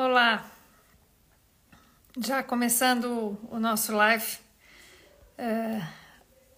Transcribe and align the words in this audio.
Olá, 0.00 0.48
já 2.16 2.40
começando 2.40 3.36
o 3.50 3.58
nosso 3.58 3.92
live. 3.92 4.38
Uh, 5.36 5.82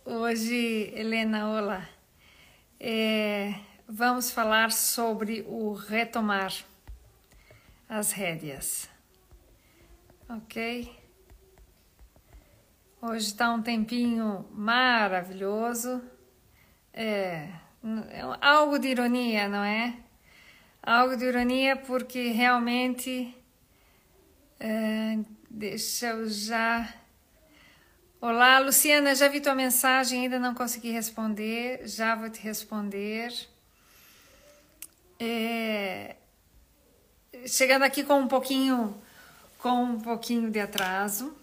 hoje, 0.04 0.92
Helena, 0.94 1.48
olá. 1.48 1.88
É, 2.78 3.54
vamos 3.88 4.30
falar 4.30 4.70
sobre 4.72 5.42
o 5.48 5.72
retomar 5.72 6.52
as 7.88 8.12
rédeas, 8.12 8.90
ok? 10.28 10.94
Hoje 13.00 13.28
está 13.28 13.50
um 13.50 13.62
tempinho 13.62 14.46
maravilhoso, 14.52 16.02
é, 16.92 17.48
é 18.10 18.20
algo 18.42 18.78
de 18.78 18.88
ironia, 18.88 19.48
não 19.48 19.64
é? 19.64 20.09
Algo 20.82 21.16
de 21.16 21.24
ironia 21.24 21.76
porque 21.76 22.30
realmente 22.30 23.34
uh, 24.60 25.24
deixa 25.48 26.08
eu 26.08 26.28
já 26.28 26.94
Olá, 28.22 28.58
Luciana, 28.58 29.14
já 29.14 29.28
vi 29.28 29.40
tua 29.40 29.54
mensagem, 29.54 30.24
ainda 30.24 30.38
não 30.38 30.54
consegui 30.54 30.90
responder, 30.90 31.88
já 31.88 32.14
vou 32.14 32.28
te 32.28 32.38
responder. 32.42 33.32
É, 35.18 36.16
chegando 37.46 37.82
aqui 37.82 38.04
com 38.04 38.20
um 38.20 38.28
pouquinho, 38.28 38.94
com 39.56 39.84
um 39.84 40.00
pouquinho 40.02 40.50
de 40.50 40.60
atraso, 40.60 41.34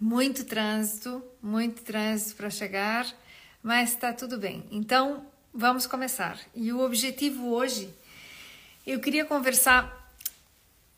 muito 0.00 0.44
trânsito, 0.46 1.22
muito 1.42 1.82
trânsito 1.82 2.36
para 2.36 2.48
chegar, 2.48 3.06
mas 3.62 3.90
está 3.90 4.14
tudo 4.14 4.38
bem. 4.38 4.66
Então, 4.70 5.26
vamos 5.54 5.86
começar. 5.86 6.38
E 6.52 6.72
o 6.72 6.80
objetivo 6.80 7.52
hoje, 7.52 7.94
eu 8.84 8.98
queria 8.98 9.24
conversar, 9.24 10.12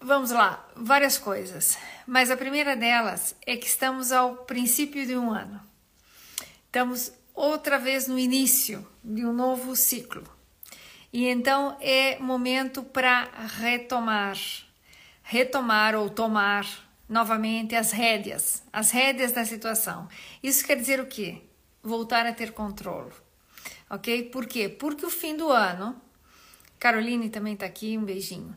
vamos 0.01 0.31
lá, 0.31 0.67
várias 0.75 1.19
coisas, 1.19 1.77
mas 2.07 2.31
a 2.31 2.37
primeira 2.37 2.75
delas 2.75 3.37
é 3.45 3.57
que 3.57 3.67
estamos 3.67 4.11
ao 4.11 4.35
princípio 4.35 5.07
de 5.07 5.15
um 5.15 5.31
ano. 5.31 5.61
Estamos 6.65 7.13
outra 7.35 7.79
vez 7.79 8.07
no 8.09 8.19
início 8.19 8.87
de 9.05 9.27
um 9.27 9.33
novo 9.33 9.77
ciclo. 9.77 10.25
E 11.13 11.27
então 11.27 11.77
é 11.81 12.19
momento 12.19 12.83
para 12.83 13.29
retomar, 13.59 14.37
retomar 15.23 15.95
ou 15.95 16.09
tomar 16.09 16.67
novamente 17.09 17.75
as 17.75 17.93
rédeas, 17.93 18.63
as 18.73 18.91
rédeas 18.91 19.33
da 19.33 19.45
situação. 19.45 20.09
Isso 20.43 20.67
quer 20.67 20.77
dizer 20.77 20.99
o 20.99 21.07
quê? 21.07 21.43
Voltar 21.83 22.27
a 22.27 22.33
ter 22.33 22.53
controle 22.53 23.13
ok? 23.91 24.25
Por 24.31 24.47
quê? 24.47 24.69
Porque 24.69 25.07
o 25.07 25.11
fim 25.11 25.37
do 25.37 25.51
ano, 25.51 26.01
Caroline 26.79 27.31
também 27.31 27.55
está 27.55 27.67
aqui, 27.67 27.97
um 27.97 28.05
beijinho. 28.05 28.55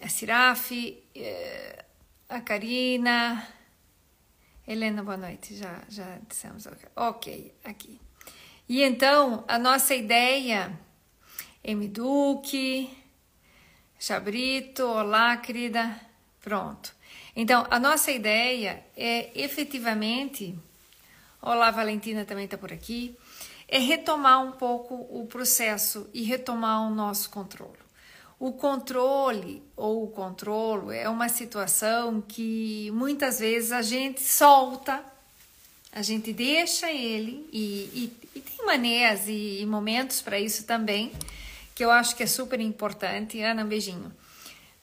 a 0.00 0.08
Sirafi, 0.08 1.02
eh, 1.14 1.84
a 2.28 2.40
Karina, 2.40 3.46
Helena, 4.66 5.02
boa 5.02 5.16
noite, 5.16 5.56
já, 5.56 5.82
já 5.88 6.18
dissemos, 6.28 6.68
ok, 6.94 7.52
aqui. 7.64 8.00
E 8.68 8.82
então, 8.82 9.44
a 9.48 9.58
nossa 9.58 9.94
ideia, 9.94 10.78
M. 11.64 11.88
Duque, 11.88 12.88
Chabrito, 13.98 14.84
olá, 14.84 15.36
querida, 15.36 16.00
pronto. 16.40 16.94
Então, 17.34 17.66
a 17.70 17.78
nossa 17.78 18.10
ideia 18.10 18.84
é 18.96 19.30
efetivamente, 19.34 20.58
olá, 21.40 21.70
Valentina 21.70 22.24
também 22.24 22.44
está 22.44 22.56
por 22.56 22.72
aqui, 22.72 23.16
é 23.72 23.78
retomar 23.78 24.44
um 24.44 24.52
pouco 24.52 24.94
o 24.94 25.26
processo 25.26 26.06
e 26.12 26.22
retomar 26.22 26.82
o 26.82 26.94
nosso 26.94 27.30
controle. 27.30 27.78
O 28.38 28.52
controle 28.52 29.62
ou 29.74 30.04
o 30.04 30.08
controlo 30.08 30.92
é 30.92 31.08
uma 31.08 31.30
situação 31.30 32.20
que 32.20 32.90
muitas 32.92 33.38
vezes 33.38 33.72
a 33.72 33.80
gente 33.80 34.20
solta, 34.20 35.02
a 35.90 36.02
gente 36.02 36.34
deixa 36.34 36.92
ele 36.92 37.48
e, 37.50 37.64
e, 37.94 38.28
e 38.36 38.40
tem 38.40 38.66
maneiras 38.66 39.26
e, 39.26 39.62
e 39.62 39.64
momentos 39.64 40.20
para 40.20 40.38
isso 40.38 40.64
também, 40.64 41.10
que 41.74 41.82
eu 41.82 41.90
acho 41.90 42.14
que 42.14 42.24
é 42.24 42.26
super 42.26 42.60
importante. 42.60 43.40
Ana, 43.40 43.64
um 43.64 43.68
beijinho. 43.68 44.12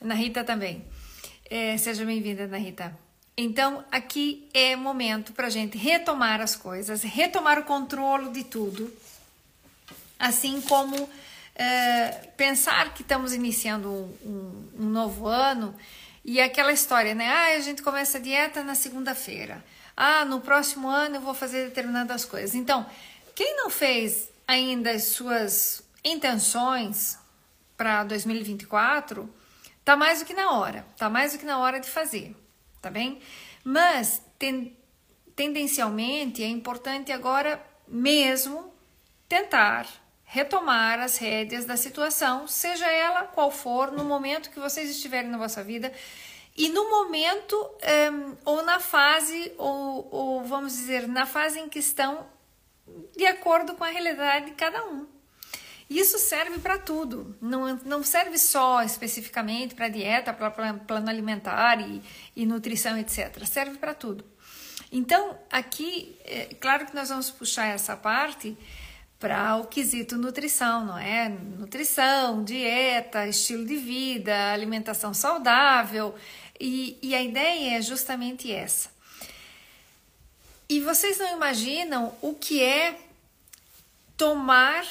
Ana 0.02 0.16
Rita 0.16 0.44
também. 0.44 0.84
É, 1.48 1.78
seja 1.78 2.04
bem-vinda, 2.04 2.46
Ana 2.46 2.58
Rita. 2.58 2.98
Então, 3.42 3.86
aqui 3.90 4.50
é 4.54 4.76
momento 4.76 5.32
para 5.32 5.48
a 5.48 5.50
gente 5.50 5.78
retomar 5.78 6.42
as 6.42 6.58
coisas, 6.58 7.04
retomar 7.04 7.58
o 7.58 7.64
controle 7.64 8.32
de 8.32 8.44
tudo, 8.44 8.94
assim 10.20 10.60
como 10.60 11.10
é, 11.56 12.10
pensar 12.36 12.94
que 12.94 13.02
estamos 13.02 13.32
iniciando 13.32 13.90
um, 13.90 14.14
um, 14.26 14.70
um, 14.84 14.90
novo 14.90 15.26
ano 15.26 15.74
e 16.26 16.42
aquela 16.42 16.74
história, 16.74 17.16
né? 17.16 17.30
Ah, 17.30 17.56
a 17.56 17.62
gente 17.62 17.82
começa 17.82 18.18
a 18.18 18.22
dieta 18.22 18.62
na 18.62 18.76
segunda-feira. 18.76 19.64
Ah, 19.96 20.26
no 20.26 20.42
próximo 20.42 20.90
ano 20.90 21.16
eu 21.16 21.22
vou 21.22 21.34
fazer 21.34 21.70
determinadas 21.70 22.26
coisas. 22.26 22.54
Então, 22.54 22.86
quem 23.34 23.56
não 23.56 23.70
fez 23.70 24.30
ainda 24.46 24.92
as 24.92 25.04
suas 25.04 25.82
intenções 26.04 27.18
para 27.78 28.04
2024, 28.04 29.34
tá 29.86 29.96
mais 29.96 30.20
do 30.20 30.26
que 30.26 30.34
na 30.34 30.52
hora, 30.60 30.86
tá 30.98 31.10
mais 31.10 31.32
do 31.32 31.40
que 31.40 31.46
na 31.46 31.58
hora 31.58 31.80
de 31.80 31.90
fazer 31.90 32.36
tá 32.82 32.90
bem? 32.90 33.20
Mas 33.64 34.22
ten, 34.38 34.76
tendencialmente 35.36 36.44
é 36.44 36.48
importante 36.48 37.12
agora 37.12 37.64
mesmo 37.88 38.74
tentar 39.28 39.88
retomar 40.24 41.00
as 41.00 41.18
rédeas 41.18 41.66
da 41.66 41.76
situação, 41.76 42.48
seja 42.48 42.86
ela 42.92 43.24
qual 43.24 43.50
for, 43.50 43.92
no 43.92 44.04
momento 44.04 44.52
que 44.52 44.60
vocês 44.60 44.90
estiverem 44.90 45.30
na 45.30 45.38
vossa 45.38 45.64
vida 45.64 45.92
e 46.56 46.70
no 46.70 46.90
momento 46.90 47.56
um, 47.56 48.36
ou 48.46 48.64
na 48.64 48.80
fase, 48.80 49.52
ou, 49.58 50.08
ou 50.12 50.44
vamos 50.44 50.74
dizer, 50.74 51.08
na 51.08 51.26
fase 51.26 51.60
em 51.60 51.70
que 51.70 51.80
estão 51.80 52.28
de 53.16 53.26
acordo 53.26 53.76
com 53.76 53.84
a 53.84 53.90
realidade 53.90 54.48
de 54.48 54.52
cada 54.52 54.86
um. 54.86 55.08
Isso 55.90 56.20
serve 56.20 56.60
para 56.60 56.78
tudo, 56.78 57.36
não, 57.42 57.76
não 57.84 58.04
serve 58.04 58.38
só 58.38 58.84
especificamente 58.84 59.74
para 59.74 59.90
dieta, 59.90 60.32
para 60.32 60.52
plano 60.52 61.10
alimentar 61.10 61.82
e, 61.82 62.00
e 62.36 62.46
nutrição, 62.46 62.96
etc. 62.96 63.44
Serve 63.46 63.78
para 63.78 63.96
tudo. 63.96 64.24
Então, 64.92 65.38
aqui, 65.52 66.16
é 66.24 66.54
claro 66.60 66.86
que 66.86 66.96
nós 66.96 67.10
vamos 67.10 67.32
puxar 67.32 67.66
essa 67.66 67.98
parte 67.98 68.56
para 69.20 69.58
o 69.58 69.66
quesito 69.66 70.16
nutrição, 70.16 70.86
não 70.86 70.98
é? 70.98 71.28
Nutrição, 71.28 72.44
dieta, 72.44 73.28
estilo 73.28 73.66
de 73.66 73.76
vida, 73.76 74.54
alimentação 74.54 75.14
saudável, 75.14 76.16
e, 76.60 76.98
e 77.02 77.16
a 77.16 77.22
ideia 77.22 77.78
é 77.78 77.82
justamente 77.82 78.52
essa. 78.52 78.90
E 80.70 80.80
vocês 80.80 81.18
não 81.18 81.36
imaginam 81.36 82.16
o 82.22 82.34
que 82.34 82.62
é 82.64 83.00
tomar 84.16 84.86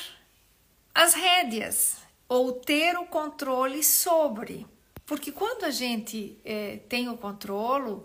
as 0.99 1.15
rédeas 1.15 1.99
ou 2.29 2.55
ter 2.55 2.99
o 2.99 3.07
controle 3.07 3.85
sobre. 3.85 4.67
Porque 5.07 5.31
quando 5.31 5.63
a 5.63 5.71
gente 5.71 6.37
é, 6.45 6.79
tem 6.89 7.09
o 7.09 7.17
controle, 7.17 8.03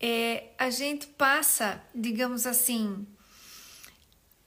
é, 0.00 0.48
a 0.58 0.68
gente 0.68 1.06
passa, 1.06 1.80
digamos 1.94 2.44
assim, 2.44 3.06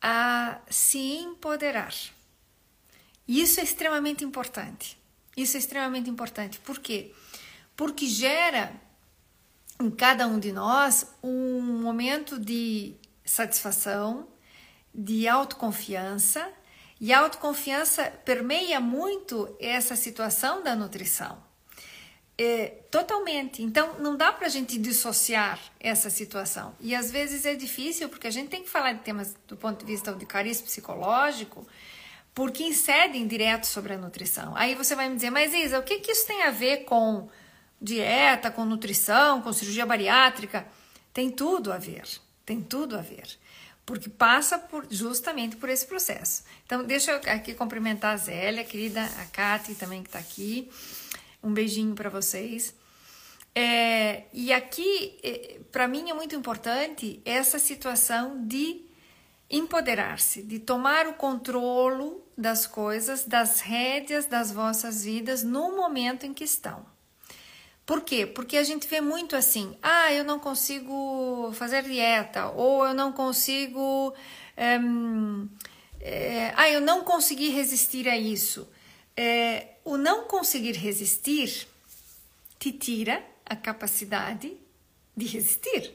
a 0.01 0.59
se 0.69 0.99
empoderar. 0.99 1.95
E 3.25 3.39
isso 3.39 3.61
é 3.61 3.63
extremamente 3.63 4.21
importante. 4.21 4.97
Isso 5.37 5.55
é 5.55 5.59
extremamente 5.61 6.09
importante. 6.09 6.59
Por 6.59 6.79
quê? 6.79 7.13
Porque 7.73 8.05
gera 8.05 8.73
em 9.79 9.89
cada 9.89 10.27
um 10.27 10.39
de 10.39 10.51
nós 10.51 11.07
um 11.23 11.61
momento 11.61 12.37
de 12.37 12.95
satisfação, 13.23 14.27
de 14.93 15.25
autoconfiança 15.25 16.51
e 16.99 17.13
a 17.13 17.19
autoconfiança 17.19 18.05
permeia 18.25 18.79
muito 18.79 19.55
essa 19.59 19.95
situação 19.95 20.63
da 20.63 20.75
nutrição. 20.75 21.45
É, 22.39 22.67
totalmente. 22.91 23.63
Então, 23.63 23.99
não 23.99 24.15
dá 24.15 24.31
para 24.31 24.45
a 24.45 24.49
gente 24.49 24.77
dissociar 24.77 25.59
essa 25.79 26.09
situação. 26.09 26.75
E 26.79 26.93
às 26.93 27.11
vezes 27.11 27.45
é 27.45 27.55
difícil, 27.55 28.09
porque 28.09 28.27
a 28.27 28.31
gente 28.31 28.49
tem 28.49 28.63
que 28.63 28.69
falar 28.69 28.93
de 28.93 28.99
temas 28.99 29.35
do 29.47 29.57
ponto 29.57 29.83
de 29.83 29.91
vista 29.91 30.13
de 30.13 30.25
cariz 30.25 30.61
psicológico, 30.61 31.67
porque 32.33 32.63
incidem 32.63 33.27
direto 33.27 33.65
sobre 33.65 33.93
a 33.93 33.97
nutrição. 33.97 34.55
Aí 34.55 34.75
você 34.75 34.95
vai 34.95 35.09
me 35.09 35.15
dizer, 35.15 35.31
mas 35.31 35.53
Isa, 35.53 35.79
o 35.79 35.83
que, 35.83 35.99
que 35.99 36.11
isso 36.11 36.27
tem 36.27 36.43
a 36.43 36.51
ver 36.51 36.85
com 36.85 37.27
dieta, 37.81 38.51
com 38.51 38.65
nutrição, 38.65 39.41
com 39.41 39.51
cirurgia 39.51 39.85
bariátrica? 39.85 40.67
Tem 41.11 41.31
tudo 41.31 41.73
a 41.73 41.77
ver. 41.79 42.05
Tem 42.45 42.61
tudo 42.61 42.95
a 42.95 43.01
ver 43.01 43.37
porque 43.87 44.09
passa 44.09 44.59
por, 44.59 44.85
justamente 44.91 45.55
por 45.55 45.69
esse 45.69 45.87
processo. 45.87 46.43
Então, 46.65 46.83
deixa 46.83 47.11
eu 47.11 47.21
aqui 47.33 47.53
cumprimentar 47.53 48.13
a 48.13 48.17
Zélia, 48.17 48.65
querida, 48.65 49.01
a 49.01 49.25
Kati 49.27 49.75
também 49.75 50.03
que 50.03 50.09
está 50.09 50.19
aqui. 50.19 50.69
Um 51.41 51.53
beijinho 51.53 51.95
para 51.95 52.09
vocês. 52.09 52.75
É, 53.55 54.25
e 54.33 54.51
aqui, 54.51 55.17
é, 55.23 55.61
para 55.71 55.87
mim, 55.87 56.09
é 56.09 56.13
muito 56.13 56.35
importante 56.35 57.21
essa 57.23 57.57
situação 57.57 58.45
de 58.45 58.81
empoderar-se, 59.49 60.43
de 60.43 60.59
tomar 60.59 61.07
o 61.07 61.13
controle 61.13 62.17
das 62.37 62.67
coisas, 62.67 63.23
das 63.23 63.61
rédeas 63.61 64.25
das 64.25 64.51
vossas 64.51 65.05
vidas 65.05 65.43
no 65.43 65.77
momento 65.77 66.25
em 66.25 66.33
que 66.33 66.43
estão. 66.43 66.85
Por 67.87 68.01
quê? 68.01 68.25
Porque 68.25 68.57
a 68.57 68.63
gente 68.63 68.85
vê 68.85 68.99
muito 68.99 69.33
assim: 69.33 69.77
ah, 69.81 70.11
eu 70.11 70.25
não 70.25 70.39
consigo 70.39 71.51
fazer 71.53 71.83
dieta, 71.83 72.49
ou 72.49 72.85
eu 72.85 72.93
não 72.93 73.13
consigo. 73.13 74.13
Um, 74.81 75.47
é, 76.01 76.51
ah, 76.57 76.69
eu 76.69 76.81
não 76.81 77.05
consegui 77.05 77.47
resistir 77.47 78.09
a 78.09 78.17
isso. 78.17 78.67
É, 79.15 79.75
o 79.85 79.95
não 79.95 80.25
conseguir 80.25 80.73
resistir 80.73 81.65
te 82.59 82.73
tira 82.73 83.23
a 83.45 83.55
capacidade 83.55 84.51
de 85.15 85.25
resistir 85.25 85.93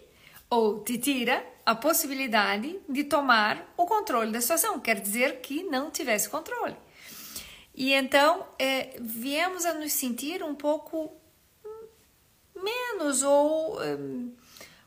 ou 0.49 0.81
te 0.81 0.97
tira 0.97 1.45
a 1.65 1.75
possibilidade 1.75 2.81
de 2.89 3.05
tomar 3.05 3.71
o 3.77 3.85
controle 3.85 4.33
da 4.33 4.41
situação. 4.41 4.81
Quer 4.81 4.99
dizer 4.99 5.41
que 5.43 5.63
não 5.65 5.91
tivesse 5.91 6.31
controle. 6.31 6.75
E 7.75 7.93
então 7.93 8.47
é, 8.59 8.97
viemos 8.99 9.67
a 9.67 9.75
nos 9.75 9.93
sentir 9.93 10.43
um 10.43 10.55
pouco 10.55 11.21
menos 12.63 13.23
ou 13.23 13.81
hum, 13.83 14.33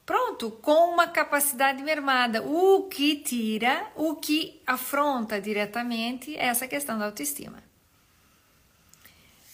pronto, 0.06 0.52
com 0.52 0.94
uma 0.94 1.08
capacidade 1.08 1.82
mermada, 1.84 2.42
o 2.44 2.84
que 2.84 3.18
tira, 3.18 3.88
o 3.96 4.16
que 4.16 4.62
afronta 4.66 5.42
diretamente 5.42 6.36
essa 6.38 6.68
questão 6.68 6.98
da 6.98 7.06
autoestima. 7.06 7.64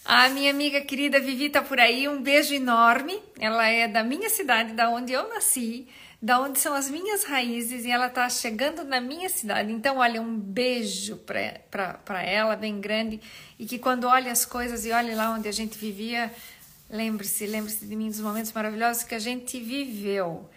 A 0.04 0.28
minha 0.28 0.50
amiga 0.50 0.80
querida 0.80 1.20
Vivi 1.20 1.48
tá 1.48 1.62
por 1.62 1.78
aí, 1.78 2.08
um 2.08 2.20
beijo 2.20 2.52
enorme. 2.52 3.22
Ela 3.38 3.68
é 3.68 3.86
da 3.86 4.02
minha 4.02 4.28
cidade, 4.28 4.72
da 4.72 4.90
onde 4.90 5.12
eu 5.12 5.28
nasci, 5.28 5.86
da 6.20 6.40
onde 6.40 6.58
são 6.58 6.74
as 6.74 6.90
minhas 6.90 7.22
raízes, 7.22 7.84
e 7.84 7.90
ela 7.90 8.08
tá 8.08 8.28
chegando 8.28 8.82
na 8.82 9.00
minha 9.00 9.28
cidade. 9.28 9.70
Então, 9.72 9.98
olha, 9.98 10.20
um 10.20 10.36
beijo 10.36 11.16
para 11.18 12.22
ela, 12.22 12.56
bem 12.56 12.80
grande, 12.80 13.20
e 13.58 13.64
que 13.64 13.78
quando 13.78 14.04
olha 14.04 14.32
as 14.32 14.44
coisas 14.44 14.84
e 14.84 14.90
olhe 14.90 15.14
lá 15.14 15.30
onde 15.30 15.48
a 15.48 15.52
gente 15.52 15.78
vivia, 15.78 16.32
lembre-se, 16.92 17.46
lembre-se 17.46 17.86
de 17.86 17.96
mim 17.96 18.08
dos 18.08 18.20
momentos 18.20 18.52
maravilhosos 18.52 19.02
que 19.02 19.14
a 19.14 19.18
gente 19.18 19.58
viveu. 19.58 20.48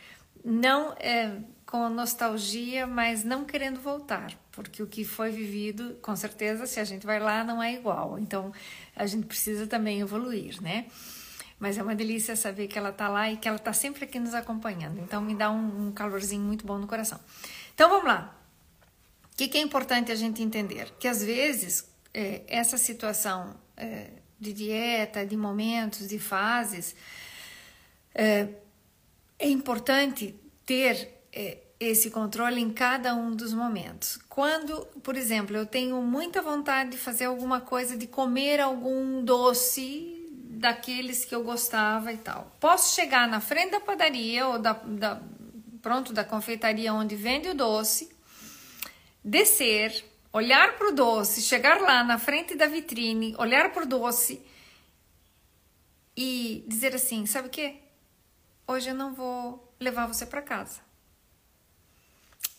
Não 0.44 0.94
é, 1.00 1.32
com 1.66 1.90
nostalgia, 1.90 2.86
mas 2.86 3.24
não 3.24 3.46
querendo 3.46 3.80
voltar, 3.80 4.32
porque 4.52 4.84
o 4.84 4.88
que 4.88 5.04
foi 5.04 5.32
vivido, 5.32 5.98
com 6.02 6.16
certeza, 6.16 6.68
se 6.68 6.80
a 6.80 6.84
gente 6.84 7.06
vai 7.06 7.20
lá, 7.20 7.44
não 7.44 7.64
é 7.64 7.74
igual. 7.74 8.20
Então, 8.20 8.52
a 8.96 9.06
gente 9.06 9.26
precisa 9.26 9.66
também 9.66 10.02
evoluir, 10.02 10.62
né? 10.62 10.86
Mas 11.58 11.78
é 11.78 11.84
uma 11.84 11.96
delícia 11.96 12.36
saber 12.36 12.68
que 12.68 12.78
ela 12.78 12.92
tá 12.92 13.08
lá 13.08 13.32
e 13.32 13.38
que 13.38 13.48
ela 13.48 13.58
tá 13.58 13.72
sempre 13.72 14.04
aqui 14.04 14.20
nos 14.20 14.34
acompanhando. 14.34 15.00
Então, 15.00 15.22
me 15.22 15.34
dá 15.34 15.50
um, 15.50 15.92
calorzinho 15.94 16.44
muito 16.44 16.66
bom 16.66 16.78
no 16.78 16.86
coração. 16.86 17.20
Então, 17.74 17.90
vamos 17.90 18.06
lá. 18.06 18.38
O 19.32 19.38
que, 19.38 19.48
que 19.48 19.58
é 19.58 19.62
importante 19.62 20.12
a 20.12 20.16
gente 20.16 20.44
entender? 20.44 20.94
Que 21.00 21.08
às 21.08 21.24
vezes, 21.24 21.90
é, 22.14 22.44
essa 22.48 22.78
situação 22.78 23.56
é, 23.76 24.10
de 24.46 24.54
dieta, 24.54 25.26
de 25.26 25.36
momentos, 25.36 26.08
de 26.08 26.20
fases, 26.20 26.96
é, 28.14 28.48
é 29.40 29.50
importante 29.50 30.36
ter 30.66 31.10
é, 31.34 31.58
esse 31.80 32.12
controle 32.12 32.62
em 32.62 32.70
cada 32.70 33.16
um 33.16 33.36
dos 33.36 33.54
momentos. 33.54 34.20
Quando, 34.30 34.86
por 35.04 35.16
exemplo, 35.18 35.58
eu 35.58 35.66
tenho 35.66 36.02
muita 36.02 36.42
vontade 36.42 36.92
de 36.92 36.98
fazer 36.98 37.26
alguma 37.26 37.60
coisa, 37.60 37.98
de 37.98 38.08
comer 38.08 38.60
algum 38.60 39.24
doce 39.24 40.12
daqueles 40.32 41.26
que 41.26 41.36
eu 41.36 41.44
gostava 41.44 42.14
e 42.14 42.18
tal. 42.18 42.56
Posso 42.60 42.96
chegar 42.96 43.28
na 43.28 43.42
frente 43.42 43.72
da 43.72 43.80
padaria 43.80 44.48
ou 44.48 44.60
da, 44.60 44.74
da 44.74 45.22
pronto 45.82 46.14
da 46.14 46.24
confeitaria 46.24 46.94
onde 46.94 47.16
vende 47.16 47.50
o 47.50 47.54
doce, 47.54 48.10
descer, 49.24 50.04
olhar 50.36 50.78
para 50.78 50.90
o 50.90 50.92
doce, 50.92 51.42
chegar 51.42 51.80
lá 51.80 52.04
na 52.04 52.20
frente 52.20 52.56
da 52.56 52.68
vitrine, 52.68 53.34
olhar 53.38 53.72
para 53.72 53.84
o 53.84 53.86
doce 53.86 54.46
e 56.16 56.66
dizer 56.68 56.94
assim, 56.94 57.26
sabe 57.26 57.48
o 57.48 57.50
que? 57.50 57.80
Hoje 58.68 58.90
eu 58.90 58.96
não 58.96 59.14
vou 59.14 59.74
levar 59.80 60.08
você 60.08 60.26
para 60.26 60.42
casa. 60.42 60.82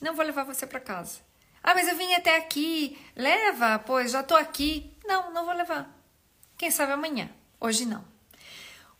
Não 0.00 0.14
vou 0.14 0.24
levar 0.24 0.44
você 0.44 0.66
para 0.66 0.80
casa. 0.80 1.18
Ah, 1.62 1.74
mas 1.74 1.86
eu 1.86 1.96
vim 1.98 2.14
até 2.14 2.38
aqui. 2.38 2.98
Leva, 3.14 3.78
pois 3.80 4.10
já 4.10 4.22
tô 4.22 4.36
aqui. 4.36 4.90
Não, 5.04 5.30
não 5.34 5.44
vou 5.44 5.54
levar. 5.54 5.94
Quem 6.56 6.70
sabe 6.70 6.92
amanhã. 6.92 7.28
Hoje 7.60 7.84
não. 7.84 8.02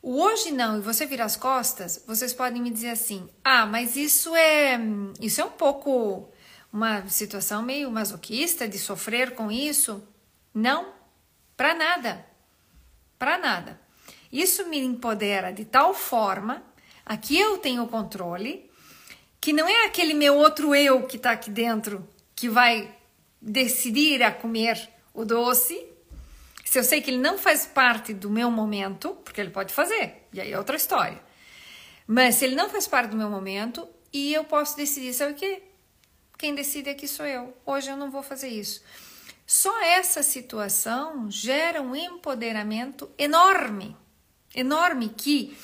O 0.03 0.21
hoje 0.21 0.51
não 0.51 0.77
e 0.77 0.83
você 0.83 1.07
virar 1.07 1.25
as 1.25 1.37
costas, 1.37 2.05
vocês 2.07 2.35
podem 2.35 2.61
me 2.61 2.71
dizer 2.71 2.91
assim: 2.91 3.29
"Ah, 3.43 3.67
mas 3.67 3.97
isso 3.97 4.37
é 4.37 4.79
isso 5.21 5.41
é 5.41 5.45
um 5.45 5.51
pouco 5.51 6.31
uma 6.73 7.07
situação 7.09 7.63
meio 7.63 7.91
masoquista 7.91 8.69
de 8.69 8.79
sofrer 8.79 9.35
com 9.35 9.51
isso?" 9.51 10.07
Não, 10.53 10.93
para 11.57 11.75
nada. 11.75 12.27
Para 13.19 13.39
nada. 13.39 13.81
Isso 14.33 14.67
me 14.67 14.79
empodera 14.79 15.53
de 15.53 15.65
tal 15.65 15.95
forma, 15.95 16.63
aqui 17.05 17.39
eu 17.39 17.59
tenho 17.59 17.85
o 17.85 17.89
controle, 17.89 18.71
que 19.41 19.53
não 19.53 19.69
é 19.69 19.87
aquele 19.87 20.13
meu 20.13 20.37
outro 20.37 20.75
eu 20.75 21.07
que 21.07 21.17
está 21.17 21.31
aqui 21.31 21.51
dentro 21.51 22.09
que 22.35 22.49
vai 22.49 22.95
decidir 23.41 24.23
a 24.23 24.33
comer 24.33 24.89
o 25.15 25.25
doce. 25.25 25.87
Se 26.65 26.79
eu 26.79 26.85
sei 26.85 27.01
que 27.01 27.11
ele 27.11 27.19
não 27.19 27.39
faz 27.39 27.65
parte 27.65 28.13
do 28.13 28.29
meu 28.29 28.51
momento, 28.51 29.11
porque 29.25 29.41
ele 29.41 29.51
pode 29.51 29.73
fazer, 29.73 30.27
e 30.33 30.41
aí 30.41 30.53
é 30.53 30.59
outra 30.59 30.77
história. 30.77 31.21
Mas 32.07 32.37
se 32.37 32.45
ele 32.45 32.57
não 32.57 32.69
faz 32.69 32.87
parte 32.87 33.11
do 33.11 33.17
meu 33.17 33.31
momento, 33.31 33.89
e 34.13 34.35
eu 34.35 34.45
posso 34.45 34.77
decidir, 34.77 35.13
sabe 35.13 35.33
o 35.33 35.37
quê? 35.37 35.63
Quem 36.39 36.55
decide 36.55 36.91
aqui 36.91 37.09
sou 37.09 37.25
eu. 37.27 37.57
Hoje 37.65 37.91
eu 37.91 37.97
não 37.97 38.11
vou 38.11 38.23
fazer 38.23 38.49
isso. 38.49 38.83
Só 39.47 39.83
essa 39.83 40.23
situação 40.23 41.31
gera 41.31 41.81
um 41.81 41.95
empoderamento 41.95 43.11
enorme, 43.17 43.97
enorme 44.55 45.09
que 45.09 45.57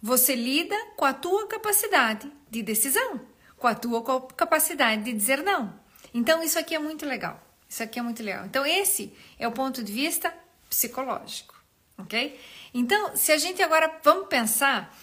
você 0.00 0.34
lida 0.34 0.76
com 0.96 1.04
a 1.04 1.14
tua 1.14 1.46
capacidade 1.46 2.30
de 2.50 2.62
decisão, 2.62 3.20
com 3.56 3.66
a 3.66 3.74
tua 3.74 4.02
capacidade 4.36 5.04
de 5.04 5.12
dizer 5.12 5.42
não. 5.42 5.80
Então, 6.12 6.42
isso 6.42 6.58
aqui 6.58 6.74
é 6.74 6.78
muito 6.78 7.06
legal. 7.06 7.40
Isso 7.68 7.82
aqui 7.82 7.98
é 7.98 8.02
muito 8.02 8.22
legal. 8.22 8.44
Então, 8.44 8.66
esse 8.66 9.16
é 9.38 9.48
o 9.48 9.52
ponto 9.52 9.82
de 9.82 9.92
vista 9.92 10.32
psicológico, 10.68 11.54
ok? 11.96 12.38
Então, 12.74 13.16
se 13.16 13.32
a 13.32 13.38
gente 13.38 13.62
agora 13.62 13.98
vamos 14.02 14.28
pensar 14.28 14.94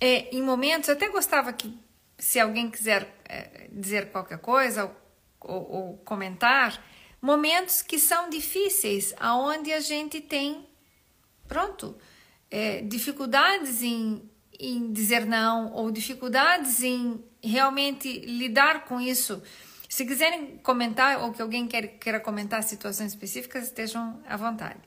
é, 0.00 0.34
em 0.34 0.40
momentos, 0.40 0.88
eu 0.88 0.94
até 0.94 1.08
gostava 1.08 1.52
que, 1.52 1.76
se 2.18 2.40
alguém 2.40 2.70
quiser 2.70 3.15
dizer 3.72 4.10
qualquer 4.10 4.38
coisa 4.38 4.84
ou, 4.84 4.96
ou, 5.40 5.70
ou 5.70 5.96
comentar, 5.98 6.82
momentos 7.20 7.82
que 7.82 7.98
são 7.98 8.30
difíceis, 8.30 9.14
aonde 9.18 9.72
a 9.72 9.80
gente 9.80 10.20
tem, 10.20 10.66
pronto, 11.48 11.96
é, 12.50 12.82
dificuldades 12.82 13.82
em 13.82 14.22
em 14.58 14.92
dizer 14.92 15.26
não 15.26 15.72
ou 15.72 15.90
dificuldades 15.90 16.82
em 16.82 17.22
realmente 17.42 18.20
lidar 18.20 18.84
com 18.84 19.00
isso. 19.00 19.42
Se 19.88 20.04
quiserem 20.04 20.58
comentar 20.58 21.22
ou 21.22 21.32
que 21.32 21.40
alguém 21.40 21.66
quer, 21.66 21.98
queira 21.98 22.20
comentar 22.20 22.62
situações 22.62 23.12
específicas, 23.12 23.64
estejam 23.64 24.20
à 24.26 24.36
vontade. 24.36 24.80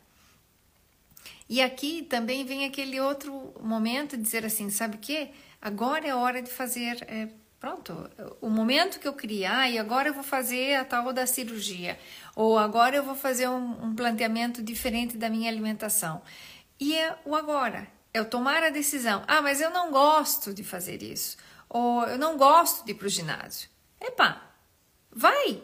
E 1.47 1.61
aqui 1.61 2.03
também 2.03 2.45
vem 2.45 2.65
aquele 2.65 2.99
outro 2.99 3.53
momento 3.61 4.15
de 4.15 4.23
dizer 4.23 4.45
assim, 4.45 4.69
sabe 4.69 4.97
o 4.97 4.99
que? 4.99 5.29
Agora 5.61 6.07
é 6.07 6.13
hora 6.13 6.41
de 6.41 6.51
fazer, 6.51 7.03
é, 7.07 7.29
pronto, 7.59 8.09
o 8.41 8.49
momento 8.49 8.99
que 8.99 9.07
eu 9.07 9.13
criar 9.13 9.69
e 9.69 9.77
agora 9.77 10.09
eu 10.09 10.13
vou 10.13 10.23
fazer 10.23 10.75
a 10.75 10.85
tal 10.85 11.11
da 11.11 11.27
cirurgia, 11.27 11.99
ou 12.35 12.57
agora 12.57 12.95
eu 12.95 13.03
vou 13.03 13.15
fazer 13.15 13.47
um, 13.49 13.85
um 13.85 13.95
planteamento 13.95 14.63
diferente 14.63 15.17
da 15.17 15.29
minha 15.29 15.49
alimentação. 15.49 16.21
E 16.79 16.95
é 16.95 17.17
o 17.25 17.35
agora, 17.35 17.87
eu 18.13 18.25
tomar 18.25 18.63
a 18.63 18.69
decisão, 18.69 19.23
ah, 19.27 19.41
mas 19.41 19.59
eu 19.59 19.69
não 19.69 19.91
gosto 19.91 20.53
de 20.53 20.63
fazer 20.63 21.03
isso, 21.03 21.37
ou 21.67 22.03
eu 22.05 22.17
não 22.17 22.37
gosto 22.37 22.85
de 22.85 22.91
ir 22.91 22.95
para 22.95 23.07
o 23.07 23.09
ginásio. 23.09 23.69
Epa, 23.99 24.41
vai! 25.11 25.61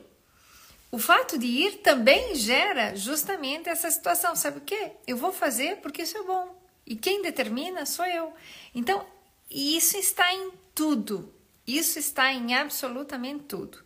O 0.95 0.97
fato 0.97 1.37
de 1.37 1.45
ir 1.45 1.77
também 1.79 2.35
gera 2.35 2.95
justamente 2.95 3.67
essa 3.67 3.91
situação. 3.91 4.33
Sabe 4.33 4.59
o 4.59 4.61
que? 4.61 4.91
Eu 5.05 5.17
vou 5.17 5.33
fazer 5.33 5.81
porque 5.81 6.03
isso 6.03 6.17
é 6.17 6.23
bom. 6.23 6.57
E 6.85 6.95
quem 6.95 7.21
determina 7.21 7.85
sou 7.85 8.05
eu. 8.05 8.33
Então, 8.73 9.05
isso 9.49 9.97
está 9.97 10.33
em 10.33 10.51
tudo. 10.73 11.34
Isso 11.65 11.97
está 11.99 12.31
em 12.31 12.53
absolutamente 12.53 13.45
tudo. 13.45 13.83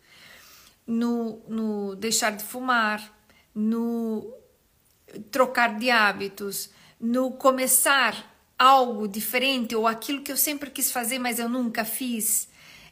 No, 0.86 1.42
no 1.48 1.96
deixar 1.96 2.32
de 2.32 2.42
fumar, 2.42 3.16
no 3.54 4.32
trocar 5.30 5.78
de 5.78 5.90
hábitos, 5.90 6.70
no 7.00 7.32
começar 7.32 8.30
algo 8.58 9.08
diferente 9.08 9.74
ou 9.74 9.86
aquilo 9.86 10.22
que 10.22 10.30
eu 10.30 10.36
sempre 10.36 10.70
quis 10.70 10.92
fazer, 10.92 11.18
mas 11.18 11.38
eu 11.38 11.48
nunca 11.48 11.84
fiz, 11.84 12.48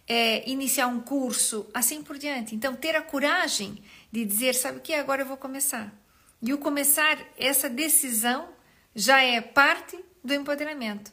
é, 0.06 0.48
iniciar 0.48 0.86
um 0.86 1.00
curso, 1.00 1.68
assim 1.74 2.02
por 2.02 2.16
diante. 2.16 2.54
Então, 2.54 2.74
ter 2.74 2.96
a 2.96 3.02
coragem 3.02 3.82
de 4.10 4.24
dizer, 4.24 4.54
sabe 4.54 4.78
o 4.78 4.80
que? 4.80 4.94
Agora 4.94 5.22
eu 5.22 5.26
vou 5.26 5.36
começar. 5.36 5.92
E 6.40 6.54
o 6.54 6.58
começar, 6.58 7.18
essa 7.36 7.68
decisão 7.68 8.48
já 8.94 9.22
é 9.22 9.40
parte 9.40 10.02
do 10.24 10.32
empoderamento. 10.32 11.12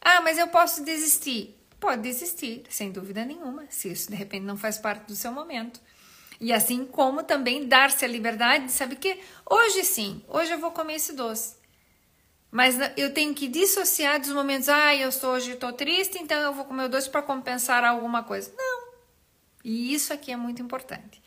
Ah, 0.00 0.20
mas 0.20 0.38
eu 0.38 0.46
posso 0.48 0.84
desistir. 0.84 1.55
Pode 1.78 2.02
desistir, 2.02 2.64
sem 2.70 2.90
dúvida 2.90 3.24
nenhuma, 3.24 3.64
se 3.68 3.90
isso 3.90 4.10
de 4.10 4.16
repente 4.16 4.44
não 4.44 4.56
faz 4.56 4.78
parte 4.78 5.06
do 5.06 5.14
seu 5.14 5.30
momento. 5.30 5.80
E 6.40 6.52
assim 6.52 6.84
como 6.84 7.22
também 7.22 7.66
dar-se 7.66 8.04
a 8.04 8.08
liberdade 8.08 8.66
de 8.66 8.72
saber 8.72 8.96
que 8.96 9.18
hoje 9.48 9.84
sim, 9.84 10.22
hoje 10.28 10.52
eu 10.52 10.58
vou 10.58 10.70
comer 10.70 10.94
esse 10.94 11.12
doce. 11.12 11.56
Mas 12.50 12.76
eu 12.96 13.12
tenho 13.12 13.34
que 13.34 13.48
dissociar 13.48 14.20
dos 14.20 14.32
momentos, 14.32 14.68
ah, 14.68 14.94
eu 14.94 15.08
estou, 15.08 15.34
hoje 15.34 15.52
estou 15.52 15.72
triste, 15.72 16.18
então 16.18 16.38
eu 16.40 16.54
vou 16.54 16.64
comer 16.64 16.84
o 16.84 16.88
doce 16.88 17.10
para 17.10 17.22
compensar 17.22 17.84
alguma 17.84 18.22
coisa. 18.22 18.52
Não. 18.56 18.86
E 19.64 19.92
isso 19.92 20.12
aqui 20.12 20.30
é 20.32 20.36
muito 20.36 20.62
importante. 20.62 21.22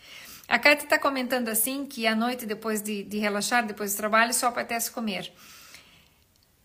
A 0.48 0.58
Kátia 0.58 0.86
está 0.86 0.98
comentando 0.98 1.50
assim 1.50 1.86
que 1.86 2.08
à 2.08 2.16
noite, 2.16 2.46
depois 2.46 2.82
de, 2.82 3.04
de 3.04 3.20
relaxar, 3.20 3.66
depois 3.68 3.94
do 3.94 3.98
trabalho, 3.98 4.34
só 4.34 4.48
apetece 4.48 4.90
comer. 4.90 5.32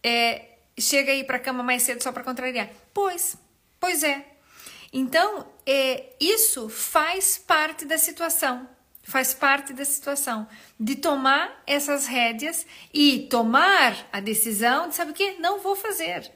É, 0.03 0.57
chega 0.79 1.13
aí 1.13 1.25
para 1.25 1.37
a 1.37 1.41
cama 1.41 1.63
mais 1.63 1.83
cedo 1.83 2.03
só 2.03 2.11
para 2.11 2.25
contrariar. 2.25 2.71
Pois, 2.95 3.37
pois 3.85 4.03
é. 4.03 4.25
Então, 4.95 5.47
é, 5.67 6.15
isso 6.19 6.71
faz 6.71 7.37
parte 7.37 7.85
da 7.85 7.99
situação. 7.99 8.67
Faz 9.03 9.35
parte 9.35 9.75
da 9.75 9.85
situação 9.85 10.49
de 10.81 10.97
tomar 10.97 11.63
essas 11.67 12.07
rédeas 12.07 12.67
e 12.95 13.27
tomar 13.29 13.95
a 14.11 14.21
decisão 14.21 14.89
de, 14.89 14.95
sabe 14.95 15.11
o 15.11 15.15
que? 15.15 15.33
Não 15.33 15.61
vou 15.61 15.77
fazer. 15.77 16.33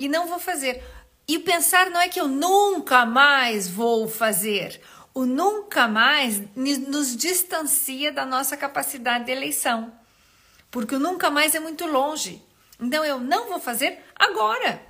E 0.00 0.08
não 0.08 0.26
vou 0.26 0.40
fazer. 0.40 0.82
E 1.28 1.38
pensar 1.38 1.90
não 1.90 2.00
é 2.00 2.08
que 2.08 2.20
eu 2.20 2.26
nunca 2.26 3.06
mais 3.06 3.68
vou 3.68 4.08
fazer. 4.08 4.80
O 5.14 5.24
nunca 5.24 5.86
mais 5.86 6.42
nos 6.56 7.16
distancia 7.16 8.10
da 8.10 8.26
nossa 8.26 8.56
capacidade 8.56 9.26
de 9.26 9.30
eleição. 9.30 9.92
Porque 10.72 10.96
o 10.96 10.98
nunca 10.98 11.30
mais 11.30 11.54
é 11.54 11.60
muito 11.60 11.86
longe. 11.86 12.44
Então 12.80 13.04
eu 13.04 13.20
não 13.20 13.48
vou 13.48 13.60
fazer 13.60 14.00
agora. 14.16 14.89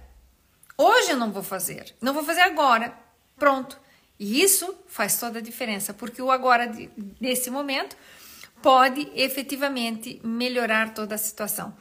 Hoje 0.80 1.10
eu 1.10 1.16
não 1.18 1.30
vou 1.30 1.42
fazer. 1.42 1.94
Não 2.00 2.14
vou 2.14 2.24
fazer 2.24 2.40
agora. 2.40 2.94
Pronto. 3.38 3.78
E 4.18 4.42
isso 4.42 4.74
faz 4.86 5.20
toda 5.20 5.38
a 5.38 5.42
diferença, 5.42 5.92
porque 5.92 6.22
o 6.22 6.30
agora, 6.30 6.72
nesse 7.20 7.50
momento, 7.50 7.94
pode 8.62 9.10
efetivamente 9.14 10.18
melhorar 10.24 10.94
toda 10.94 11.14
a 11.14 11.18
situação. 11.18 11.76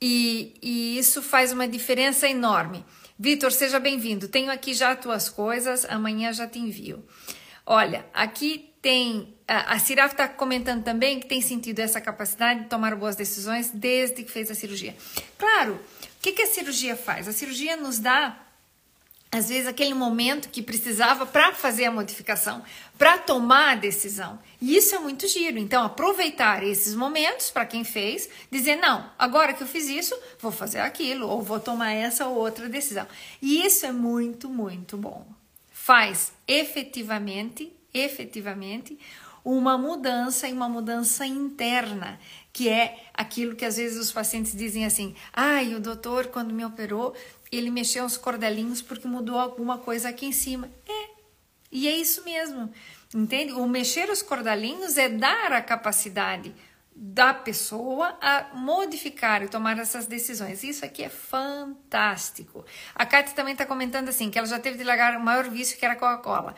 E, 0.00 0.54
e 0.62 0.98
isso 0.98 1.20
faz 1.20 1.52
uma 1.52 1.68
diferença 1.68 2.26
enorme. 2.26 2.82
Vitor, 3.18 3.52
seja 3.52 3.78
bem-vindo. 3.78 4.28
Tenho 4.28 4.50
aqui 4.50 4.72
já 4.72 4.92
as 4.92 5.00
tuas 5.00 5.28
coisas, 5.28 5.84
amanhã 5.84 6.32
já 6.32 6.46
te 6.46 6.58
envio. 6.58 7.04
Olha, 7.66 8.06
aqui 8.14 8.74
tem. 8.80 9.34
A 9.46 9.78
Ciraf 9.78 10.14
está 10.14 10.26
comentando 10.26 10.82
também 10.82 11.20
que 11.20 11.26
tem 11.26 11.42
sentido 11.42 11.80
essa 11.80 12.00
capacidade 12.00 12.60
de 12.60 12.66
tomar 12.66 12.94
boas 12.96 13.14
decisões 13.14 13.70
desde 13.70 14.22
que 14.22 14.30
fez 14.30 14.50
a 14.50 14.54
cirurgia. 14.54 14.94
Claro, 15.38 15.78
que, 16.24 16.32
que 16.32 16.42
a 16.42 16.46
cirurgia 16.46 16.96
faz? 16.96 17.28
A 17.28 17.32
cirurgia 17.32 17.76
nos 17.76 17.98
dá 17.98 18.40
às 19.30 19.48
vezes 19.50 19.66
aquele 19.66 19.92
momento 19.92 20.48
que 20.48 20.62
precisava 20.62 21.26
para 21.26 21.52
fazer 21.52 21.84
a 21.84 21.90
modificação, 21.90 22.62
para 22.96 23.18
tomar 23.18 23.72
a 23.72 23.74
decisão. 23.74 24.38
E 24.58 24.74
isso 24.74 24.94
é 24.94 24.98
muito 24.98 25.28
giro. 25.28 25.58
Então, 25.58 25.84
aproveitar 25.84 26.62
esses 26.62 26.94
momentos 26.94 27.50
para 27.50 27.66
quem 27.66 27.84
fez, 27.84 28.28
dizer: 28.50 28.76
não, 28.76 29.10
agora 29.18 29.52
que 29.52 29.62
eu 29.62 29.66
fiz 29.66 29.86
isso, 29.86 30.18
vou 30.40 30.50
fazer 30.50 30.78
aquilo, 30.78 31.28
ou 31.28 31.42
vou 31.42 31.60
tomar 31.60 31.92
essa 31.92 32.26
ou 32.26 32.36
outra 32.38 32.70
decisão. 32.70 33.06
E 33.42 33.66
isso 33.66 33.84
é 33.84 33.92
muito, 33.92 34.48
muito 34.48 34.96
bom. 34.96 35.26
Faz 35.72 36.32
efetivamente, 36.48 37.70
efetivamente, 37.92 38.98
uma 39.44 39.76
mudança 39.76 40.48
e 40.48 40.52
uma 40.52 40.68
mudança 40.68 41.26
interna, 41.26 42.18
que 42.52 42.68
é 42.68 43.08
aquilo 43.12 43.54
que 43.54 43.64
às 43.64 43.76
vezes 43.76 43.98
os 43.98 44.10
pacientes 44.10 44.56
dizem 44.56 44.86
assim: 44.86 45.14
ai, 45.32 45.74
o 45.74 45.80
doutor, 45.80 46.28
quando 46.28 46.54
me 46.54 46.64
operou, 46.64 47.14
ele 47.52 47.70
mexeu 47.70 48.04
os 48.04 48.16
cordelinhos 48.16 48.80
porque 48.80 49.06
mudou 49.06 49.38
alguma 49.38 49.78
coisa 49.78 50.08
aqui 50.08 50.26
em 50.26 50.32
cima. 50.32 50.70
É, 50.88 51.08
e 51.70 51.86
é 51.86 51.96
isso 51.96 52.24
mesmo, 52.24 52.72
entende? 53.14 53.52
O 53.52 53.66
mexer 53.68 54.08
os 54.08 54.22
cordelinhos 54.22 54.96
é 54.96 55.08
dar 55.08 55.52
a 55.52 55.60
capacidade 55.60 56.54
da 56.96 57.34
pessoa 57.34 58.16
a 58.20 58.54
modificar 58.54 59.42
e 59.42 59.48
tomar 59.48 59.78
essas 59.78 60.06
decisões. 60.06 60.62
Isso 60.62 60.84
aqui 60.84 61.02
é 61.02 61.08
fantástico. 61.08 62.64
A 62.94 63.04
Kátia 63.04 63.34
também 63.34 63.52
está 63.52 63.66
comentando 63.66 64.08
assim, 64.08 64.30
que 64.30 64.38
ela 64.38 64.46
já 64.46 64.60
teve 64.60 64.78
de 64.78 64.84
largar 64.84 65.16
o 65.16 65.20
maior 65.20 65.48
vício 65.48 65.76
que 65.76 65.84
era 65.84 65.96
Coca-Cola. 65.96 66.54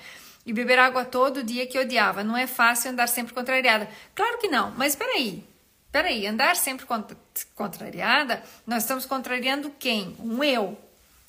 E 0.47 0.53
beber 0.53 0.79
água 0.79 1.05
todo 1.05 1.43
dia 1.43 1.67
que 1.67 1.79
odiava. 1.79 2.23
Não 2.23 2.37
é 2.37 2.47
fácil 2.47 2.93
andar 2.93 3.09
sempre 3.09 3.35
contrariada. 3.35 3.89
Claro 4.15 4.39
que 4.39 4.49
não, 4.49 4.71
mas 4.77 4.93
espera 4.93 5.13
aí. 5.13 5.45
Peraí, 5.93 6.27
andar 6.27 6.57
sempre 6.57 6.87
contrariada, 7.55 8.43
nós 8.67 8.83
estamos 8.83 9.05
contrariando 9.07 9.73
quem? 9.79 10.15
Um 10.21 10.45
eu 10.45 10.79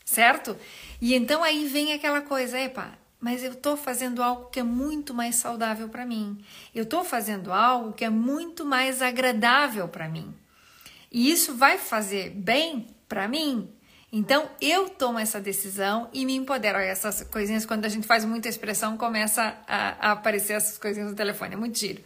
certo? 0.08 0.56
E 1.02 1.14
então 1.14 1.44
aí 1.44 1.68
vem 1.68 1.92
aquela 1.92 2.22
coisa, 2.22 2.58
epa, 2.58 2.98
mas 3.20 3.44
eu 3.44 3.52
estou 3.52 3.76
fazendo 3.76 4.24
algo 4.24 4.50
que 4.50 4.60
é 4.60 4.64
muito 4.64 5.14
mais 5.14 5.36
saudável 5.36 5.90
para 5.90 6.06
mim. 6.06 6.40
Eu 6.74 6.84
estou 6.84 7.04
fazendo 7.04 7.52
algo 7.52 7.92
que 7.92 8.06
é 8.06 8.10
muito 8.10 8.66
mais 8.66 9.02
agradável 9.02 9.88
para 9.90 10.08
mim. 10.08 10.34
E 11.12 11.30
isso 11.30 11.56
vai 11.56 11.78
fazer 11.78 12.30
bem 12.30 12.88
para 13.08 13.28
mim. 13.28 13.70
Então 14.18 14.50
eu 14.60 14.90
tomo 14.90 15.20
essa 15.20 15.40
decisão 15.40 16.10
e 16.12 16.26
me 16.26 16.34
empodero. 16.34 16.80
Essas 16.80 17.22
coisinhas, 17.22 17.68
quando 17.68 17.86
a 17.86 17.90
gente 17.90 18.08
faz 18.08 18.26
muita 18.26 18.50
expressão, 18.50 18.98
começa 18.98 19.56
a, 19.68 20.10
a 20.10 20.12
aparecer 20.14 20.54
essas 20.54 20.76
coisinhas 20.80 21.12
no 21.12 21.16
telefone. 21.16 21.54
É 21.54 21.56
muito 21.56 21.78
giro. 21.78 22.04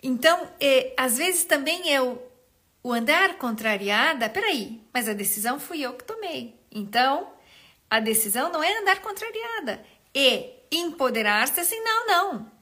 Então, 0.00 0.48
é, 0.60 0.94
às 0.96 1.18
vezes 1.18 1.44
também 1.44 1.90
eu, 1.90 2.24
o 2.84 2.92
andar 2.92 3.36
contrariada, 3.36 4.30
peraí, 4.30 4.80
mas 4.92 5.08
a 5.08 5.12
decisão 5.12 5.58
fui 5.58 5.80
eu 5.80 5.94
que 5.94 6.04
tomei. 6.04 6.54
Então, 6.70 7.32
a 7.90 7.98
decisão 7.98 8.52
não 8.52 8.62
é 8.62 8.78
andar 8.78 9.02
contrariada, 9.02 9.84
é 10.14 10.52
empoderar-se 10.70 11.58
assim, 11.58 11.80
não, 11.80 12.06
não. 12.06 12.52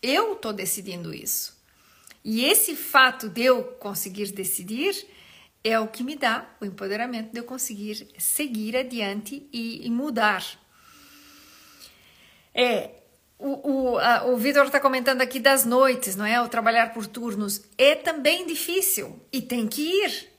Eu 0.00 0.34
estou 0.34 0.52
decidindo 0.52 1.12
isso. 1.12 1.56
E 2.24 2.44
esse 2.44 2.76
fato 2.76 3.28
de 3.28 3.42
eu 3.42 3.64
conseguir 3.64 4.30
decidir 4.30 4.94
é 5.66 5.78
o 5.80 5.88
que 5.88 6.02
me 6.02 6.16
dá 6.16 6.46
o 6.60 6.64
empoderamento 6.64 7.32
de 7.32 7.38
eu 7.38 7.44
conseguir 7.44 8.06
seguir 8.18 8.76
adiante 8.76 9.48
e, 9.52 9.86
e 9.86 9.90
mudar. 9.90 10.44
É, 12.54 12.90
o, 13.38 13.96
o, 13.96 14.32
o 14.32 14.36
Vitor 14.36 14.64
está 14.64 14.80
comentando 14.80 15.20
aqui 15.20 15.38
das 15.38 15.64
noites, 15.64 16.16
não 16.16 16.24
é? 16.24 16.40
O 16.40 16.48
trabalhar 16.48 16.92
por 16.94 17.06
turnos 17.06 17.62
é 17.76 17.94
também 17.94 18.46
difícil 18.46 19.20
e 19.32 19.42
tem 19.42 19.66
que 19.66 19.82
ir. 19.82 20.32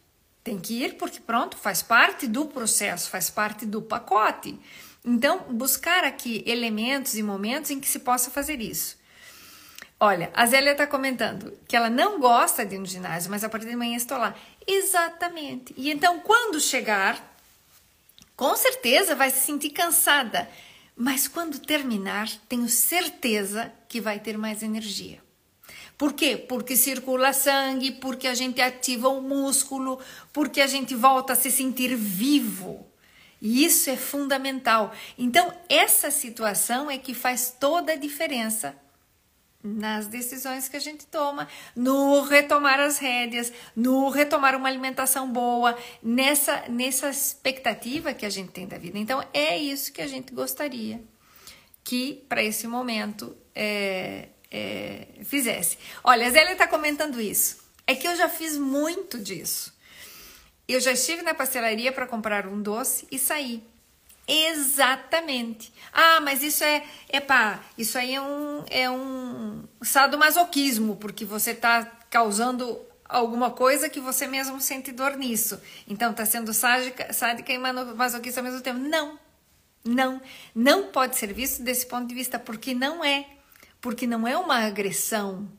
Tem 0.44 0.58
que 0.58 0.84
ir 0.84 0.96
porque, 0.96 1.20
pronto, 1.20 1.58
faz 1.58 1.84
parte 1.84 2.26
do 2.26 2.46
processo, 2.46 3.10
faz 3.10 3.30
parte 3.30 3.66
do 3.66 3.82
pacote. 3.82 4.58
Então, 5.04 5.40
buscar 5.50 6.04
aqui 6.04 6.44
elementos 6.48 7.16
e 7.16 7.24
momentos 7.24 7.70
em 7.70 7.80
que 7.80 7.88
se 7.88 8.00
possa 8.00 8.32
fazer 8.32 8.62
isso. 8.62 8.98
Olha, 10.00 10.30
a 10.34 10.46
Zélia 10.46 10.72
está 10.72 10.86
comentando 10.86 11.58
que 11.68 11.76
ela 11.76 11.90
não 11.90 12.20
gosta 12.20 12.66
de 12.66 12.76
ir 12.76 12.80
no 12.80 12.86
ginásio, 12.86 13.32
mas 13.32 13.44
a 13.44 13.50
partir 13.50 13.68
de 13.68 13.76
manhã 13.76 13.98
estou 13.98 14.18
lá. 14.18 14.36
Exatamente. 14.68 15.74
E 15.78 15.90
então, 15.90 16.20
quando 16.20 16.60
chegar, 16.60 17.36
com 18.36 18.56
certeza 18.58 19.16
vai 19.16 19.32
se 19.32 19.46
sentir 19.46 19.70
cansada, 19.70 20.50
mas 20.96 21.28
quando 21.28 21.60
terminar, 21.60 22.30
tenho 22.50 22.68
certeza 22.68 23.72
que 23.88 24.02
vai 24.02 24.20
ter 24.20 24.38
mais 24.38 24.62
energia. 24.62 25.26
Por 25.98 26.14
quê? 26.14 26.38
Porque 26.38 26.76
circula 26.76 27.34
sangue, 27.34 27.94
porque 27.94 28.28
a 28.28 28.36
gente 28.36 28.62
ativa 28.62 29.08
o 29.08 29.22
músculo, 29.22 30.00
porque 30.34 30.62
a 30.62 30.68
gente 30.68 30.94
volta 30.94 31.34
a 31.34 31.36
se 31.36 31.50
sentir 31.50 31.96
vivo. 31.96 32.86
E 33.42 33.64
isso 33.64 33.90
é 33.90 33.96
fundamental. 33.96 34.94
Então, 35.18 35.52
essa 35.70 36.12
situação 36.12 36.92
é 36.92 36.98
que 36.98 37.14
faz 37.14 37.56
toda 37.60 37.94
a 37.94 37.96
diferença 37.96 38.76
nas 39.64 40.08
decisões 40.08 40.70
que 40.70 40.78
a 40.78 40.80
gente 40.80 41.06
toma, 41.08 41.48
no 41.76 42.22
retomar 42.22 42.80
as 42.80 42.98
rédeas, 42.98 43.52
no 43.76 44.10
retomar 44.10 44.56
uma 44.56 44.68
alimentação 44.70 45.32
boa, 45.32 45.78
nessa, 46.02 46.66
nessa 46.70 47.10
expectativa 47.10 48.14
que 48.14 48.26
a 48.26 48.30
gente 48.30 48.52
tem 48.52 48.68
da 48.68 48.78
vida. 48.78 48.98
Então, 48.98 49.24
é 49.34 49.58
isso 49.58 49.92
que 49.92 50.02
a 50.02 50.08
gente 50.08 50.34
gostaria 50.34 51.04
que, 51.84 52.26
para 52.28 52.44
esse 52.44 52.68
momento, 52.68 53.36
é, 53.56 54.30
é, 54.52 55.08
fizesse. 55.24 55.78
Olha, 56.04 56.28
a 56.28 56.30
Zélia 56.30 56.52
está 56.52 56.68
comentando 56.68 57.20
isso. 57.20 57.66
É 57.86 57.96
que 57.96 58.08
eu 58.08 58.16
já 58.16 58.28
fiz 58.28 58.58
muito 58.58 59.18
disso. 59.18 59.74
Eu 60.68 60.82
já 60.82 60.92
estive 60.92 61.22
na 61.22 61.34
pastelaria 61.34 61.92
para 61.92 62.06
comprar 62.06 62.46
um 62.46 62.62
doce 62.62 63.08
e 63.10 63.18
saí. 63.18 63.64
Exatamente. 64.28 65.72
Ah, 65.94 66.20
mas 66.20 66.44
isso 66.44 66.64
é, 66.64 66.84
é 67.08 67.20
pá, 67.22 67.62
isso 67.78 67.98
aí 67.98 68.14
é 68.14 68.22
um, 68.22 68.64
é 68.70 68.90
um 68.90 69.64
sadomasoquismo, 69.82 70.98
porque 70.98 71.24
você 71.24 71.52
está 71.52 71.86
causando 72.10 72.80
alguma 73.06 73.52
coisa 73.52 73.90
que 73.90 74.02
você 74.02 74.28
mesmo 74.28 74.60
sente 74.60 74.92
dor 74.92 75.16
nisso. 75.16 75.60
Então 75.88 76.12
está 76.12 76.26
sendo 76.26 76.54
sádica, 76.54 77.14
sádica 77.14 77.54
e 77.54 77.58
masoquista 77.58 78.42
ao 78.42 78.44
mesmo 78.44 78.62
tempo. 78.62 78.80
Não, 78.80 79.18
não, 79.86 80.22
não 80.54 80.88
pode 80.88 81.16
ser 81.16 81.34
visto 81.34 81.64
desse 81.64 81.86
ponto 81.86 82.08
de 82.08 82.14
vista, 82.14 82.38
porque 82.38 82.74
não 82.74 83.04
é 83.04 83.26
porque 83.80 84.08
não 84.08 84.28
é 84.28 84.38
uma 84.38 84.66
agressão, 84.66 85.50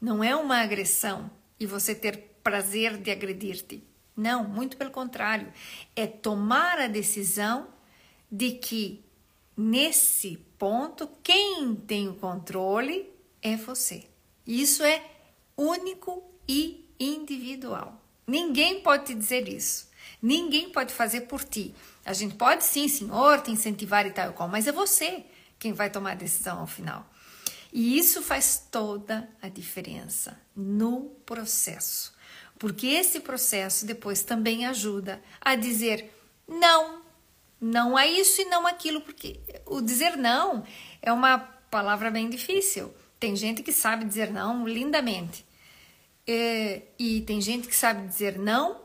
não 0.00 0.24
é 0.24 0.34
uma 0.34 0.60
agressão 0.60 1.30
e 1.58 1.66
você 1.66 1.94
ter 1.94 2.16
prazer 2.42 2.96
de 2.96 3.10
agredir-te. 3.10 3.84
Não, 4.16 4.44
muito 4.44 4.76
pelo 4.76 4.90
contrário, 4.90 5.52
é 5.94 6.06
tomar 6.06 6.78
a 6.78 6.88
decisão 6.88 7.68
de 8.30 8.52
que 8.52 9.04
nesse 9.56 10.36
ponto, 10.58 11.08
quem 11.22 11.74
tem 11.74 12.08
o 12.08 12.14
controle 12.14 13.10
é 13.42 13.56
você. 13.56 14.06
Isso 14.46 14.82
é 14.82 15.04
único 15.56 16.22
e 16.48 16.88
individual. 16.98 18.00
Ninguém 18.26 18.80
pode 18.80 19.06
te 19.06 19.14
dizer 19.14 19.48
isso. 19.48 19.88
Ninguém 20.22 20.70
pode 20.70 20.92
fazer 20.92 21.22
por 21.22 21.42
ti. 21.42 21.74
A 22.04 22.12
gente 22.12 22.34
pode 22.34 22.64
sim, 22.64 22.88
senhor, 22.88 23.40
te 23.40 23.50
incentivar 23.50 24.06
e 24.06 24.10
tal 24.10 24.30
e 24.30 24.32
qual, 24.32 24.48
mas 24.48 24.66
é 24.66 24.72
você 24.72 25.24
quem 25.58 25.72
vai 25.72 25.90
tomar 25.90 26.12
a 26.12 26.14
decisão 26.14 26.60
ao 26.60 26.66
final. 26.66 27.06
E 27.72 27.98
isso 27.98 28.22
faz 28.22 28.66
toda 28.70 29.28
a 29.40 29.48
diferença 29.48 30.40
no 30.56 31.10
processo, 31.24 32.12
porque 32.58 32.86
esse 32.88 33.20
processo 33.20 33.86
depois 33.86 34.22
também 34.22 34.66
ajuda 34.66 35.22
a 35.40 35.54
dizer 35.54 36.12
não, 36.48 36.99
não 37.60 37.96
a 37.96 38.06
isso 38.06 38.40
e 38.40 38.44
não 38.46 38.66
aquilo, 38.66 39.00
porque 39.00 39.40
o 39.66 39.80
dizer 39.80 40.16
não 40.16 40.64
é 41.02 41.12
uma 41.12 41.38
palavra 41.38 42.10
bem 42.10 42.30
difícil. 42.30 42.92
Tem 43.18 43.36
gente 43.36 43.62
que 43.62 43.72
sabe 43.72 44.04
dizer 44.04 44.30
não 44.32 44.66
lindamente, 44.66 45.44
é, 46.26 46.82
e 46.98 47.22
tem 47.22 47.40
gente 47.40 47.66
que 47.66 47.74
sabe 47.74 48.06
dizer 48.06 48.38
não 48.38 48.80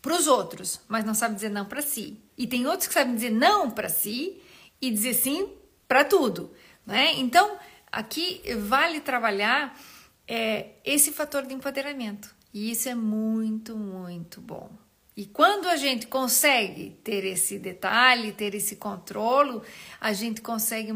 para 0.00 0.14
os 0.14 0.26
outros, 0.26 0.80
mas 0.88 1.04
não 1.04 1.14
sabe 1.14 1.34
dizer 1.34 1.50
não 1.50 1.64
para 1.64 1.82
si. 1.82 2.18
E 2.38 2.46
tem 2.46 2.66
outros 2.66 2.86
que 2.86 2.94
sabem 2.94 3.14
dizer 3.14 3.30
não 3.30 3.70
para 3.70 3.88
si 3.88 4.40
e 4.80 4.90
dizer 4.90 5.14
sim 5.14 5.52
para 5.86 6.04
tudo. 6.04 6.52
Né? 6.86 7.14
Então, 7.16 7.58
aqui 7.90 8.40
vale 8.56 9.00
trabalhar 9.00 9.78
é, 10.26 10.70
esse 10.84 11.12
fator 11.12 11.44
de 11.44 11.54
empoderamento. 11.54 12.34
E 12.54 12.70
isso 12.70 12.88
é 12.88 12.94
muito, 12.94 13.76
muito 13.76 14.40
bom. 14.40 14.70
E 15.20 15.26
quando 15.26 15.68
a 15.68 15.76
gente 15.76 16.06
consegue 16.06 16.98
ter 17.04 17.26
esse 17.26 17.58
detalhe, 17.58 18.32
ter 18.32 18.54
esse 18.54 18.76
controle, 18.76 19.60
a 20.00 20.14
gente 20.14 20.40
consegue 20.40 20.94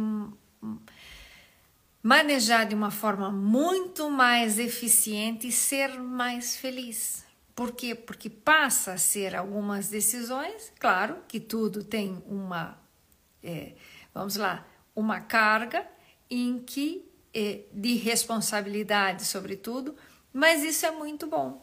manejar 2.02 2.64
de 2.64 2.74
uma 2.74 2.90
forma 2.90 3.30
muito 3.30 4.08
mais 4.08 4.58
eficiente 4.58 5.48
e 5.48 5.52
ser 5.52 6.00
mais 6.00 6.56
feliz. 6.56 7.26
Por 7.54 7.72
quê? 7.72 7.94
Porque 7.94 8.30
passa 8.30 8.94
a 8.94 8.96
ser 8.96 9.36
algumas 9.36 9.88
decisões, 9.90 10.72
claro 10.80 11.18
que 11.28 11.38
tudo 11.38 11.84
tem 11.84 12.24
uma, 12.26 12.78
é, 13.42 13.74
vamos 14.14 14.36
lá, 14.36 14.66
uma 14.96 15.20
carga 15.20 15.86
em 16.30 16.60
que 16.60 17.06
é, 17.34 17.60
de 17.70 17.96
responsabilidade, 17.96 19.26
sobretudo, 19.26 19.94
mas 20.32 20.64
isso 20.64 20.86
é 20.86 20.90
muito 20.90 21.26
bom. 21.26 21.62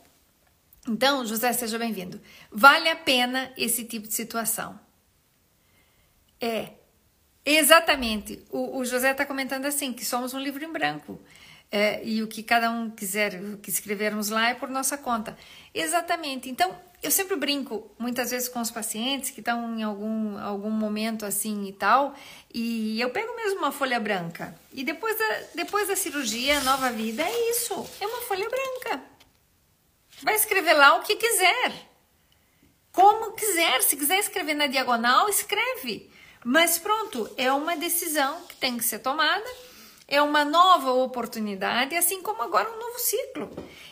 Então, 0.87 1.25
José, 1.25 1.53
seja 1.53 1.77
bem-vindo. 1.77 2.19
Vale 2.51 2.89
a 2.89 2.95
pena 2.95 3.51
esse 3.55 3.85
tipo 3.85 4.07
de 4.07 4.13
situação? 4.13 4.79
É, 6.39 6.71
exatamente. 7.45 8.43
O, 8.49 8.79
o 8.79 8.85
José 8.85 9.11
está 9.11 9.25
comentando 9.25 9.65
assim, 9.65 9.93
que 9.93 10.03
somos 10.03 10.33
um 10.33 10.39
livro 10.39 10.63
em 10.63 10.71
branco. 10.71 11.21
É, 11.71 12.03
e 12.03 12.21
o 12.21 12.27
que 12.27 12.43
cada 12.43 12.69
um 12.69 12.89
quiser, 12.89 13.39
o 13.41 13.57
que 13.57 13.69
escrevermos 13.69 14.29
lá 14.29 14.49
é 14.49 14.53
por 14.55 14.69
nossa 14.69 14.97
conta. 14.97 15.37
Exatamente. 15.73 16.49
Então, 16.49 16.75
eu 17.01 17.11
sempre 17.11 17.35
brinco 17.35 17.89
muitas 17.97 18.31
vezes 18.31 18.49
com 18.49 18.59
os 18.59 18.71
pacientes 18.71 19.29
que 19.29 19.39
estão 19.39 19.77
em 19.77 19.83
algum, 19.83 20.37
algum 20.39 20.69
momento 20.69 21.25
assim 21.25 21.67
e 21.67 21.73
tal, 21.73 22.13
e 22.53 22.99
eu 22.99 23.09
pego 23.11 23.35
mesmo 23.35 23.59
uma 23.59 23.71
folha 23.71 23.99
branca. 23.99 24.53
E 24.73 24.83
depois 24.83 25.17
da, 25.17 25.39
depois 25.55 25.87
da 25.87 25.95
cirurgia, 25.95 26.59
nova 26.61 26.91
vida, 26.91 27.23
é 27.23 27.51
isso, 27.51 27.87
é 28.01 28.07
uma 28.07 28.21
folha 28.21 28.49
branca. 28.49 29.10
Vai 30.23 30.35
escrever 30.35 30.73
lá 30.73 30.95
o 30.95 31.01
que 31.01 31.15
quiser. 31.15 31.89
Como 32.91 33.31
quiser, 33.31 33.81
se 33.81 33.95
quiser 33.95 34.19
escrever 34.19 34.53
na 34.53 34.67
diagonal, 34.67 35.29
escreve. 35.29 36.11
Mas 36.43 36.77
pronto, 36.77 37.29
é 37.37 37.51
uma 37.51 37.75
decisão 37.75 38.41
que 38.47 38.55
tem 38.55 38.77
que 38.77 38.83
ser 38.83 38.99
tomada, 38.99 39.45
é 40.07 40.21
uma 40.21 40.43
nova 40.43 40.91
oportunidade, 40.91 41.95
assim 41.95 42.21
como 42.21 42.41
agora 42.41 42.69
um 42.69 42.79
novo 42.79 42.99
ciclo. 42.99 43.49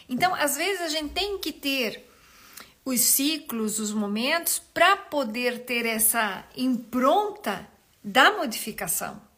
Então, 0.08 0.36
às 0.36 0.58
vezes 0.58 0.82
a 0.82 0.90
gente 0.90 1.14
tem 1.14 1.38
que 1.38 1.52
ter 1.52 2.08
os 2.84 3.00
ciclos, 3.02 3.80
os 3.80 3.92
momentos, 3.92 4.60
para 4.60 4.98
poder 4.98 5.66
ter 5.66 5.86
essa 5.86 6.44
impronta 6.56 7.68
da 8.04 8.32
modificação. 8.32 9.29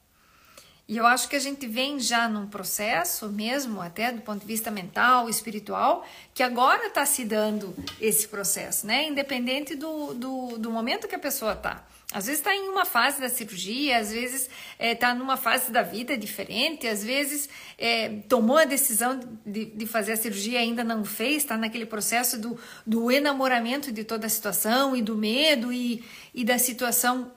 E 0.91 0.97
eu 0.97 1.07
acho 1.07 1.29
que 1.29 1.37
a 1.37 1.39
gente 1.39 1.65
vem 1.67 2.01
já 2.01 2.27
num 2.27 2.45
processo, 2.45 3.29
mesmo 3.29 3.79
até 3.79 4.11
do 4.11 4.19
ponto 4.23 4.41
de 4.41 4.45
vista 4.45 4.69
mental, 4.69 5.29
espiritual, 5.29 6.05
que 6.33 6.43
agora 6.43 6.87
está 6.87 7.05
se 7.05 7.23
dando 7.23 7.73
esse 8.01 8.27
processo, 8.27 8.85
né? 8.85 9.07
Independente 9.07 9.73
do, 9.73 10.13
do, 10.13 10.57
do 10.57 10.69
momento 10.69 11.07
que 11.07 11.15
a 11.15 11.19
pessoa 11.19 11.53
está. 11.53 11.81
Às 12.11 12.25
vezes 12.25 12.41
está 12.41 12.53
em 12.53 12.67
uma 12.67 12.83
fase 12.83 13.21
da 13.21 13.29
cirurgia, 13.29 13.99
às 13.99 14.11
vezes 14.11 14.49
está 14.73 14.85
é, 14.85 14.93
tá 14.93 15.15
numa 15.15 15.37
fase 15.37 15.71
da 15.71 15.81
vida 15.81 16.17
diferente, 16.17 16.85
às 16.85 17.05
vezes 17.05 17.47
é, 17.77 18.09
tomou 18.27 18.57
a 18.57 18.65
decisão 18.65 19.17
de, 19.45 19.67
de, 19.67 19.85
fazer 19.85 20.11
a 20.11 20.17
cirurgia 20.17 20.59
e 20.59 20.63
ainda 20.63 20.83
não 20.83 21.05
fez, 21.05 21.37
está 21.37 21.55
naquele 21.55 21.85
processo 21.85 22.37
do, 22.37 22.59
do 22.85 23.09
enamoramento 23.09 23.93
de 23.93 24.03
toda 24.03 24.27
a 24.27 24.29
situação 24.29 24.93
e 24.93 25.01
do 25.01 25.15
medo 25.15 25.71
e, 25.71 26.03
e 26.35 26.43
da 26.43 26.57
situação 26.57 27.31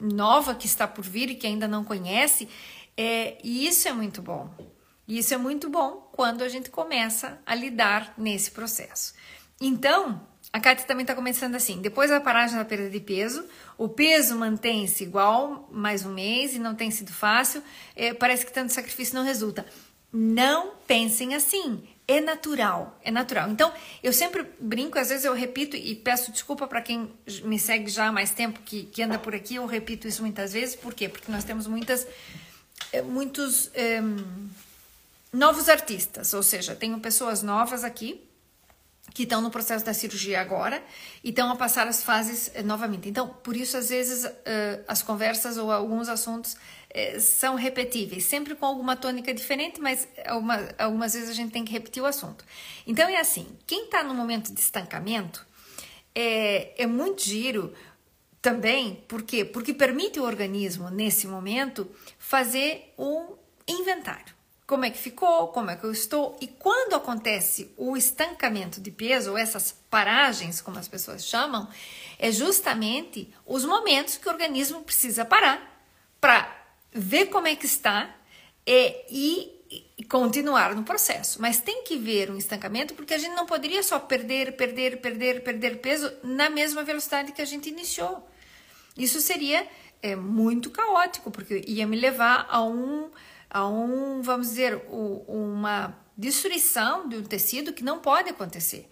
nova 0.00 0.54
que 0.54 0.66
está 0.66 0.86
por 0.86 1.04
vir 1.04 1.30
e 1.30 1.34
que 1.34 1.46
ainda 1.46 1.66
não 1.66 1.82
conhece. 1.82 2.48
É, 3.00 3.38
e 3.44 3.64
isso 3.68 3.86
é 3.86 3.92
muito 3.92 4.20
bom. 4.20 4.50
E 5.06 5.18
isso 5.18 5.32
é 5.32 5.38
muito 5.38 5.70
bom 5.70 6.10
quando 6.12 6.42
a 6.42 6.48
gente 6.48 6.68
começa 6.68 7.40
a 7.46 7.54
lidar 7.54 8.12
nesse 8.18 8.50
processo. 8.50 9.14
Então, 9.60 10.20
a 10.52 10.58
Kátia 10.58 10.84
também 10.84 11.04
está 11.04 11.14
começando 11.14 11.54
assim: 11.54 11.80
depois 11.80 12.10
da 12.10 12.20
paragem 12.20 12.58
da 12.58 12.64
perda 12.64 12.90
de 12.90 12.98
peso, 12.98 13.44
o 13.76 13.88
peso 13.88 14.36
mantém-se 14.36 15.04
igual 15.04 15.68
mais 15.70 16.04
um 16.04 16.12
mês 16.12 16.54
e 16.54 16.58
não 16.58 16.74
tem 16.74 16.90
sido 16.90 17.12
fácil. 17.12 17.62
É, 17.94 18.12
parece 18.12 18.44
que 18.44 18.52
tanto 18.52 18.72
sacrifício 18.72 19.14
não 19.14 19.24
resulta. 19.24 19.64
Não 20.12 20.72
pensem 20.86 21.34
assim. 21.34 21.86
É 22.10 22.22
natural, 22.22 22.98
é 23.04 23.10
natural. 23.10 23.50
Então, 23.50 23.70
eu 24.02 24.14
sempre 24.14 24.42
brinco, 24.58 24.98
às 24.98 25.10
vezes 25.10 25.26
eu 25.26 25.34
repito 25.34 25.76
e 25.76 25.94
peço 25.94 26.32
desculpa 26.32 26.66
para 26.66 26.80
quem 26.80 27.12
me 27.44 27.58
segue 27.58 27.90
já 27.90 28.06
há 28.06 28.12
mais 28.12 28.30
tempo, 28.30 28.60
que, 28.64 28.84
que 28.84 29.02
anda 29.02 29.18
por 29.18 29.34
aqui, 29.34 29.56
eu 29.56 29.66
repito 29.66 30.08
isso 30.08 30.22
muitas 30.22 30.54
vezes. 30.54 30.74
Por 30.74 30.94
quê? 30.94 31.06
Porque 31.06 31.30
nós 31.30 31.44
temos 31.44 31.66
muitas, 31.66 32.06
muitos 33.02 33.70
é, 33.74 34.00
novos 35.32 35.68
artistas, 35.68 36.32
ou 36.32 36.42
seja, 36.42 36.74
tenho 36.74 36.98
pessoas 37.00 37.42
novas 37.42 37.84
aqui 37.84 38.22
que 39.14 39.22
estão 39.22 39.40
no 39.40 39.50
processo 39.50 39.84
da 39.84 39.94
cirurgia 39.94 40.40
agora 40.40 40.82
e 41.24 41.30
estão 41.30 41.50
a 41.50 41.56
passar 41.56 41.88
as 41.88 42.02
fases 42.02 42.50
eh, 42.54 42.62
novamente. 42.62 43.08
Então, 43.08 43.28
por 43.28 43.56
isso, 43.56 43.76
às 43.76 43.88
vezes, 43.88 44.24
uh, 44.24 44.84
as 44.86 45.02
conversas 45.02 45.56
ou 45.56 45.72
alguns 45.72 46.08
assuntos 46.08 46.52
uh, 46.52 47.20
são 47.20 47.54
repetíveis, 47.54 48.24
sempre 48.24 48.54
com 48.54 48.66
alguma 48.66 48.94
tônica 48.96 49.32
diferente, 49.32 49.80
mas 49.80 50.06
alguma, 50.26 50.68
algumas 50.78 51.14
vezes 51.14 51.30
a 51.30 51.32
gente 51.32 51.50
tem 51.50 51.64
que 51.64 51.72
repetir 51.72 52.02
o 52.02 52.06
assunto. 52.06 52.44
Então, 52.86 53.08
é 53.08 53.18
assim: 53.18 53.46
quem 53.66 53.86
está 53.86 54.02
no 54.02 54.14
momento 54.14 54.52
de 54.52 54.60
estancamento 54.60 55.46
é, 56.14 56.82
é 56.82 56.86
muito 56.86 57.22
giro 57.22 57.74
também, 58.40 59.04
por 59.08 59.22
quê? 59.22 59.44
Porque 59.44 59.74
permite 59.74 60.20
o 60.20 60.24
organismo, 60.24 60.90
nesse 60.90 61.26
momento, 61.26 61.90
fazer 62.18 62.94
um 62.98 63.34
inventário 63.66 64.38
como 64.68 64.84
é 64.84 64.90
que 64.90 64.98
ficou, 64.98 65.48
como 65.48 65.70
é 65.70 65.76
que 65.76 65.84
eu 65.84 65.90
estou. 65.90 66.36
E 66.42 66.46
quando 66.46 66.94
acontece 66.94 67.72
o 67.74 67.96
estancamento 67.96 68.82
de 68.82 68.90
peso, 68.90 69.30
ou 69.30 69.38
essas 69.38 69.72
paragens, 69.88 70.60
como 70.60 70.78
as 70.78 70.86
pessoas 70.86 71.24
chamam, 71.24 71.66
é 72.18 72.30
justamente 72.30 73.32
os 73.46 73.64
momentos 73.64 74.18
que 74.18 74.28
o 74.28 74.30
organismo 74.30 74.82
precisa 74.82 75.24
parar 75.24 75.82
para 76.20 76.54
ver 76.92 77.26
como 77.26 77.46
é 77.46 77.56
que 77.56 77.64
está 77.64 78.14
e, 78.66 79.50
e 79.96 80.04
continuar 80.04 80.74
no 80.74 80.84
processo. 80.84 81.40
Mas 81.40 81.62
tem 81.62 81.82
que 81.82 81.96
ver 81.96 82.30
um 82.30 82.36
estancamento 82.36 82.92
porque 82.92 83.14
a 83.14 83.18
gente 83.18 83.34
não 83.34 83.46
poderia 83.46 83.82
só 83.82 83.98
perder, 83.98 84.54
perder, 84.54 85.00
perder, 85.00 85.42
perder 85.42 85.80
peso 85.80 86.12
na 86.22 86.50
mesma 86.50 86.82
velocidade 86.82 87.32
que 87.32 87.40
a 87.40 87.46
gente 87.46 87.70
iniciou. 87.70 88.27
Isso 88.98 89.20
seria 89.20 89.66
é, 90.02 90.14
muito 90.16 90.70
caótico, 90.70 91.30
porque 91.30 91.64
ia 91.66 91.86
me 91.86 91.96
levar 91.98 92.46
a 92.50 92.62
um 92.62 93.08
a 93.50 93.66
um, 93.66 94.20
vamos 94.20 94.48
dizer, 94.48 94.82
uma 95.26 95.96
destruição 96.16 97.08
de 97.08 97.16
um 97.16 97.22
tecido 97.22 97.72
que 97.72 97.82
não 97.82 97.98
pode 97.98 98.28
acontecer. 98.28 98.88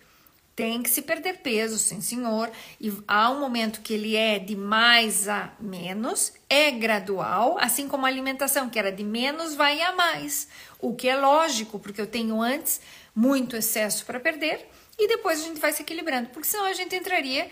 Tem 0.55 0.83
que 0.83 0.89
se 0.89 1.03
perder 1.03 1.41
peso, 1.41 1.77
sim 1.77 2.01
senhor, 2.01 2.51
e 2.81 2.91
há 3.07 3.31
um 3.31 3.39
momento 3.41 3.83
que 3.83 3.93
ele 3.93 4.17
é 4.17 4.39
de 4.39 4.57
mais 4.57 5.29
a 5.29 5.53
menos, 5.61 6.33
é 6.49 6.71
gradual, 6.71 7.59
assim 7.61 7.87
como 7.87 8.07
a 8.07 8.09
alimentação, 8.09 8.71
que 8.71 8.79
era 8.79 8.91
de 8.91 9.05
menos, 9.05 9.55
vai 9.55 9.83
a 9.83 9.93
mais. 9.93 10.49
O 10.79 10.95
que 10.95 11.09
é 11.09 11.17
lógico, 11.17 11.79
porque 11.79 12.01
eu 12.01 12.07
tenho 12.07 12.41
antes 12.41 12.81
muito 13.15 13.55
excesso 13.55 14.07
para 14.07 14.19
perder 14.19 14.67
e 14.99 15.07
depois 15.07 15.41
a 15.41 15.45
gente 15.45 15.61
vai 15.61 15.75
se 15.75 15.83
equilibrando, 15.83 16.31
porque 16.31 16.49
senão 16.49 16.65
a 16.65 16.73
gente 16.73 16.97
entraria 16.97 17.51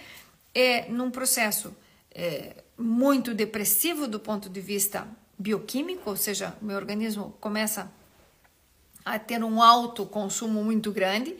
é, 0.54 0.86
num 0.88 1.10
processo 1.10 1.76
é, 2.14 2.62
muito 2.78 3.34
depressivo 3.34 4.06
do 4.06 4.20
ponto 4.20 4.48
de 4.48 4.60
vista 4.60 5.06
bioquímico, 5.38 6.10
ou 6.10 6.16
seja, 6.16 6.56
meu 6.62 6.76
organismo 6.76 7.34
começa 7.40 7.90
a 9.04 9.18
ter 9.18 9.42
um 9.42 9.62
alto 9.62 10.06
consumo 10.06 10.62
muito 10.64 10.90
grande 10.92 11.36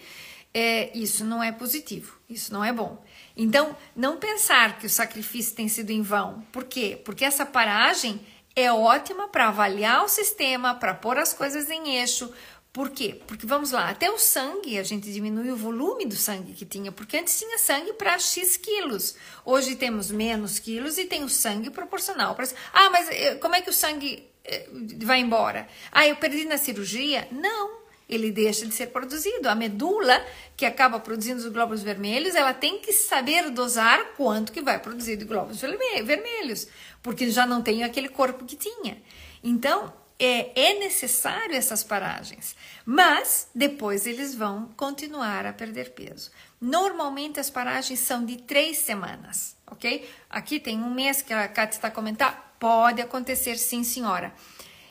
é, 0.55 0.97
isso 0.97 1.25
não 1.25 1.43
é 1.43 1.51
positivo, 1.51 2.17
isso 2.31 2.53
não 2.53 2.65
é 2.65 2.73
bom. 2.73 3.05
Então, 3.37 3.77
não 3.97 4.17
pensar 4.17 4.79
que 4.79 4.87
o 4.87 4.91
sacrifício 4.91 5.57
tem 5.57 5.67
sido 5.67 5.91
em 5.91 6.01
vão. 6.01 6.47
Por 6.53 6.63
quê? 6.63 7.01
Porque 7.05 7.25
essa 7.25 7.45
paragem 7.45 8.21
é 8.55 8.73
ótima 8.73 9.27
para 9.27 9.49
avaliar 9.49 10.05
o 10.05 10.09
sistema, 10.09 10.73
para 10.73 10.95
pôr 10.95 11.19
as 11.19 11.33
coisas 11.33 11.69
em 11.69 11.97
eixo. 11.97 12.33
Por 12.75 12.91
quê? 12.91 13.21
Porque 13.29 13.47
vamos 13.47 13.71
lá, 13.71 13.89
até 13.89 14.11
o 14.11 14.19
sangue, 14.19 14.81
a 14.81 14.83
gente 14.83 15.13
diminui 15.13 15.49
o 15.53 15.57
volume 15.57 16.05
do 16.05 16.17
sangue 16.17 16.55
que 16.55 16.67
tinha, 16.67 16.91
porque 16.91 17.17
antes 17.17 17.39
tinha 17.39 17.57
sangue 17.57 17.93
para 17.93 18.19
X 18.19 18.57
quilos. 18.57 19.15
Hoje 19.45 19.77
temos 19.77 20.11
menos 20.11 20.59
quilos 20.59 20.99
e 20.99 21.05
tem 21.05 21.23
o 21.23 21.29
sangue 21.29 21.71
proporcional. 21.71 22.37
Ah, 22.73 22.91
mas 22.91 23.09
eh, 23.11 23.37
como 23.37 23.55
é 23.55 23.61
que 23.61 23.71
o 23.71 23.73
sangue 23.73 24.29
eh, 24.45 24.69
vai 25.05 25.21
embora? 25.21 25.69
Ah, 25.93 26.09
eu 26.09 26.17
perdi 26.17 26.47
na 26.47 26.59
cirurgia? 26.59 27.29
Não 27.31 27.85
ele 28.09 28.33
deixa 28.33 28.67
de 28.67 28.75
ser 28.75 28.89
produzido. 28.89 29.49
A 29.49 29.55
medula, 29.55 30.21
que 30.57 30.67
acaba 30.67 30.99
produzindo 30.99 31.41
os 31.41 31.47
glóbulos 31.47 31.83
vermelhos, 31.83 32.35
ela 32.35 32.53
tem 32.53 32.81
que 32.81 32.93
saber 32.93 33.51
dosar 33.51 34.15
quanto 34.17 34.51
que 34.51 34.61
vai 34.61 34.81
produzir 34.81 35.17
de 35.17 35.25
glóbulos 35.25 35.61
vermelhos, 35.61 36.67
porque 37.01 37.31
já 37.31 37.47
não 37.47 37.63
tem 37.63 37.85
aquele 37.85 38.09
corpo 38.09 38.45
que 38.45 38.57
tinha. 38.57 39.01
Então, 39.45 39.93
é, 40.19 40.69
é 40.69 40.79
necessário 40.79 41.55
essas 41.55 41.83
paragens, 41.83 42.55
mas 42.87 43.49
depois 43.55 44.07
eles 44.07 44.35
vão 44.35 44.69
continuar 44.77 45.45
a 45.47 45.53
perder 45.53 45.91
peso. 45.91 46.31
Normalmente 46.61 47.41
as 47.41 47.51
paragens 47.51 47.99
são 48.01 48.25
de 48.25 48.37
três 48.37 48.79
semanas, 48.79 49.57
ok? 49.67 50.09
Aqui 50.31 50.61
tem 50.61 50.79
um 50.79 50.95
mês 50.95 51.21
que 51.21 51.33
a 51.33 51.49
Kátia 51.49 51.79
está 51.79 51.91
comentando, 51.91 52.37
pode 52.59 53.03
acontecer 53.03 53.57
sim, 53.57 53.83
senhora. 53.83 54.33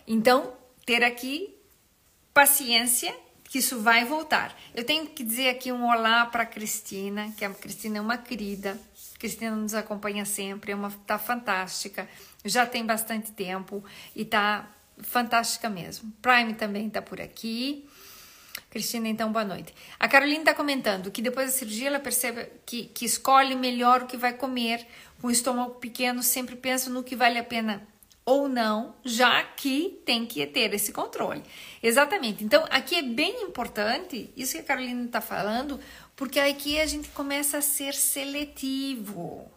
Então, 0.05 0.53
ter 0.85 1.03
aqui 1.03 1.55
paciência 2.33 3.15
que 3.45 3.59
isso 3.59 3.79
vai 3.81 4.03
voltar. 4.03 4.55
Eu 4.73 4.83
tenho 4.83 5.05
que 5.05 5.23
dizer 5.23 5.49
aqui 5.49 5.71
um 5.71 5.87
olá 5.87 6.25
para 6.25 6.45
Cristina, 6.45 7.31
que 7.37 7.45
a 7.45 7.49
Cristina 7.51 7.99
é 7.99 8.01
uma 8.01 8.17
querida. 8.17 8.79
Cristina 9.19 9.55
nos 9.55 9.73
acompanha 9.73 10.25
sempre, 10.25 10.71
é 10.71 10.75
uma 10.75 10.91
tá 11.05 11.17
fantástica. 11.19 12.09
Já 12.43 12.65
tem 12.65 12.85
bastante 12.85 13.31
tempo 13.31 13.83
e 14.15 14.25
tá 14.25 14.67
fantástica 15.01 15.69
mesmo. 15.69 16.11
Prime 16.21 16.53
também 16.53 16.89
tá 16.89 17.01
por 17.01 17.19
aqui. 17.19 17.87
Cristina, 18.69 19.07
então, 19.07 19.31
boa 19.31 19.45
noite. 19.45 19.73
A 19.99 20.07
Carolina 20.07 20.39
está 20.39 20.53
comentando 20.53 21.11
que 21.11 21.21
depois 21.21 21.51
da 21.51 21.57
cirurgia 21.57 21.87
ela 21.87 21.99
percebe 21.99 22.47
que, 22.65 22.85
que 22.85 23.05
escolhe 23.05 23.55
melhor 23.55 24.03
o 24.03 24.07
que 24.07 24.17
vai 24.17 24.33
comer. 24.33 24.85
Com 25.21 25.27
o 25.27 25.31
estômago 25.31 25.75
pequeno, 25.75 26.21
sempre 26.23 26.55
pensa 26.55 26.89
no 26.89 27.03
que 27.03 27.15
vale 27.15 27.37
a 27.37 27.43
pena 27.43 27.87
ou 28.25 28.47
não, 28.47 28.95
já 29.03 29.43
que 29.43 30.01
tem 30.05 30.25
que 30.25 30.45
ter 30.47 30.73
esse 30.73 30.91
controle. 30.91 31.43
Exatamente. 31.81 32.43
Então, 32.43 32.65
aqui 32.69 32.95
é 32.95 33.01
bem 33.01 33.43
importante 33.43 34.31
isso 34.35 34.53
que 34.53 34.59
a 34.61 34.63
Carolina 34.63 35.05
está 35.05 35.21
falando, 35.21 35.79
porque 36.15 36.39
aqui 36.39 36.79
a 36.79 36.85
gente 36.85 37.09
começa 37.09 37.57
a 37.57 37.61
ser 37.61 37.93
seletivo. 37.93 39.51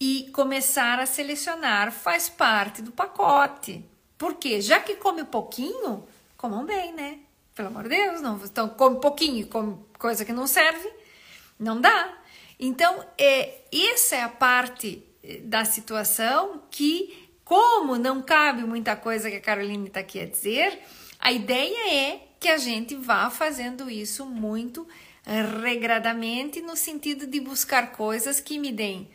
E 0.00 0.30
começar 0.32 1.00
a 1.00 1.06
selecionar 1.06 1.90
faz 1.90 2.28
parte 2.28 2.82
do 2.82 2.92
pacote. 2.92 3.84
Porque 4.18 4.60
já 4.60 4.80
que 4.80 4.96
come 4.96 5.24
pouquinho, 5.24 6.04
comam 6.36 6.66
bem, 6.66 6.92
né? 6.92 7.20
Pelo 7.54 7.68
amor 7.68 7.84
de 7.84 7.90
Deus, 7.90 8.20
não. 8.20 8.36
Então, 8.44 8.68
come 8.68 9.00
pouquinho 9.00 9.46
come 9.46 9.78
coisa 9.98 10.24
que 10.24 10.32
não 10.32 10.46
serve, 10.46 10.90
não 11.58 11.80
dá. 11.80 12.18
Então, 12.58 13.04
é, 13.16 13.62
essa 13.72 14.16
é 14.16 14.22
a 14.22 14.28
parte 14.28 15.02
eh, 15.22 15.38
da 15.38 15.64
situação 15.64 16.62
que 16.70 17.28
como 17.44 17.96
não 17.96 18.20
cabe 18.20 18.62
muita 18.62 18.94
coisa 18.94 19.30
que 19.30 19.36
a 19.36 19.40
Caroline 19.40 19.86
está 19.86 20.00
aqui 20.00 20.20
a 20.20 20.26
dizer, 20.26 20.78
a 21.18 21.32
ideia 21.32 21.94
é 21.94 22.28
que 22.38 22.48
a 22.48 22.58
gente 22.58 22.94
vá 22.94 23.30
fazendo 23.30 23.88
isso 23.88 24.26
muito 24.26 24.86
regradamente, 25.62 26.60
no 26.60 26.76
sentido 26.76 27.26
de 27.26 27.40
buscar 27.40 27.92
coisas 27.92 28.40
que 28.40 28.58
me 28.58 28.72
deem, 28.72 29.10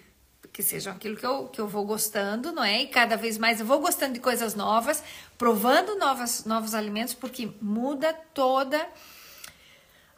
que 0.53 0.61
sejam 0.61 0.93
aquilo 0.93 1.17
que 1.17 1.25
eu, 1.25 1.47
que 1.47 1.59
eu 1.59 1.67
vou 1.67 1.83
gostando, 1.83 2.51
não 2.51 2.63
é? 2.63 2.83
E 2.83 2.87
cada 2.87 3.17
vez 3.17 3.39
mais 3.39 3.59
eu 3.59 3.65
vou 3.65 3.79
gostando 3.79 4.13
de 4.13 4.19
coisas 4.19 4.53
novas, 4.53 5.03
provando 5.35 5.97
novas, 5.97 6.45
novos 6.45 6.75
alimentos, 6.75 7.15
porque 7.15 7.51
muda 7.59 8.13
toda 8.35 8.87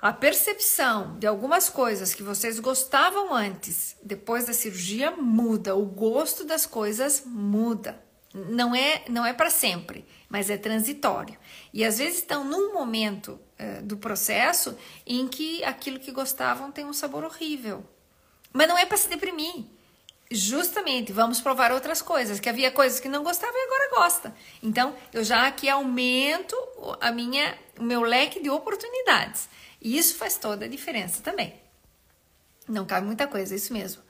a 0.01 0.11
percepção 0.11 1.17
de 1.17 1.25
algumas 1.25 1.69
coisas 1.69 2.13
que 2.13 2.21
vocês 2.21 2.59
gostavam 2.59 3.33
antes, 3.33 3.95
depois 4.03 4.45
da 4.45 4.51
cirurgia, 4.51 5.09
muda. 5.11 5.73
O 5.73 5.85
gosto 5.85 6.43
das 6.43 6.65
coisas 6.65 7.23
muda. 7.25 8.03
Não 8.33 8.75
é, 8.75 9.05
não 9.07 9.25
é 9.25 9.31
para 9.31 9.49
sempre, 9.49 10.05
mas 10.27 10.49
é 10.49 10.57
transitório. 10.57 11.37
E 11.73 11.85
às 11.85 11.97
vezes 11.97 12.19
estão 12.19 12.43
num 12.43 12.73
momento 12.73 13.39
uh, 13.57 13.81
do 13.81 13.95
processo 13.95 14.77
em 15.07 15.25
que 15.29 15.63
aquilo 15.63 15.97
que 15.97 16.11
gostavam 16.11 16.73
tem 16.73 16.83
um 16.83 16.91
sabor 16.91 17.23
horrível. 17.23 17.85
Mas 18.51 18.67
não 18.67 18.77
é 18.77 18.85
para 18.85 18.97
se 18.97 19.07
deprimir. 19.07 19.74
Justamente, 20.31 21.13
vamos 21.13 21.39
provar 21.39 21.71
outras 21.71 22.01
coisas, 22.01 22.39
que 22.39 22.49
havia 22.49 22.71
coisas 22.71 22.99
que 22.99 23.07
não 23.07 23.23
gostava 23.23 23.53
e 23.55 23.65
agora 23.65 23.89
gosta. 24.01 24.35
Então, 24.61 24.95
eu 25.13 25.23
já 25.23 25.45
aqui 25.45 25.69
aumento 25.69 26.55
a 26.99 27.11
minha, 27.11 27.55
o 27.77 27.83
meu 27.83 28.01
leque 28.01 28.41
de 28.41 28.49
oportunidades. 28.49 29.47
E 29.79 29.95
isso 29.97 30.15
faz 30.15 30.35
toda 30.37 30.65
a 30.65 30.67
diferença 30.67 31.21
também. 31.21 31.53
Não 32.67 32.85
cabe 32.85 33.05
muita 33.05 33.27
coisa, 33.27 33.53
é 33.53 33.57
isso 33.57 33.71
mesmo. 33.71 34.01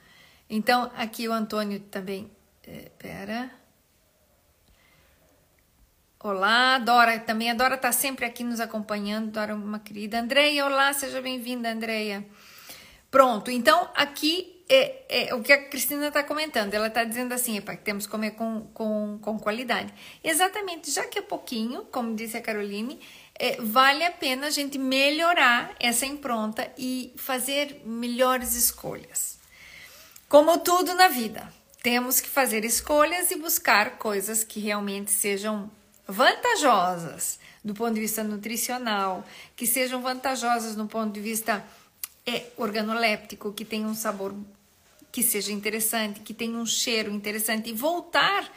Então, 0.49 0.89
aqui 0.95 1.27
o 1.27 1.33
Antônio 1.33 1.81
também. 1.81 2.31
É, 2.65 2.89
pera. 2.97 3.51
Olá, 6.17 6.79
Dora 6.79 7.19
também. 7.19 7.51
A 7.51 7.53
Dora 7.53 7.75
está 7.75 7.91
sempre 7.91 8.25
aqui 8.25 8.43
nos 8.43 8.61
acompanhando. 8.61 9.31
Dora, 9.31 9.53
uma 9.53 9.79
querida. 9.79 10.19
Andreia, 10.19 10.65
olá, 10.65 10.93
seja 10.93 11.21
bem-vinda, 11.21 11.69
Andreia. 11.69 12.25
Pronto, 13.11 13.51
então 13.51 13.89
aqui 13.93 14.54
é, 14.67 15.27
é 15.27 15.35
o 15.35 15.41
que 15.41 15.53
a 15.53 15.69
Cristina 15.69 16.07
está 16.07 16.23
comentando. 16.23 16.73
Ela 16.73 16.87
está 16.87 17.03
dizendo 17.03 17.33
assim: 17.33 17.59
que 17.61 17.77
temos 17.77 18.05
que 18.05 18.11
comer 18.11 18.31
com, 18.31 18.67
com, 18.73 19.19
com 19.21 19.39
qualidade. 19.39 19.93
Exatamente, 20.23 20.91
já 20.91 21.05
que 21.05 21.19
é 21.19 21.21
pouquinho, 21.21 21.83
como 21.91 22.15
disse 22.15 22.37
a 22.37 22.41
Caroline, 22.41 22.99
é, 23.37 23.57
vale 23.61 24.03
a 24.03 24.11
pena 24.11 24.47
a 24.47 24.49
gente 24.49 24.77
melhorar 24.77 25.75
essa 25.79 26.05
impronta 26.05 26.71
e 26.77 27.13
fazer 27.17 27.81
melhores 27.85 28.55
escolhas. 28.55 29.37
Como 30.27 30.57
tudo 30.59 30.93
na 30.95 31.07
vida, 31.07 31.47
temos 31.83 32.19
que 32.19 32.27
fazer 32.27 32.65
escolhas 32.65 33.29
e 33.29 33.35
buscar 33.35 33.97
coisas 33.97 34.43
que 34.43 34.59
realmente 34.59 35.11
sejam 35.11 35.69
vantajosas 36.07 37.39
do 37.63 37.73
ponto 37.73 37.95
de 37.95 38.01
vista 38.01 38.23
nutricional, 38.23 39.25
que 39.55 39.65
sejam 39.65 40.01
vantajosas 40.01 40.75
no 40.75 40.87
ponto 40.87 41.11
de 41.11 41.19
vista 41.19 41.65
é, 42.25 42.45
organoléptico, 42.57 43.53
que 43.53 43.65
tenham 43.65 43.89
um 43.89 43.95
sabor 43.95 44.35
que 45.15 45.23
seja 45.23 45.53
interessante, 45.53 46.19
que 46.19 46.33
tenha 46.33 46.57
um 46.57 46.65
cheiro 46.65 47.09
interessante 47.09 47.69
e 47.69 47.73
voltar 47.73 48.51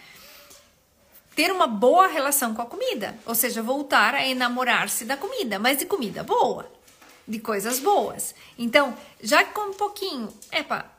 ter 1.37 1.53
uma 1.53 1.68
boa 1.68 2.09
relação 2.09 2.53
com 2.53 2.61
a 2.61 2.66
comida, 2.66 3.16
ou 3.25 3.33
seja, 3.33 3.62
voltar 3.62 4.12
a 4.12 4.27
enamorar-se 4.27 5.05
da 5.05 5.16
comida, 5.16 5.61
mas 5.61 5.79
de 5.79 5.87
comida 5.87 6.25
boa, 6.25 6.68
de 7.29 7.38
coisas 7.38 7.79
boas. 7.79 8.35
Então, 8.59 8.92
já 9.23 9.44
que 9.44 9.53
come 9.53 9.71
um 9.71 9.75
pouquinho, 9.75 10.29
epa, 10.51 10.90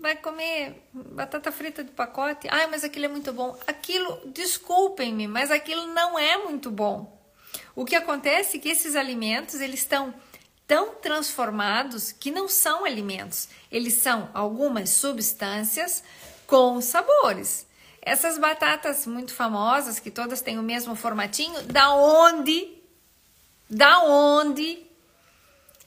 vai 0.00 0.16
comer 0.16 0.82
batata 0.94 1.52
frita 1.52 1.84
de 1.84 1.90
pacote. 1.90 2.48
Ai, 2.50 2.66
mas 2.68 2.82
aquilo 2.82 3.04
é 3.04 3.08
muito 3.08 3.34
bom. 3.34 3.54
Aquilo, 3.66 4.18
desculpem-me, 4.24 5.28
mas 5.28 5.50
aquilo 5.50 5.88
não 5.88 6.18
é 6.18 6.38
muito 6.38 6.70
bom. 6.70 7.20
O 7.74 7.84
que 7.84 7.94
acontece 7.94 8.56
é 8.56 8.60
que 8.60 8.70
esses 8.70 8.96
alimentos, 8.96 9.60
eles 9.60 9.80
estão 9.80 10.14
tão 10.66 10.94
transformados 10.96 12.12
que 12.12 12.30
não 12.30 12.48
são 12.48 12.84
alimentos. 12.84 13.48
Eles 13.70 13.94
são 13.94 14.28
algumas 14.34 14.90
substâncias 14.90 16.02
com 16.46 16.80
sabores. 16.80 17.66
Essas 18.02 18.38
batatas 18.38 19.06
muito 19.06 19.32
famosas, 19.34 19.98
que 19.98 20.10
todas 20.10 20.40
têm 20.40 20.58
o 20.58 20.62
mesmo 20.62 20.94
formatinho, 20.94 21.62
da 21.62 21.92
onde 21.94 22.74
da 23.68 23.98
onde 24.04 24.86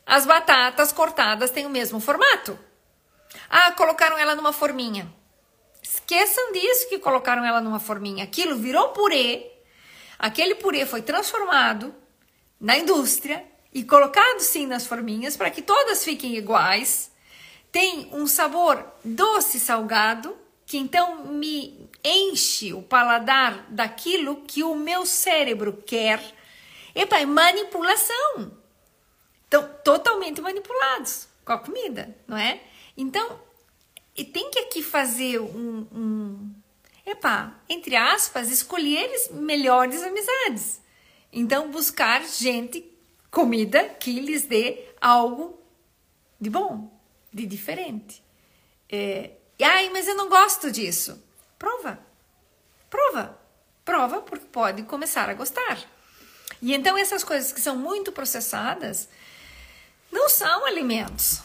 as 0.05 0.25
batatas 0.25 0.91
cortadas 0.91 1.49
têm 1.49 1.65
o 1.65 1.69
mesmo 1.69 1.99
formato? 1.99 2.59
Ah, 3.49 3.71
colocaram 3.71 4.17
ela 4.17 4.35
numa 4.35 4.51
forminha. 4.51 5.07
Esqueçam 5.81 6.51
disso 6.51 6.89
que 6.89 6.99
colocaram 6.99 7.45
ela 7.45 7.61
numa 7.61 7.79
forminha. 7.79 8.25
Aquilo 8.25 8.57
virou 8.57 8.89
purê. 8.89 9.49
Aquele 10.17 10.55
purê 10.55 10.85
foi 10.85 11.01
transformado 11.01 11.95
na 12.59 12.77
indústria 12.77 13.45
e 13.79 13.83
colocado 13.85 14.41
sim 14.41 14.67
nas 14.67 14.85
forminhas 14.85 15.37
para 15.37 15.49
que 15.49 15.61
todas 15.61 16.03
fiquem 16.03 16.35
iguais. 16.35 17.09
Tem 17.71 18.09
um 18.11 18.27
sabor 18.27 18.85
doce 19.05 19.57
salgado 19.57 20.35
que 20.65 20.77
então 20.77 21.23
me 21.27 21.89
enche 22.03 22.73
o 22.73 22.81
paladar 22.81 23.65
daquilo 23.69 24.41
que 24.41 24.63
o 24.63 24.75
meu 24.75 25.05
cérebro 25.05 25.81
quer. 25.85 26.21
Epa, 26.93 27.19
é 27.21 27.25
manipulação. 27.25 28.51
Então, 29.47 29.69
totalmente 29.81 30.41
manipulados 30.41 31.29
com 31.45 31.53
a 31.53 31.57
comida, 31.57 32.13
não 32.27 32.35
é? 32.35 32.61
Então, 32.97 33.39
e 34.15 34.25
tem 34.25 34.51
que 34.51 34.59
aqui 34.59 34.83
fazer 34.83 35.39
um, 35.39 35.87
um 35.93 36.53
epá, 37.05 37.57
entre 37.69 37.95
aspas, 37.95 38.51
escolher 38.51 39.09
melhores 39.31 40.03
amizades. 40.03 40.81
Então, 41.31 41.71
buscar 41.71 42.25
gente, 42.25 42.98
comida 43.31 43.89
que 43.89 44.19
lhes 44.19 44.43
dê 44.43 44.85
algo 44.99 45.59
de 46.39 46.49
bom, 46.49 46.91
de 47.31 47.45
diferente. 47.45 48.23
É, 48.89 49.31
ai, 49.61 49.89
mas 49.89 50.07
eu 50.07 50.15
não 50.15 50.29
gosto 50.29 50.71
disso. 50.71 51.23
Prova, 51.57 51.99
prova, 52.89 53.39
prova, 53.83 54.21
porque 54.21 54.45
pode 54.45 54.83
começar 54.83 55.29
a 55.29 55.33
gostar. 55.33 55.79
E 56.61 56.73
então 56.73 56.97
essas 56.97 57.23
coisas 57.23 57.51
que 57.51 57.61
são 57.61 57.75
muito 57.77 58.11
processadas 58.11 59.07
não 60.11 60.27
são 60.27 60.65
alimentos, 60.65 61.41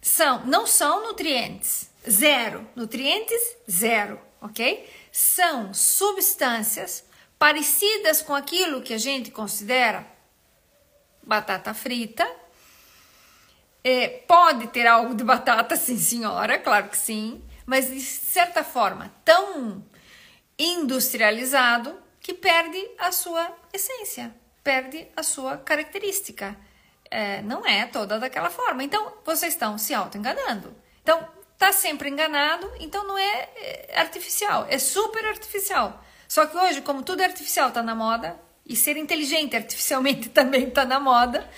são 0.00 0.44
não 0.46 0.66
são 0.66 1.06
nutrientes, 1.06 1.90
zero, 2.08 2.66
nutrientes 2.74 3.40
zero, 3.70 4.20
ok? 4.40 4.88
São 5.12 5.74
substâncias 5.74 7.04
parecidas 7.38 8.22
com 8.22 8.34
aquilo 8.34 8.82
que 8.82 8.94
a 8.94 8.98
gente 8.98 9.30
considera 9.30 10.06
batata 11.28 11.74
frita. 11.74 12.26
É, 13.84 14.08
pode 14.26 14.66
ter 14.68 14.86
algo 14.86 15.14
de 15.14 15.22
batata, 15.22 15.76
sim, 15.76 15.98
senhora, 15.98 16.58
claro 16.58 16.88
que 16.88 16.96
sim, 16.96 17.44
mas 17.64 17.88
de 17.88 18.00
certa 18.00 18.64
forma 18.64 19.12
tão 19.24 19.84
industrializado 20.58 21.96
que 22.20 22.34
perde 22.34 22.78
a 22.98 23.12
sua 23.12 23.54
essência, 23.72 24.34
perde 24.64 25.06
a 25.14 25.22
sua 25.22 25.58
característica. 25.58 26.56
É, 27.10 27.40
não 27.42 27.64
é 27.64 27.86
toda 27.86 28.18
daquela 28.18 28.50
forma. 28.50 28.82
Então, 28.82 29.14
vocês 29.24 29.54
estão 29.54 29.78
se 29.78 29.94
auto-enganando. 29.94 30.76
Então, 31.02 31.26
tá 31.56 31.72
sempre 31.72 32.10
enganado, 32.10 32.70
então 32.78 33.06
não 33.06 33.16
é, 33.16 33.48
é 33.56 33.98
artificial, 33.98 34.66
é 34.68 34.78
super 34.78 35.24
artificial. 35.24 36.04
Só 36.26 36.44
que 36.46 36.56
hoje, 36.56 36.82
como 36.82 37.02
tudo 37.02 37.22
é 37.22 37.24
artificial 37.24 37.68
está 37.68 37.82
na 37.82 37.94
moda, 37.94 38.38
e 38.68 38.76
ser 38.76 38.96
inteligente 38.96 39.56
artificialmente 39.56 40.28
também 40.30 40.68
está 40.68 40.84
na 40.84 41.00
moda, 41.00 41.48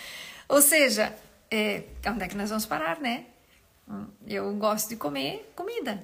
ou 0.48 0.62
seja, 0.62 1.14
é, 1.50 1.82
onde 2.06 2.24
é 2.24 2.28
que 2.28 2.36
nós 2.36 2.48
vamos 2.48 2.64
parar, 2.64 3.00
né? 3.00 3.26
Hum, 3.88 4.06
eu 4.26 4.54
gosto 4.54 4.88
de 4.88 4.96
comer 4.96 5.52
comida. 5.54 6.02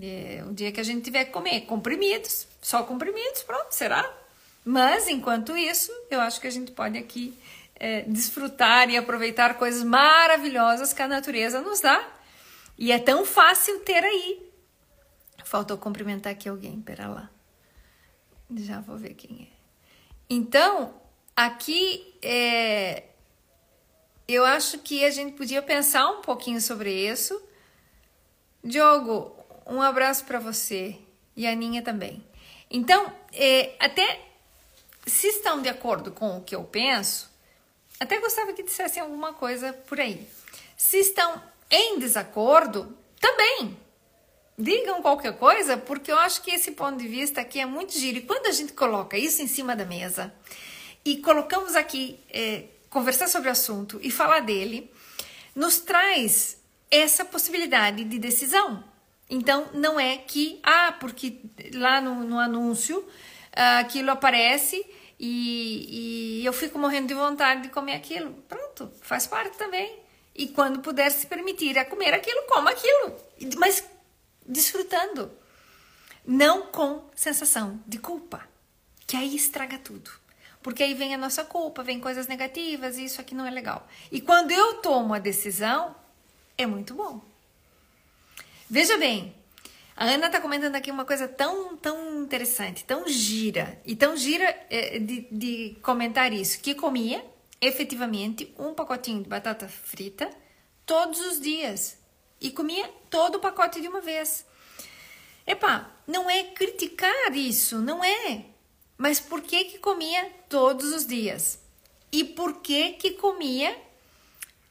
É, 0.00 0.44
o 0.48 0.52
dia 0.52 0.70
que 0.70 0.80
a 0.80 0.84
gente 0.84 1.02
tiver 1.02 1.26
que 1.26 1.30
comer 1.30 1.62
comprimidos, 1.62 2.46
só 2.60 2.82
comprimidos, 2.82 3.42
pronto, 3.42 3.72
será? 3.72 4.08
Mas, 4.64 5.08
enquanto 5.08 5.56
isso, 5.56 5.90
eu 6.10 6.20
acho 6.20 6.40
que 6.40 6.46
a 6.46 6.50
gente 6.50 6.72
pode 6.72 6.98
aqui 6.98 7.36
é, 7.74 8.02
desfrutar 8.02 8.90
e 8.90 8.96
aproveitar 8.96 9.54
coisas 9.54 9.82
maravilhosas 9.82 10.92
que 10.92 11.02
a 11.02 11.08
natureza 11.08 11.60
nos 11.60 11.80
dá. 11.80 12.06
E 12.76 12.92
é 12.92 12.98
tão 12.98 13.24
fácil 13.24 13.80
ter 13.80 14.04
aí. 14.04 14.48
Faltou 15.44 15.78
cumprimentar 15.78 16.32
aqui 16.32 16.48
alguém, 16.48 16.80
pera 16.80 17.08
lá. 17.08 17.30
Já 18.54 18.80
vou 18.80 18.96
ver 18.96 19.14
quem 19.14 19.48
é. 19.52 19.57
Então, 20.30 20.94
aqui 21.34 22.14
é, 22.22 23.04
eu 24.26 24.44
acho 24.44 24.78
que 24.78 25.04
a 25.04 25.10
gente 25.10 25.32
podia 25.32 25.62
pensar 25.62 26.08
um 26.10 26.20
pouquinho 26.20 26.60
sobre 26.60 26.92
isso. 26.92 27.42
Diogo, 28.62 29.34
um 29.66 29.80
abraço 29.80 30.24
para 30.24 30.38
você 30.38 30.98
e 31.34 31.46
a 31.46 31.52
Aninha 31.52 31.82
também. 31.82 32.22
Então, 32.70 33.10
é, 33.32 33.74
até 33.80 34.20
se 35.06 35.28
estão 35.28 35.62
de 35.62 35.68
acordo 35.68 36.12
com 36.12 36.36
o 36.36 36.42
que 36.42 36.54
eu 36.54 36.64
penso, 36.64 37.30
até 37.98 38.20
gostava 38.20 38.52
que 38.52 38.62
dissessem 38.62 39.02
alguma 39.02 39.32
coisa 39.32 39.72
por 39.72 39.98
aí. 39.98 40.28
Se 40.76 40.98
estão 40.98 41.42
em 41.70 41.98
desacordo, 41.98 42.96
também 43.18 43.76
digam 44.58 45.00
qualquer 45.00 45.38
coisa, 45.38 45.76
porque 45.76 46.10
eu 46.10 46.18
acho 46.18 46.42
que 46.42 46.50
esse 46.50 46.72
ponto 46.72 46.98
de 46.98 47.06
vista 47.06 47.40
aqui 47.40 47.60
é 47.60 47.66
muito 47.66 47.92
giro. 47.92 48.18
E 48.18 48.22
quando 48.22 48.46
a 48.46 48.52
gente 48.52 48.72
coloca 48.72 49.16
isso 49.16 49.40
em 49.40 49.46
cima 49.46 49.76
da 49.76 49.84
mesa 49.84 50.34
e 51.04 51.18
colocamos 51.18 51.76
aqui 51.76 52.18
é, 52.28 52.64
conversar 52.90 53.28
sobre 53.28 53.48
o 53.48 53.52
assunto 53.52 54.00
e 54.02 54.10
falar 54.10 54.40
dele, 54.40 54.90
nos 55.54 55.78
traz 55.78 56.58
essa 56.90 57.24
possibilidade 57.24 58.02
de 58.04 58.18
decisão. 58.18 58.82
Então, 59.30 59.68
não 59.74 60.00
é 60.00 60.16
que, 60.16 60.58
ah, 60.62 60.96
porque 60.98 61.38
lá 61.74 62.00
no, 62.00 62.24
no 62.24 62.38
anúncio 62.38 62.98
uh, 62.98 63.80
aquilo 63.80 64.10
aparece 64.10 64.84
e, 65.20 66.40
e 66.40 66.46
eu 66.46 66.52
fico 66.52 66.78
morrendo 66.78 67.08
de 67.08 67.14
vontade 67.14 67.62
de 67.62 67.68
comer 67.68 67.94
aquilo. 67.94 68.32
Pronto, 68.48 68.90
faz 69.02 69.26
parte 69.26 69.58
também. 69.58 69.98
E 70.34 70.48
quando 70.48 70.80
puder 70.80 71.10
se 71.10 71.26
permitir 71.26 71.76
a 71.78 71.84
comer 71.84 72.14
aquilo, 72.14 72.42
coma 72.46 72.70
aquilo. 72.70 73.16
Mas 73.58 73.84
desfrutando, 74.48 75.30
não 76.26 76.66
com 76.66 77.04
sensação 77.14 77.80
de 77.86 77.98
culpa, 77.98 78.48
que 79.06 79.16
aí 79.16 79.36
estraga 79.36 79.78
tudo. 79.78 80.10
Porque 80.62 80.82
aí 80.82 80.94
vem 80.94 81.14
a 81.14 81.18
nossa 81.18 81.44
culpa, 81.44 81.82
vem 81.82 82.00
coisas 82.00 82.26
negativas 82.26 82.96
e 82.96 83.04
isso 83.04 83.20
aqui 83.20 83.34
não 83.34 83.46
é 83.46 83.50
legal. 83.50 83.86
E 84.10 84.20
quando 84.20 84.50
eu 84.50 84.74
tomo 84.74 85.14
a 85.14 85.18
decisão, 85.18 85.94
é 86.56 86.66
muito 86.66 86.94
bom. 86.94 87.20
Veja 88.68 88.98
bem, 88.98 89.34
a 89.96 90.04
Ana 90.04 90.26
está 90.26 90.40
comentando 90.40 90.76
aqui 90.76 90.90
uma 90.90 91.04
coisa 91.04 91.26
tão, 91.26 91.76
tão 91.76 92.22
interessante, 92.22 92.84
tão 92.84 93.08
gira, 93.08 93.80
e 93.84 93.96
tão 93.96 94.16
gira 94.16 94.44
é, 94.68 94.98
de, 94.98 95.26
de 95.30 95.76
comentar 95.82 96.32
isso, 96.32 96.60
que 96.60 96.74
comia 96.74 97.24
efetivamente 97.60 98.52
um 98.58 98.74
pacotinho 98.74 99.22
de 99.22 99.28
batata 99.28 99.68
frita 99.68 100.30
todos 100.86 101.20
os 101.20 101.40
dias 101.40 101.97
e 102.40 102.50
comia 102.50 102.88
todo 103.10 103.36
o 103.36 103.40
pacote 103.40 103.80
de 103.80 103.88
uma 103.88 104.00
vez. 104.00 104.46
Epa, 105.46 105.90
não 106.06 106.28
é 106.28 106.44
criticar 106.44 107.34
isso, 107.34 107.80
não 107.80 108.04
é. 108.04 108.44
Mas 108.96 109.20
por 109.20 109.40
que 109.40 109.64
que 109.64 109.78
comia 109.78 110.30
todos 110.48 110.92
os 110.92 111.06
dias? 111.06 111.58
E 112.10 112.24
por 112.24 112.60
que 112.60 112.94
que 112.94 113.12
comia 113.12 113.76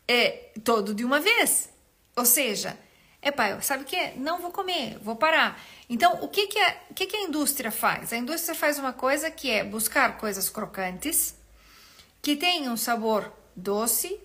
é, 0.07 0.51
todo 0.63 0.93
de 0.93 1.03
uma 1.03 1.19
vez? 1.19 1.69
Ou 2.15 2.25
seja, 2.25 2.77
epa, 3.21 3.59
sabe 3.61 3.83
o 3.83 3.85
que? 3.85 4.11
Não 4.17 4.39
vou 4.39 4.51
comer, 4.51 4.97
vou 4.99 5.15
parar. 5.15 5.59
Então, 5.89 6.21
o 6.21 6.27
que 6.27 6.47
que, 6.47 6.59
a, 6.59 6.77
o 6.89 6.93
que 6.93 7.05
que 7.05 7.15
a 7.15 7.23
indústria 7.23 7.71
faz? 7.71 8.11
A 8.11 8.17
indústria 8.17 8.53
faz 8.53 8.77
uma 8.77 8.93
coisa 8.93 9.31
que 9.31 9.49
é 9.49 9.63
buscar 9.63 10.17
coisas 10.17 10.49
crocantes, 10.49 11.35
que 12.21 12.35
tenham 12.35 12.73
um 12.73 12.77
sabor 12.77 13.31
doce, 13.55 14.19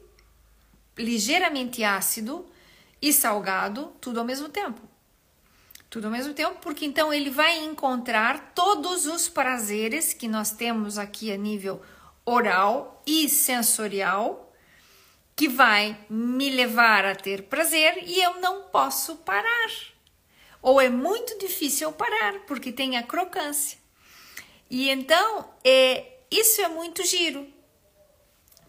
ligeiramente 0.99 1.85
ácido, 1.85 2.45
e 3.03 3.13
salgado, 3.13 3.93
tudo 4.01 4.21
ao 4.21 4.25
mesmo 4.25 4.49
tempo. 4.49 4.81
Tudo 5.91 6.07
ao 6.07 6.13
mesmo 6.13 6.33
tempo, 6.33 6.59
porque 6.63 6.87
então 6.87 7.13
ele 7.13 7.29
vai 7.29 7.59
encontrar 7.59 8.53
todos 8.55 9.05
os 9.05 9.29
prazeres 9.29 10.15
que 10.15 10.29
nós 10.29 10.53
temos 10.53 10.97
aqui 10.97 11.33
a 11.33 11.37
nível 11.37 11.83
oral 12.25 13.03
e 13.05 13.29
sensorial, 13.29 14.55
que 15.35 15.49
vai 15.49 15.99
me 16.09 16.49
levar 16.49 17.05
a 17.05 17.17
ter 17.17 17.43
prazer 17.43 18.05
e 18.07 18.23
eu 18.23 18.41
não 18.41 18.63
posso 18.69 19.17
parar. 19.17 19.71
Ou 20.63 20.81
é 20.81 20.89
muito 20.89 21.37
difícil 21.39 21.91
parar, 21.93 22.41
porque 22.47 22.71
tem 22.71 22.97
a 22.97 23.03
crocância. 23.03 23.77
E 24.71 24.89
então, 24.89 25.53
é, 25.65 26.21
isso 26.31 26.63
é 26.63 26.69
muito 26.69 27.05
giro. 27.05 27.47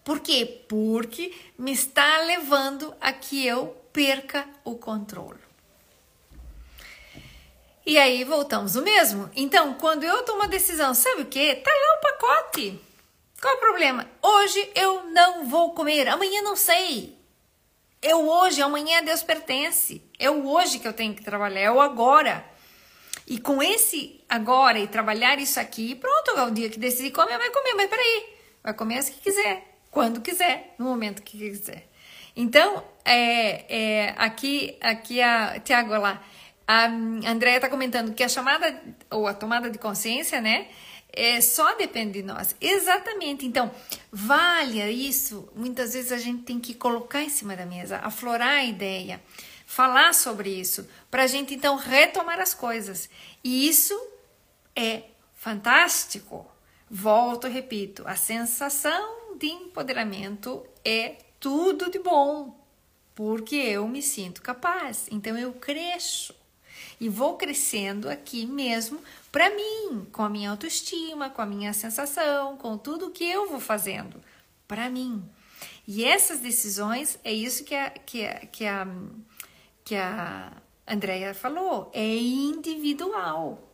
Por 0.03 0.19
quê? 0.19 0.65
Porque 0.67 1.33
me 1.57 1.71
está 1.71 2.17
levando 2.23 2.93
a 2.99 3.13
que 3.13 3.45
eu 3.45 3.82
perca 3.93 4.45
o 4.65 4.75
controle. 4.75 5.39
E 7.85 7.97
aí 7.97 8.23
voltamos 8.23 8.75
o 8.75 8.81
mesmo. 8.81 9.29
Então, 9.35 9.75
quando 9.75 10.03
eu 10.03 10.23
tomo 10.23 10.39
uma 10.39 10.47
decisão, 10.47 10.93
sabe 10.93 11.21
o 11.21 11.25
que? 11.25 11.55
Tá 11.55 11.69
lá 11.69 11.97
o 11.97 12.01
pacote. 12.01 12.81
Qual 13.39 13.53
é 13.53 13.57
o 13.57 13.59
problema? 13.59 14.09
Hoje 14.21 14.71
eu 14.73 15.03
não 15.11 15.45
vou 15.45 15.73
comer, 15.73 16.07
amanhã 16.07 16.41
não 16.41 16.55
sei. 16.55 17.17
Eu 18.01 18.27
hoje, 18.27 18.61
amanhã 18.61 19.03
Deus 19.03 19.21
pertence. 19.21 20.01
É 20.17 20.29
o 20.29 20.47
hoje 20.47 20.79
que 20.79 20.87
eu 20.87 20.93
tenho 20.93 21.13
que 21.13 21.23
trabalhar, 21.23 21.59
é 21.59 21.71
o 21.71 21.81
agora. 21.81 22.43
E 23.27 23.39
com 23.39 23.61
esse 23.61 24.21
agora 24.27 24.79
e 24.79 24.87
trabalhar 24.87 25.39
isso 25.39 25.59
aqui, 25.59 25.95
pronto, 25.95 26.31
é 26.31 26.43
o 26.43 26.51
dia 26.51 26.69
que 26.69 26.79
decidir 26.79 27.11
comer, 27.11 27.37
vai 27.37 27.49
comer, 27.49 27.73
mas 27.75 27.89
peraí, 27.89 28.37
vai 28.61 28.73
comer 28.73 28.97
as 28.97 29.09
que 29.09 29.19
quiser, 29.19 29.77
quando 29.91 30.21
quiser, 30.21 30.73
no 30.77 30.85
momento 30.85 31.21
que 31.21 31.37
quiser. 31.37 31.87
Então, 32.35 32.83
é, 33.05 33.65
é, 33.67 34.15
aqui, 34.17 34.77
aqui 34.81 35.21
a 35.21 35.59
Tiago 35.59 35.91
lá, 35.97 36.23
a 36.67 36.85
Andrea 36.85 37.57
está 37.57 37.69
comentando 37.69 38.13
que 38.13 38.23
a 38.23 38.29
chamada 38.29 38.81
ou 39.09 39.27
a 39.27 39.33
tomada 39.33 39.69
de 39.69 39.77
consciência, 39.77 40.39
né, 40.39 40.67
é, 41.11 41.39
só 41.41 41.75
depende 41.75 42.13
de 42.13 42.23
nós. 42.23 42.55
Exatamente. 42.59 43.45
Então, 43.45 43.71
vale 44.11 44.81
isso. 44.91 45.47
Muitas 45.55 45.93
vezes 45.93 46.11
a 46.11 46.17
gente 46.17 46.43
tem 46.43 46.59
que 46.59 46.73
colocar 46.73 47.21
em 47.21 47.29
cima 47.29 47.55
da 47.55 47.65
mesa, 47.65 47.97
aflorar 47.97 48.59
a 48.59 48.63
ideia, 48.63 49.21
falar 49.65 50.13
sobre 50.13 50.49
isso, 50.49 50.87
para 51.11 51.23
a 51.23 51.27
gente 51.27 51.53
então 51.53 51.75
retomar 51.75 52.39
as 52.39 52.53
coisas. 52.53 53.09
E 53.43 53.67
isso 53.67 53.95
é 54.75 55.03
fantástico. 55.35 56.49
Volto, 56.89 57.47
repito, 57.47 58.03
a 58.07 58.15
sensação 58.15 59.37
de 59.37 59.47
empoderamento 59.47 60.65
é 60.83 61.17
tudo 61.39 61.91
de 61.91 61.99
bom, 61.99 62.62
porque 63.15 63.55
eu 63.55 63.87
me 63.87 64.01
sinto 64.01 64.41
capaz. 64.41 65.07
Então 65.11 65.37
eu 65.37 65.53
cresço 65.53 66.35
e 66.99 67.09
vou 67.09 67.37
crescendo 67.37 68.09
aqui 68.09 68.45
mesmo 68.45 68.99
para 69.31 69.49
mim, 69.49 70.07
com 70.11 70.21
a 70.21 70.29
minha 70.29 70.51
autoestima, 70.51 71.29
com 71.29 71.41
a 71.41 71.45
minha 71.45 71.73
sensação, 71.73 72.55
com 72.57 72.77
tudo 72.77 73.11
que 73.11 73.23
eu 73.23 73.49
vou 73.49 73.59
fazendo 73.59 74.21
para 74.67 74.89
mim. 74.89 75.23
E 75.87 76.05
essas 76.05 76.39
decisões 76.39 77.19
é 77.23 77.33
isso 77.33 77.63
que 77.63 77.75
a, 77.75 77.89
que 77.89 78.25
a, 78.25 78.39
que 78.45 78.65
a, 78.65 78.87
que 79.83 79.95
a 79.95 80.51
Andrea 80.87 81.33
falou, 81.33 81.89
é 81.93 82.15
individual. 82.15 83.69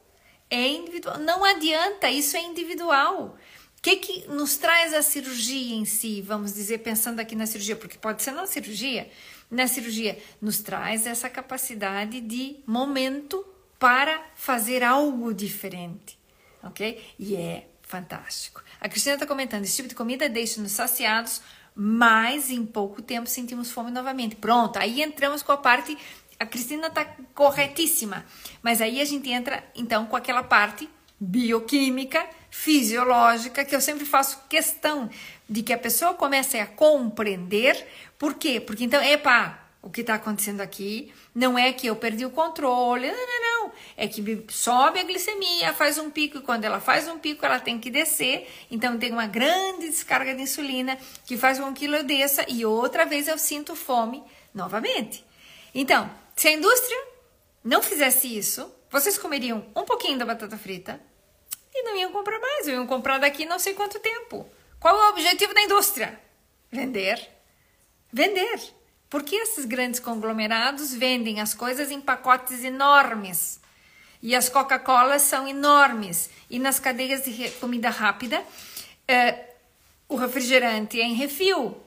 É 0.49 0.67
individual. 0.67 1.19
Não 1.19 1.43
adianta, 1.43 2.09
isso 2.09 2.35
é 2.35 2.41
individual. 2.41 3.37
O 3.79 3.81
que, 3.81 3.95
que 3.95 4.27
nos 4.27 4.57
traz 4.57 4.93
a 4.93 5.01
cirurgia 5.01 5.73
em 5.73 5.85
si, 5.85 6.21
vamos 6.21 6.53
dizer, 6.53 6.79
pensando 6.79 7.21
aqui 7.21 7.33
na 7.33 7.45
cirurgia, 7.45 7.77
porque 7.77 7.97
pode 7.97 8.21
ser 8.21 8.31
na 8.31 8.45
cirurgia, 8.45 9.09
na 9.49 9.67
cirurgia, 9.67 10.21
nos 10.41 10.59
traz 10.59 11.07
essa 11.07 11.29
capacidade 11.29 12.19
de 12.19 12.57
momento 12.67 13.45
para 13.79 14.21
fazer 14.35 14.83
algo 14.83 15.33
diferente, 15.33 16.19
ok? 16.61 17.01
E 17.17 17.37
é 17.37 17.69
fantástico. 17.81 18.61
A 18.81 18.89
Cristina 18.89 19.15
está 19.15 19.25
comentando: 19.25 19.63
esse 19.63 19.77
tipo 19.77 19.87
de 19.87 19.95
comida 19.95 20.27
deixa-nos 20.27 20.73
saciados, 20.73 21.41
mas 21.73 22.49
em 22.49 22.65
pouco 22.65 23.01
tempo 23.01 23.29
sentimos 23.29 23.71
fome 23.71 23.91
novamente. 23.91 24.35
Pronto, 24.35 24.75
aí 24.77 25.01
entramos 25.01 25.41
com 25.41 25.53
a 25.53 25.57
parte. 25.57 25.97
A 26.37 26.45
Cristina 26.45 26.87
está 26.87 27.05
corretíssima, 27.33 28.25
mas 28.61 28.81
aí 28.81 28.99
a 28.99 29.05
gente 29.05 29.29
entra 29.29 29.63
então 29.73 30.05
com 30.05 30.17
aquela 30.17 30.43
parte 30.43 30.89
bioquímica, 31.19 32.25
fisiológica, 32.49 33.65
que 33.65 33.75
eu 33.75 33.81
sempre 33.81 34.05
faço 34.05 34.43
questão 34.49 35.09
de 35.47 35.61
que 35.63 35.73
a 35.73 35.77
pessoa 35.77 36.13
comece 36.13 36.57
a 36.57 36.65
compreender. 36.65 37.85
Por 38.17 38.35
quê? 38.35 38.59
Porque 38.59 38.83
então, 38.83 39.01
epa, 39.01 39.59
o 39.81 39.89
que 39.89 40.01
está 40.01 40.15
acontecendo 40.15 40.61
aqui 40.61 41.13
não 41.33 41.57
é 41.57 41.71
que 41.71 41.87
eu 41.87 41.95
perdi 41.95 42.25
o 42.25 42.29
controle, 42.29 43.09
não, 43.09 43.17
não, 43.17 43.63
não. 43.63 43.71
É 43.95 44.07
que 44.07 44.45
sobe 44.49 44.99
a 44.99 45.03
glicemia, 45.03 45.73
faz 45.73 45.97
um 45.97 46.09
pico, 46.09 46.37
e 46.37 46.41
quando 46.41 46.65
ela 46.65 46.79
faz 46.79 47.07
um 47.07 47.17
pico, 47.17 47.45
ela 47.45 47.59
tem 47.59 47.79
que 47.79 47.89
descer. 47.89 48.47
Então, 48.69 48.97
tem 48.97 49.11
uma 49.11 49.27
grande 49.27 49.87
descarga 49.87 50.35
de 50.35 50.41
insulina 50.41 50.97
que 51.25 51.37
faz 51.37 51.59
com 51.59 51.73
que 51.73 51.85
eu 51.85 52.03
desça 52.03 52.45
e 52.47 52.65
outra 52.65 53.05
vez 53.05 53.27
eu 53.27 53.37
sinto 53.37 53.75
fome 53.75 54.23
novamente. 54.53 55.23
Então, 55.73 56.09
se 56.35 56.47
a 56.47 56.51
indústria 56.51 56.97
não 57.63 57.81
fizesse 57.81 58.37
isso, 58.37 58.73
vocês 58.89 59.17
comeriam 59.17 59.65
um 59.75 59.83
pouquinho 59.83 60.17
da 60.17 60.25
batata 60.25 60.57
frita, 60.57 60.99
e 61.73 61.83
não 61.83 61.95
iam 61.95 62.11
comprar 62.11 62.39
mais, 62.39 62.67
iam 62.67 62.87
comprar 62.87 63.19
daqui 63.19 63.45
não 63.45 63.59
sei 63.59 63.73
quanto 63.73 63.99
tempo. 63.99 64.47
Qual 64.79 64.95
é 64.95 65.07
o 65.07 65.09
objetivo 65.11 65.53
da 65.53 65.61
indústria? 65.61 66.19
Vender. 66.71 67.29
Vender. 68.11 68.59
Porque 69.09 69.35
esses 69.35 69.65
grandes 69.65 69.99
conglomerados 69.99 70.93
vendem 70.93 71.39
as 71.41 71.53
coisas 71.53 71.91
em 71.91 72.01
pacotes 72.01 72.63
enormes. 72.63 73.59
E 74.21 74.35
as 74.35 74.49
Coca-Colas 74.49 75.21
são 75.21 75.47
enormes. 75.47 76.29
E 76.49 76.59
nas 76.59 76.79
cadeias 76.79 77.23
de 77.23 77.49
comida 77.51 77.89
rápida, 77.89 78.43
é, 79.07 79.49
o 80.07 80.15
refrigerante 80.15 80.99
é 80.99 81.03
em 81.03 81.13
refil. 81.13 81.81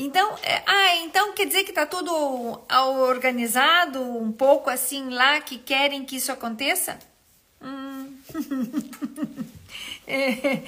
Então, 0.00 0.38
é, 0.44 0.62
ah, 0.64 0.96
então 0.98 1.32
quer 1.32 1.46
dizer 1.46 1.64
que 1.64 1.70
está 1.70 1.84
tudo 1.84 2.12
organizado 3.02 4.00
um 4.00 4.30
pouco 4.30 4.70
assim 4.70 5.10
lá 5.10 5.40
que 5.40 5.58
querem 5.58 6.04
que 6.04 6.14
isso 6.14 6.30
aconteça? 6.30 6.96
Hum. 7.60 8.16
é, 10.06 10.62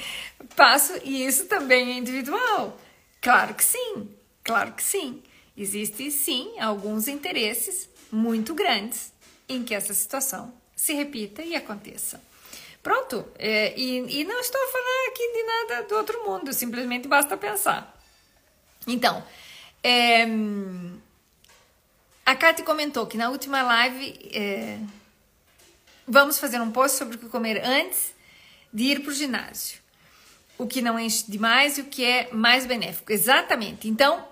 passo, 0.57 0.95
e 1.05 1.25
isso 1.25 1.47
também 1.47 1.93
é 1.93 1.99
individual. 1.99 2.77
Claro 3.21 3.55
que 3.55 3.63
sim, 3.63 4.11
claro 4.43 4.73
que 4.73 4.83
sim. 4.83 5.23
Existem 5.57 6.11
sim 6.11 6.59
alguns 6.59 7.07
interesses 7.07 7.89
muito 8.11 8.53
grandes 8.53 9.13
em 9.49 9.63
que 9.63 9.75
essa 9.75 9.95
situação 9.95 10.53
se 10.75 10.93
repita 10.93 11.41
e 11.43 11.55
aconteça. 11.55 12.21
Pronto, 12.83 13.25
é, 13.39 13.79
e, 13.79 14.21
e 14.23 14.25
não 14.25 14.41
estou 14.41 14.61
falando 14.69 15.13
aqui 15.13 15.33
de 15.33 15.43
nada 15.45 15.83
do 15.87 15.95
outro 15.95 16.25
mundo, 16.25 16.53
simplesmente 16.53 17.07
basta 17.07 17.37
pensar. 17.37 18.00
Então, 18.93 19.23
é, 19.83 20.27
a 22.25 22.37
Kate 22.37 22.63
comentou 22.63 23.07
que 23.07 23.17
na 23.17 23.31
última 23.31 23.63
live 23.63 24.31
é, 24.33 24.79
Vamos 26.13 26.41
fazer 26.41 26.61
um 26.61 26.73
post 26.73 26.99
sobre 26.99 27.15
o 27.15 27.19
que 27.21 27.29
comer 27.29 27.65
antes 27.65 28.13
de 28.73 28.83
ir 28.83 29.01
para 29.01 29.13
o 29.13 29.15
ginásio. 29.15 29.79
O 30.59 30.67
que 30.67 30.83
não 30.83 30.99
enche 30.99 31.31
demais 31.31 31.79
e 31.79 31.83
o 31.83 31.85
que 31.85 32.05
é 32.05 32.29
mais 32.33 32.67
benéfico. 32.67 33.13
Exatamente. 33.13 33.89
Então, 33.89 34.27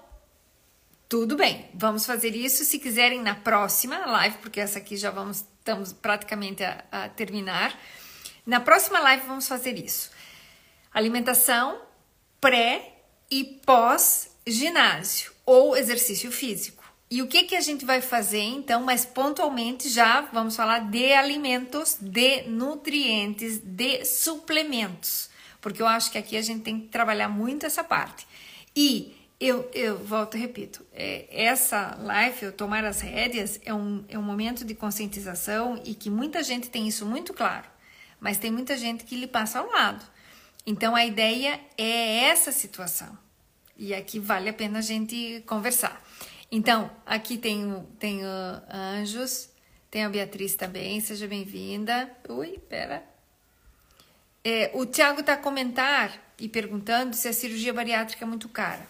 tudo 1.09 1.37
bem. 1.37 1.71
Vamos 1.73 2.05
fazer 2.05 2.35
isso 2.35 2.65
se 2.65 2.81
quiserem 2.81 3.23
na 3.23 3.37
próxima 3.37 3.97
live, 4.07 4.39
porque 4.39 4.59
essa 4.59 4.81
aqui 4.81 4.97
já 4.97 5.13
vamos 5.13 5.45
estamos 5.61 5.93
praticamente 5.93 6.65
a, 6.65 6.83
a 6.91 7.09
terminar. 7.11 7.79
Na 8.45 8.59
próxima 8.59 8.99
live 8.99 9.25
vamos 9.29 9.47
fazer 9.47 9.79
isso. 9.79 10.11
Alimentação 10.93 11.81
pré 12.41 12.93
e 13.31 13.45
pós 13.45 14.28
ginásio 14.51 15.33
ou 15.45 15.77
exercício 15.77 16.31
físico. 16.31 16.85
E 17.11 17.23
o 17.23 17.27
que, 17.27 17.45
que 17.45 17.57
a 17.57 17.61
gente 17.61 17.87
vai 17.87 18.03
fazer 18.03 18.43
então, 18.43 18.83
mas 18.83 19.07
pontualmente 19.07 19.89
já 19.89 20.21
vamos 20.21 20.55
falar 20.55 20.91
de 20.91 21.13
alimentos, 21.13 21.97
de 21.99 22.43
nutrientes, 22.43 23.59
de 23.59 24.05
suplementos, 24.05 25.31
porque 25.59 25.81
eu 25.81 25.87
acho 25.87 26.11
que 26.13 26.19
aqui 26.19 26.37
a 26.37 26.43
gente 26.43 26.63
tem 26.63 26.81
que 26.81 26.89
trabalhar 26.89 27.29
muito 27.29 27.65
essa 27.65 27.83
parte. 27.83 28.27
E 28.77 29.17
eu, 29.41 29.71
eu 29.73 29.97
volto 29.97 30.37
e 30.37 30.41
repito, 30.41 30.85
é, 30.93 31.27
essa 31.31 31.97
live, 32.03 32.47
eu 32.47 32.53
tomar 32.53 32.85
as 32.85 33.01
rédeas, 33.01 33.59
é 33.65 33.73
um, 33.73 34.05
é 34.09 34.19
um 34.19 34.23
momento 34.23 34.63
de 34.65 34.75
conscientização 34.75 35.81
e 35.87 35.95
que 35.95 36.11
muita 36.11 36.43
gente 36.43 36.69
tem 36.69 36.87
isso 36.87 37.07
muito 37.07 37.33
claro, 37.33 37.67
mas 38.21 38.37
tem 38.37 38.51
muita 38.51 38.77
gente 38.77 39.05
que 39.05 39.17
lhe 39.17 39.27
passa 39.27 39.61
ao 39.61 39.71
lado. 39.71 40.05
Então 40.67 40.95
a 40.95 41.07
ideia 41.07 41.59
é 41.79 42.25
essa 42.25 42.53
situação. 42.53 43.17
E 43.79 43.95
aqui 43.95 44.19
vale 44.19 44.49
a 44.49 44.53
pena 44.53 44.81
a 44.81 44.83
gente 44.83 45.43
conversar. 45.47 46.03
Então, 46.51 46.91
aqui 47.07 47.39
tem, 47.39 47.65
uh, 47.65 47.87
Anjos, 48.69 49.49
tem 49.89 50.05
a 50.05 50.09
Beatriz 50.09 50.57
também, 50.57 51.01
seja 51.01 51.29
bem-vinda. 51.29 52.11
Ui, 52.29 52.59
pera. 52.69 53.05
É, 54.43 54.73
o 54.75 54.85
Tiago 54.85 55.21
está 55.21 55.35
a 55.35 55.37
comentar 55.37 56.35
e 56.41 56.49
perguntando 56.49 57.15
se 57.15 57.29
a 57.29 57.33
cirurgia 57.33 57.73
bariátrica 57.73 58.25
é 58.25 58.29
muito 58.29 58.49
cara. 58.49 58.85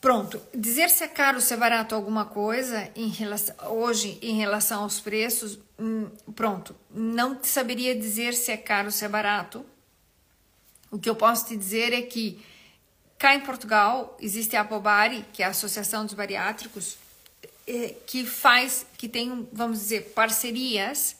Pronto, 0.00 0.40
dizer 0.54 0.90
se 0.90 1.04
é 1.04 1.08
caro 1.08 1.36
ou 1.36 1.42
se 1.42 1.54
é 1.54 1.56
barato 1.56 1.94
alguma 1.94 2.26
coisa 2.26 2.90
em 2.94 3.08
relação, 3.08 3.56
hoje 3.72 4.18
em 4.20 4.36
relação 4.36 4.82
aos 4.82 5.00
preços, 5.00 5.58
hum, 5.78 6.10
pronto, 6.34 6.76
não 6.90 7.42
saberia 7.42 7.98
dizer 7.98 8.34
se 8.34 8.52
é 8.52 8.56
caro 8.56 8.86
ou 8.88 8.92
se 8.92 9.04
é 9.04 9.08
barato. 9.08 9.64
O 10.90 10.98
que 10.98 11.08
eu 11.08 11.16
posso 11.16 11.46
te 11.46 11.56
dizer 11.56 11.92
é 11.92 12.02
que 12.02 12.44
Cá 13.18 13.34
em 13.34 13.40
Portugal 13.40 14.16
existe 14.20 14.56
a 14.56 14.60
Apobari, 14.60 15.24
que 15.32 15.42
é 15.42 15.46
a 15.46 15.50
Associação 15.50 16.04
dos 16.04 16.14
Bariátricos, 16.14 16.98
eh, 17.66 17.94
que 18.06 18.24
faz, 18.26 18.86
que 18.98 19.08
tem, 19.08 19.48
vamos 19.52 19.78
dizer, 19.80 20.12
parcerias 20.14 21.16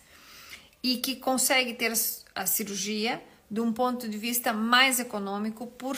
e 0.83 0.99
que 0.99 1.17
consegue 1.17 1.75
ter 1.75 1.93
a 2.35 2.47
cirurgia 2.47 3.23
de 3.51 3.61
um 3.61 3.73
ponto 3.73 4.09
de 4.09 4.19
vista 4.19 4.53
mais 4.53 5.01
econômico 5.01 5.67
por, 5.67 5.97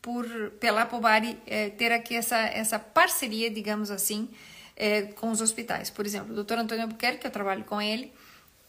por 0.00 0.26
pela 0.60 0.82
Apobari 0.82 1.38
é, 1.46 1.70
ter 1.70 1.90
aqui 1.90 2.14
essa, 2.14 2.38
essa 2.38 2.78
parceria, 2.78 3.50
digamos 3.50 3.90
assim, 3.90 4.28
é, 4.76 5.02
com 5.02 5.30
os 5.30 5.40
hospitais. 5.40 5.90
Por 5.90 6.06
exemplo, 6.06 6.32
o 6.32 6.34
doutor 6.34 6.58
Antônio 6.58 6.84
Albuquerque, 6.84 7.18
que 7.18 7.26
eu 7.26 7.30
trabalho 7.30 7.64
com 7.64 7.80
ele, 7.80 8.12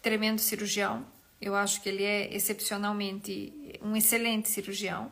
tremendo 0.02 0.40
cirurgião, 0.40 1.06
eu 1.42 1.56
acho 1.56 1.82
que 1.82 1.90
ele 1.90 2.04
é 2.04 2.34
excepcionalmente 2.34 3.54
um 3.82 3.96
excelente 3.96 4.50
cirurgião. 4.50 5.12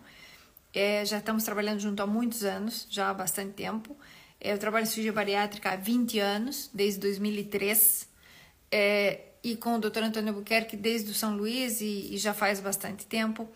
É, 0.74 1.04
já 1.06 1.18
estamos 1.18 1.44
trabalhando 1.44 1.80
junto 1.80 2.02
há 2.02 2.08
muitos 2.08 2.44
anos, 2.44 2.88
já 2.90 3.10
há 3.10 3.14
bastante 3.14 3.54
tempo. 3.54 3.96
É, 4.40 4.54
eu 4.54 4.58
trabalho 4.58 4.84
em 4.84 4.88
cirurgia 4.88 5.14
bariátrica 5.14 5.72
há 5.72 5.76
20 5.76 6.20
anos, 6.20 6.70
desde 6.74 7.00
2003. 7.00 8.10
É, 8.72 9.20
e 9.44 9.56
com 9.56 9.76
o 9.76 9.80
Dr. 9.80 10.04
Antônio 10.04 10.30
Albuquerque 10.30 10.78
desde 10.78 11.12
o 11.12 11.14
São 11.14 11.36
Luís 11.36 11.82
e, 11.82 12.14
e 12.14 12.18
já 12.18 12.34
faz 12.34 12.60
bastante 12.60 13.06
tempo. 13.06 13.50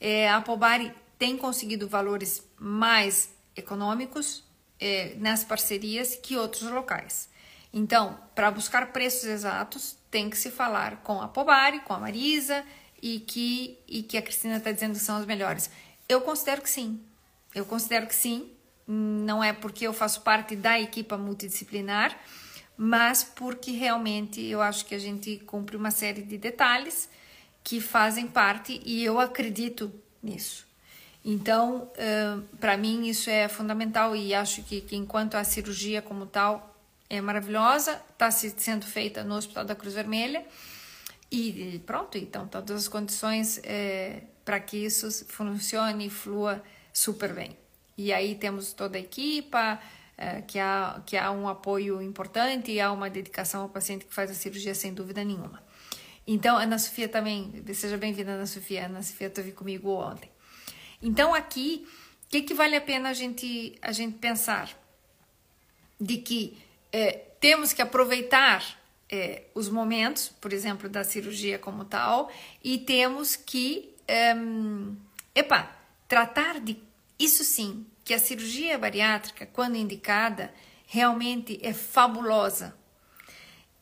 É, 0.00 0.30
a 0.30 0.40
Polbari 0.40 0.92
tem 1.18 1.36
conseguido 1.36 1.88
valores 1.88 2.46
mais 2.58 3.30
econômicos 3.56 4.44
é, 4.80 5.14
nas 5.16 5.44
parcerias 5.44 6.16
que 6.16 6.36
outros 6.36 6.62
locais. 6.70 7.28
Então, 7.72 8.18
para 8.34 8.50
buscar 8.50 8.92
preços 8.92 9.24
exatos, 9.24 9.96
tem 10.10 10.28
que 10.28 10.36
se 10.36 10.50
falar 10.50 10.96
com 11.02 11.22
a 11.22 11.28
Pobari, 11.28 11.80
com 11.80 11.94
a 11.94 11.98
Marisa 11.98 12.64
e 13.00 13.20
que, 13.20 13.78
e 13.88 14.02
que 14.02 14.18
a 14.18 14.22
Cristina 14.22 14.58
está 14.58 14.70
dizendo 14.70 14.92
que 14.92 14.98
são 14.98 15.18
os 15.18 15.26
melhores. 15.26 15.70
Eu 16.08 16.20
considero 16.20 16.62
que 16.62 16.70
sim. 16.70 17.00
Eu 17.54 17.64
considero 17.64 18.06
que 18.06 18.14
sim. 18.14 18.50
Não 18.86 19.42
é 19.42 19.52
porque 19.52 19.86
eu 19.86 19.92
faço 19.92 20.22
parte 20.22 20.56
da 20.56 20.78
equipa 20.78 21.16
multidisciplinar, 21.16 22.18
mas 22.76 23.22
porque 23.22 23.70
realmente 23.70 24.44
eu 24.44 24.60
acho 24.60 24.84
que 24.84 24.94
a 24.94 24.98
gente 24.98 25.38
cumpre 25.46 25.76
uma 25.76 25.90
série 25.90 26.22
de 26.22 26.36
detalhes 26.36 27.08
que 27.62 27.80
fazem 27.80 28.26
parte 28.26 28.82
e 28.84 29.04
eu 29.04 29.20
acredito 29.20 29.92
nisso. 30.22 30.66
Então, 31.24 31.90
para 32.58 32.76
mim, 32.76 33.06
isso 33.06 33.30
é 33.30 33.48
fundamental 33.48 34.16
e 34.16 34.34
acho 34.34 34.62
que, 34.64 34.80
que, 34.80 34.96
enquanto 34.96 35.36
a 35.36 35.44
cirurgia 35.44 36.02
como 36.02 36.26
tal 36.26 36.76
é 37.08 37.20
maravilhosa, 37.20 38.02
está 38.10 38.30
sendo 38.30 38.84
feita 38.84 39.22
no 39.22 39.36
Hospital 39.36 39.64
da 39.64 39.76
Cruz 39.76 39.94
Vermelha 39.94 40.44
e 41.30 41.80
pronto, 41.86 42.18
então 42.18 42.46
todas 42.46 42.76
as 42.76 42.88
condições 42.88 43.60
é, 43.62 44.22
para 44.44 44.58
que 44.60 44.76
isso 44.76 45.10
funcione 45.26 46.06
e 46.06 46.10
flua 46.10 46.62
super 46.92 47.32
bem. 47.32 47.56
E 47.96 48.12
aí 48.12 48.34
temos 48.34 48.72
toda 48.72 48.96
a 48.96 49.00
equipa, 49.00 49.78
é, 50.16 50.42
que, 50.42 50.58
há, 50.58 51.02
que 51.06 51.16
há 51.16 51.30
um 51.30 51.48
apoio 51.48 52.00
importante 52.02 52.70
e 52.70 52.80
há 52.80 52.90
uma 52.92 53.08
dedicação 53.08 53.62
ao 53.62 53.68
paciente 53.68 54.04
que 54.04 54.14
faz 54.14 54.30
a 54.30 54.34
cirurgia 54.34 54.74
sem 54.74 54.92
dúvida 54.92 55.24
nenhuma. 55.24 55.62
Então, 56.26 56.56
Ana 56.56 56.78
Sofia 56.78 57.08
também, 57.08 57.64
seja 57.74 57.96
bem-vinda, 57.96 58.32
Ana 58.32 58.46
Sofia. 58.46 58.86
Ana 58.86 59.02
Sofia 59.02 59.26
esteve 59.26 59.52
comigo 59.52 59.90
ontem. 59.90 60.30
Então, 61.02 61.34
aqui, 61.34 61.86
o 62.24 62.28
que, 62.28 62.42
que 62.42 62.54
vale 62.54 62.76
a 62.76 62.80
pena 62.80 63.10
a 63.10 63.12
gente, 63.12 63.76
a 63.82 63.90
gente 63.90 64.18
pensar? 64.18 64.70
De 66.00 66.18
que 66.18 66.56
é, 66.92 67.12
temos 67.40 67.72
que 67.72 67.82
aproveitar 67.82 68.80
é, 69.10 69.42
os 69.54 69.68
momentos, 69.68 70.28
por 70.40 70.52
exemplo, 70.52 70.88
da 70.88 71.02
cirurgia 71.02 71.58
como 71.58 71.84
tal, 71.84 72.30
e 72.62 72.78
temos 72.78 73.34
que, 73.34 73.91
é, 74.06 74.34
epa, 75.34 75.70
tratar 76.08 76.60
de, 76.60 76.82
isso 77.18 77.44
sim, 77.44 77.86
que 78.04 78.14
a 78.14 78.18
cirurgia 78.18 78.78
bariátrica, 78.78 79.46
quando 79.46 79.76
indicada, 79.76 80.52
realmente 80.86 81.58
é 81.62 81.72
fabulosa. 81.72 82.76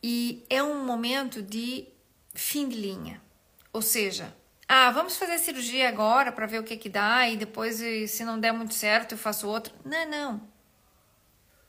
E 0.02 0.44
é 0.48 0.62
um 0.62 0.84
momento 0.84 1.42
de 1.42 1.86
fim 2.34 2.68
de 2.68 2.76
linha. 2.76 3.20
Ou 3.72 3.82
seja, 3.82 4.34
ah, 4.68 4.90
vamos 4.90 5.16
fazer 5.16 5.32
a 5.32 5.38
cirurgia 5.38 5.88
agora 5.88 6.30
para 6.30 6.46
ver 6.46 6.60
o 6.60 6.64
que 6.64 6.76
que 6.76 6.88
dá 6.88 7.28
e 7.28 7.36
depois, 7.36 7.82
se 8.08 8.24
não 8.24 8.38
der 8.38 8.52
muito 8.52 8.74
certo, 8.74 9.12
eu 9.12 9.18
faço 9.18 9.48
outra. 9.48 9.72
Não, 9.84 10.08
não. 10.08 10.40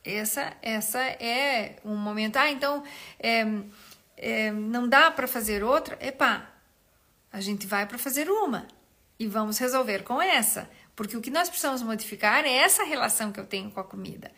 Essa, 0.03 0.53
essa 0.61 0.99
é 0.99 1.77
um 1.83 1.95
momento. 1.95 2.37
Ah, 2.37 2.51
então 2.51 2.83
é, 3.19 3.45
é, 4.17 4.51
não 4.51 4.87
dá 4.87 5.09
para 5.09 5.27
fazer 5.27 5.63
outra? 5.63 5.97
Epá, 5.99 6.50
a 7.31 7.39
gente 7.39 7.65
vai 7.65 7.85
para 7.85 7.97
fazer 7.97 8.29
uma 8.29 8.67
e 9.19 9.27
vamos 9.27 9.57
resolver 9.57 10.03
com 10.03 10.21
essa. 10.21 10.69
Porque 10.95 11.15
o 11.15 11.21
que 11.21 11.29
nós 11.29 11.49
precisamos 11.49 11.81
modificar 11.81 12.43
é 12.45 12.53
essa 12.53 12.83
relação 12.83 13.31
que 13.31 13.39
eu 13.39 13.45
tenho 13.45 13.71
com 13.71 13.79
a 13.79 13.83
comida. 13.83 14.31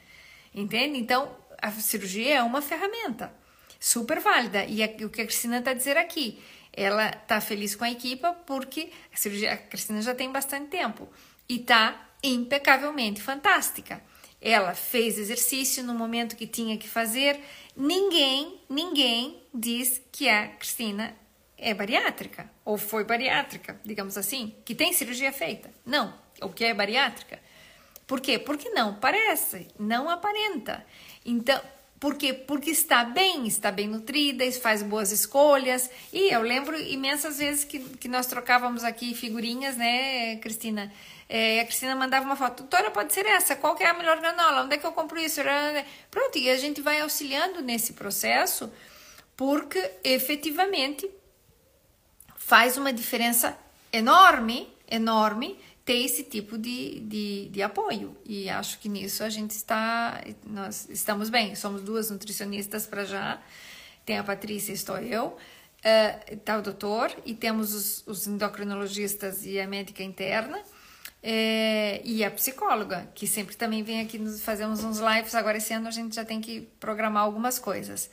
Entende? 0.53 0.99
Então, 0.99 1.35
a 1.61 1.71
cirurgia 1.71 2.35
é 2.35 2.43
uma 2.43 2.61
ferramenta 2.61 3.33
super 3.79 4.19
válida. 4.19 4.65
E 4.65 4.83
o 5.03 5.09
que 5.09 5.21
a 5.21 5.25
Cristina 5.25 5.59
está 5.59 5.73
dizendo 5.73 5.97
aqui, 5.97 6.41
ela 6.71 7.09
está 7.09 7.39
feliz 7.41 7.75
com 7.75 7.83
a 7.83 7.91
equipa 7.91 8.33
porque 8.45 8.91
a 9.13 9.17
cirurgia, 9.17 9.53
a 9.53 9.57
Cristina 9.57 10.01
já 10.01 10.13
tem 10.13 10.31
bastante 10.31 10.67
tempo 10.67 11.09
e 11.49 11.57
está 11.57 12.09
impecavelmente 12.21 13.21
fantástica. 13.21 14.01
Ela 14.41 14.73
fez 14.75 15.17
exercício 15.17 15.83
no 15.83 15.93
momento 15.93 16.35
que 16.35 16.45
tinha 16.45 16.77
que 16.77 16.87
fazer. 16.87 17.39
Ninguém, 17.75 18.59
ninguém 18.69 19.41
diz 19.53 20.01
que 20.11 20.27
a 20.27 20.47
Cristina 20.49 21.15
é 21.57 21.73
bariátrica 21.73 22.49
ou 22.65 22.77
foi 22.77 23.03
bariátrica, 23.03 23.79
digamos 23.83 24.17
assim, 24.17 24.55
que 24.65 24.75
tem 24.75 24.93
cirurgia 24.93 25.31
feita. 25.31 25.69
Não, 25.85 26.13
o 26.41 26.49
que 26.49 26.65
é 26.65 26.73
bariátrica. 26.73 27.39
Por 28.05 28.19
quê? 28.19 28.37
Porque 28.37 28.69
não 28.69 28.95
parece, 28.95 29.67
não 29.79 30.09
aparenta. 30.09 30.85
Então, 31.25 31.61
por 31.99 32.17
quê? 32.17 32.33
Porque 32.33 32.69
está 32.69 33.05
bem, 33.05 33.47
está 33.47 33.71
bem 33.71 33.87
nutrida, 33.87 34.43
faz 34.51 34.83
boas 34.83 35.09
escolhas. 35.11 35.89
E 36.11 36.33
eu 36.33 36.41
lembro 36.41 36.77
imensas 36.77 37.37
vezes 37.37 37.63
que, 37.63 37.79
que 37.79 38.09
nós 38.09 38.27
trocávamos 38.27 38.83
aqui 38.83 39.15
figurinhas, 39.15 39.77
né, 39.77 40.35
Cristina? 40.37 40.91
É, 41.29 41.61
a 41.61 41.63
Cristina 41.63 41.95
mandava 41.95 42.25
uma 42.25 42.35
foto, 42.35 42.63
doutora, 42.63 42.91
pode 42.91 43.13
ser 43.13 43.25
essa, 43.25 43.55
qual 43.55 43.77
é 43.79 43.85
a 43.85 43.93
melhor 43.93 44.19
granola? 44.19 44.63
Onde 44.63 44.75
é 44.75 44.77
que 44.77 44.85
eu 44.85 44.91
compro 44.91 45.17
isso? 45.17 45.39
Pronto, 46.11 46.37
e 46.37 46.49
a 46.49 46.57
gente 46.57 46.81
vai 46.81 46.99
auxiliando 46.99 47.61
nesse 47.61 47.93
processo, 47.93 48.69
porque 49.37 49.91
efetivamente 50.03 51.09
faz 52.53 52.77
uma 52.77 52.93
diferença 52.93 53.57
enorme, 53.91 54.71
enorme 54.87 55.57
ter 55.83 56.05
esse 56.05 56.21
tipo 56.23 56.55
de, 56.55 56.99
de, 56.99 57.49
de, 57.49 57.63
apoio. 57.63 58.15
E 58.23 58.47
acho 58.47 58.77
que 58.77 58.87
nisso 58.87 59.23
a 59.23 59.29
gente 59.31 59.49
está, 59.49 60.23
nós 60.45 60.87
estamos 60.87 61.31
bem. 61.31 61.55
Somos 61.55 61.81
duas 61.81 62.11
nutricionistas 62.11 62.85
para 62.85 63.05
já. 63.05 63.41
Tem 64.05 64.19
a 64.19 64.23
Patrícia, 64.23 64.71
estou 64.71 64.99
eu, 64.99 65.35
uh, 65.83 66.59
o 66.59 66.61
doutor, 66.61 67.11
e 67.25 67.33
temos 67.33 67.73
os, 67.73 68.03
os, 68.05 68.27
endocrinologistas 68.27 69.47
e 69.47 69.59
a 69.59 69.65
médica 69.67 70.03
interna. 70.03 70.61
É, 71.23 72.01
e 72.03 72.23
a 72.23 72.29
psicóloga, 72.29 73.09
que 73.15 73.25
sempre 73.25 73.55
também 73.55 73.81
vem 73.81 73.99
aqui 73.99 74.19
nos 74.19 74.43
fazemos 74.43 74.83
uns 74.83 74.99
lives. 74.99 75.33
Agora, 75.33 75.57
esse 75.57 75.73
ano, 75.73 75.87
a 75.87 75.91
gente 75.91 76.15
já 76.15 76.23
tem 76.23 76.39
que 76.39 76.61
programar 76.79 77.23
algumas 77.23 77.57
coisas. 77.57 78.11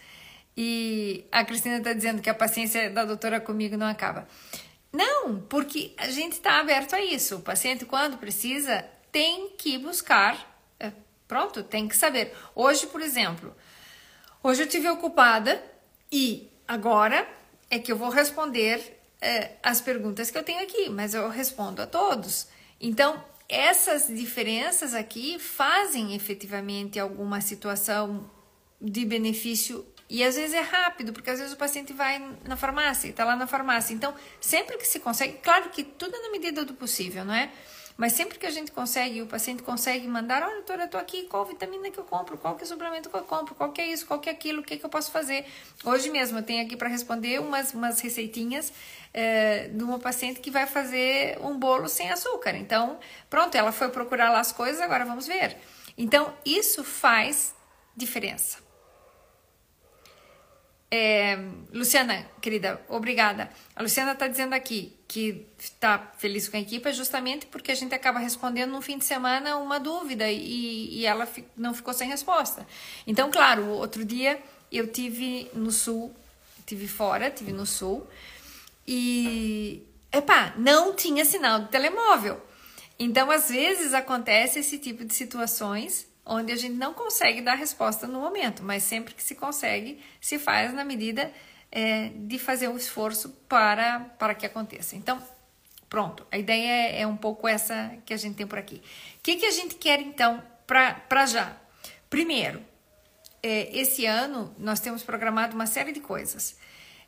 E 0.62 1.24
a 1.32 1.42
Cristina 1.42 1.78
está 1.78 1.94
dizendo 1.94 2.20
que 2.20 2.28
a 2.28 2.34
paciência 2.34 2.90
da 2.90 3.06
doutora 3.06 3.40
comigo 3.40 3.78
não 3.78 3.86
acaba. 3.86 4.28
Não, 4.92 5.40
porque 5.40 5.94
a 5.96 6.10
gente 6.10 6.34
está 6.34 6.60
aberto 6.60 6.92
a 6.92 7.02
isso. 7.02 7.36
O 7.36 7.40
paciente, 7.40 7.86
quando 7.86 8.18
precisa, 8.18 8.84
tem 9.10 9.54
que 9.56 9.78
buscar. 9.78 10.62
É, 10.78 10.92
pronto, 11.26 11.62
tem 11.62 11.88
que 11.88 11.96
saber. 11.96 12.36
Hoje, 12.54 12.86
por 12.88 13.00
exemplo, 13.00 13.56
hoje 14.42 14.64
eu 14.64 14.68
tive 14.68 14.86
ocupada 14.90 15.64
e 16.12 16.46
agora 16.68 17.26
é 17.70 17.78
que 17.78 17.90
eu 17.90 17.96
vou 17.96 18.10
responder 18.10 19.00
é, 19.18 19.52
as 19.62 19.80
perguntas 19.80 20.30
que 20.30 20.36
eu 20.36 20.42
tenho 20.42 20.62
aqui, 20.62 20.90
mas 20.90 21.14
eu 21.14 21.30
respondo 21.30 21.80
a 21.80 21.86
todos. 21.86 22.48
Então, 22.78 23.24
essas 23.48 24.08
diferenças 24.08 24.92
aqui 24.92 25.38
fazem 25.38 26.14
efetivamente 26.14 26.98
alguma 26.98 27.40
situação 27.40 28.30
de 28.78 29.06
benefício 29.06 29.86
e 30.10 30.24
às 30.24 30.34
vezes 30.34 30.52
é 30.52 30.60
rápido, 30.60 31.12
porque 31.12 31.30
às 31.30 31.38
vezes 31.38 31.54
o 31.54 31.56
paciente 31.56 31.92
vai 31.92 32.20
na 32.44 32.56
farmácia, 32.56 33.08
está 33.08 33.24
lá 33.24 33.36
na 33.36 33.46
farmácia. 33.46 33.94
Então, 33.94 34.12
sempre 34.40 34.76
que 34.76 34.86
se 34.86 34.98
consegue, 34.98 35.34
claro 35.34 35.70
que 35.70 35.84
tudo 35.84 36.20
na 36.20 36.30
medida 36.32 36.64
do 36.64 36.74
possível, 36.74 37.24
não 37.24 37.32
é? 37.32 37.48
Mas 37.96 38.14
sempre 38.14 38.36
que 38.36 38.46
a 38.46 38.50
gente 38.50 38.72
consegue, 38.72 39.22
o 39.22 39.26
paciente 39.26 39.62
consegue 39.62 40.08
mandar, 40.08 40.42
olha, 40.42 40.54
doutora, 40.56 40.84
eu 40.84 40.88
tô 40.88 40.98
aqui, 40.98 41.24
qual 41.24 41.44
vitamina 41.44 41.90
que 41.90 41.98
eu 41.98 42.02
compro, 42.02 42.36
qual 42.38 42.56
que 42.56 42.62
é 42.62 42.64
o 42.64 42.66
suplemento 42.66 43.08
que 43.08 43.14
eu 43.14 43.22
compro, 43.22 43.54
qual 43.54 43.70
que 43.70 43.80
é 43.80 43.86
isso, 43.86 44.04
qual 44.04 44.18
que 44.18 44.28
é 44.28 44.32
aquilo, 44.32 44.62
o 44.62 44.64
que, 44.64 44.78
que 44.78 44.84
eu 44.84 44.90
posso 44.90 45.12
fazer. 45.12 45.46
Hoje 45.84 46.10
mesmo 46.10 46.38
eu 46.38 46.42
tenho 46.42 46.64
aqui 46.64 46.76
para 46.76 46.88
responder 46.88 47.38
umas, 47.40 47.72
umas 47.72 48.00
receitinhas 48.00 48.72
é, 49.14 49.68
de 49.68 49.84
uma 49.84 49.98
paciente 49.98 50.40
que 50.40 50.50
vai 50.50 50.66
fazer 50.66 51.38
um 51.40 51.56
bolo 51.56 51.88
sem 51.88 52.10
açúcar. 52.10 52.56
Então, 52.56 52.98
pronto, 53.28 53.54
ela 53.54 53.70
foi 53.70 53.90
procurar 53.90 54.30
lá 54.30 54.40
as 54.40 54.50
coisas, 54.50 54.80
agora 54.80 55.04
vamos 55.04 55.26
ver. 55.26 55.56
Então, 55.96 56.34
isso 56.44 56.82
faz 56.82 57.54
diferença. 57.94 58.69
É, 60.92 61.38
Luciana, 61.72 62.26
querida, 62.40 62.84
obrigada. 62.88 63.48
A 63.76 63.82
Luciana 63.82 64.12
está 64.12 64.26
dizendo 64.26 64.54
aqui 64.54 64.96
que 65.06 65.46
está 65.56 66.12
feliz 66.18 66.48
com 66.48 66.56
a 66.56 66.60
equipe 66.60 66.92
justamente 66.92 67.46
porque 67.46 67.70
a 67.70 67.74
gente 67.74 67.94
acaba 67.94 68.18
respondendo 68.18 68.72
no 68.72 68.82
fim 68.82 68.98
de 68.98 69.04
semana 69.04 69.56
uma 69.56 69.78
dúvida 69.78 70.28
e, 70.28 70.98
e 70.98 71.06
ela 71.06 71.28
não 71.56 71.72
ficou 71.72 71.94
sem 71.94 72.08
resposta. 72.08 72.66
Então, 73.06 73.30
claro, 73.30 73.68
outro 73.68 74.04
dia 74.04 74.42
eu 74.70 74.88
tive 74.88 75.48
no 75.54 75.70
sul, 75.70 76.12
tive 76.66 76.88
fora, 76.88 77.30
tive 77.30 77.52
no 77.52 77.66
sul 77.66 78.04
e, 78.86 79.84
epá, 80.12 80.54
não 80.56 80.94
tinha 80.94 81.24
sinal 81.24 81.60
de 81.60 81.68
telemóvel. 81.68 82.40
Então, 82.98 83.30
às 83.30 83.48
vezes 83.48 83.94
acontece 83.94 84.58
esse 84.58 84.76
tipo 84.78 85.04
de 85.04 85.14
situações 85.14 86.09
onde 86.30 86.52
a 86.52 86.56
gente 86.56 86.74
não 86.74 86.94
consegue 86.94 87.40
dar 87.40 87.56
resposta 87.56 88.06
no 88.06 88.20
momento, 88.20 88.62
mas 88.62 88.84
sempre 88.84 89.12
que 89.12 89.22
se 89.22 89.34
consegue, 89.34 90.00
se 90.20 90.38
faz 90.38 90.72
na 90.72 90.84
medida 90.84 91.32
é, 91.72 92.12
de 92.14 92.38
fazer 92.38 92.68
o 92.68 92.76
esforço 92.76 93.30
para, 93.48 93.98
para 94.16 94.32
que 94.32 94.46
aconteça. 94.46 94.94
Então, 94.94 95.20
pronto, 95.88 96.24
a 96.30 96.38
ideia 96.38 96.68
é, 96.68 97.00
é 97.02 97.06
um 97.06 97.16
pouco 97.16 97.48
essa 97.48 97.98
que 98.06 98.14
a 98.14 98.16
gente 98.16 98.36
tem 98.36 98.46
por 98.46 98.58
aqui. 98.58 98.76
O 98.76 99.22
que, 99.24 99.36
que 99.36 99.46
a 99.46 99.50
gente 99.50 99.74
quer 99.74 100.00
então 100.00 100.40
para 100.66 101.26
já? 101.26 101.56
Primeiro, 102.08 102.64
é, 103.42 103.76
esse 103.76 104.06
ano 104.06 104.54
nós 104.56 104.78
temos 104.78 105.02
programado 105.02 105.56
uma 105.56 105.66
série 105.66 105.90
de 105.90 106.00
coisas. 106.00 106.56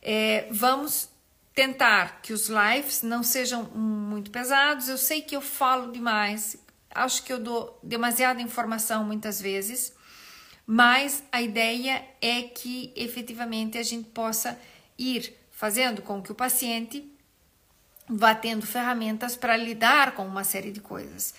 É, 0.03 0.49
vamos 0.51 1.09
tentar 1.55 2.23
que 2.23 2.33
os 2.33 2.49
lives 2.49 3.03
não 3.03 3.23
sejam 3.23 3.65
muito 3.65 4.33
pesados. 4.33 4.89
Eu 4.89 4.99
sei 4.99 5.23
que 5.23 5.37
eu 5.37 5.41
falo 5.41 5.93
demais, 5.93 6.57
acho 6.95 7.23
que 7.23 7.33
eu 7.33 7.39
dou 7.39 7.79
demasiada 7.83 8.41
informação 8.41 9.05
muitas 9.05 9.41
vezes, 9.41 9.93
mas 10.67 11.23
a 11.33 11.43
ideia 11.43 12.05
é 12.21 12.43
que 12.43 12.93
efetivamente 12.97 13.79
a 13.79 13.83
gente 13.83 14.09
possa 14.11 14.59
ir 14.99 15.35
fazendo 15.51 16.03
com 16.03 16.23
que 16.23 16.33
o 16.33 16.35
paciente 16.35 17.09
vá 18.09 18.35
tendo 18.35 18.67
ferramentas 18.67 19.37
para 19.37 19.57
lidar 19.57 20.15
com 20.15 20.27
uma 20.27 20.45
série 20.45 20.71
de 20.71 20.81
coisas. 20.81 21.35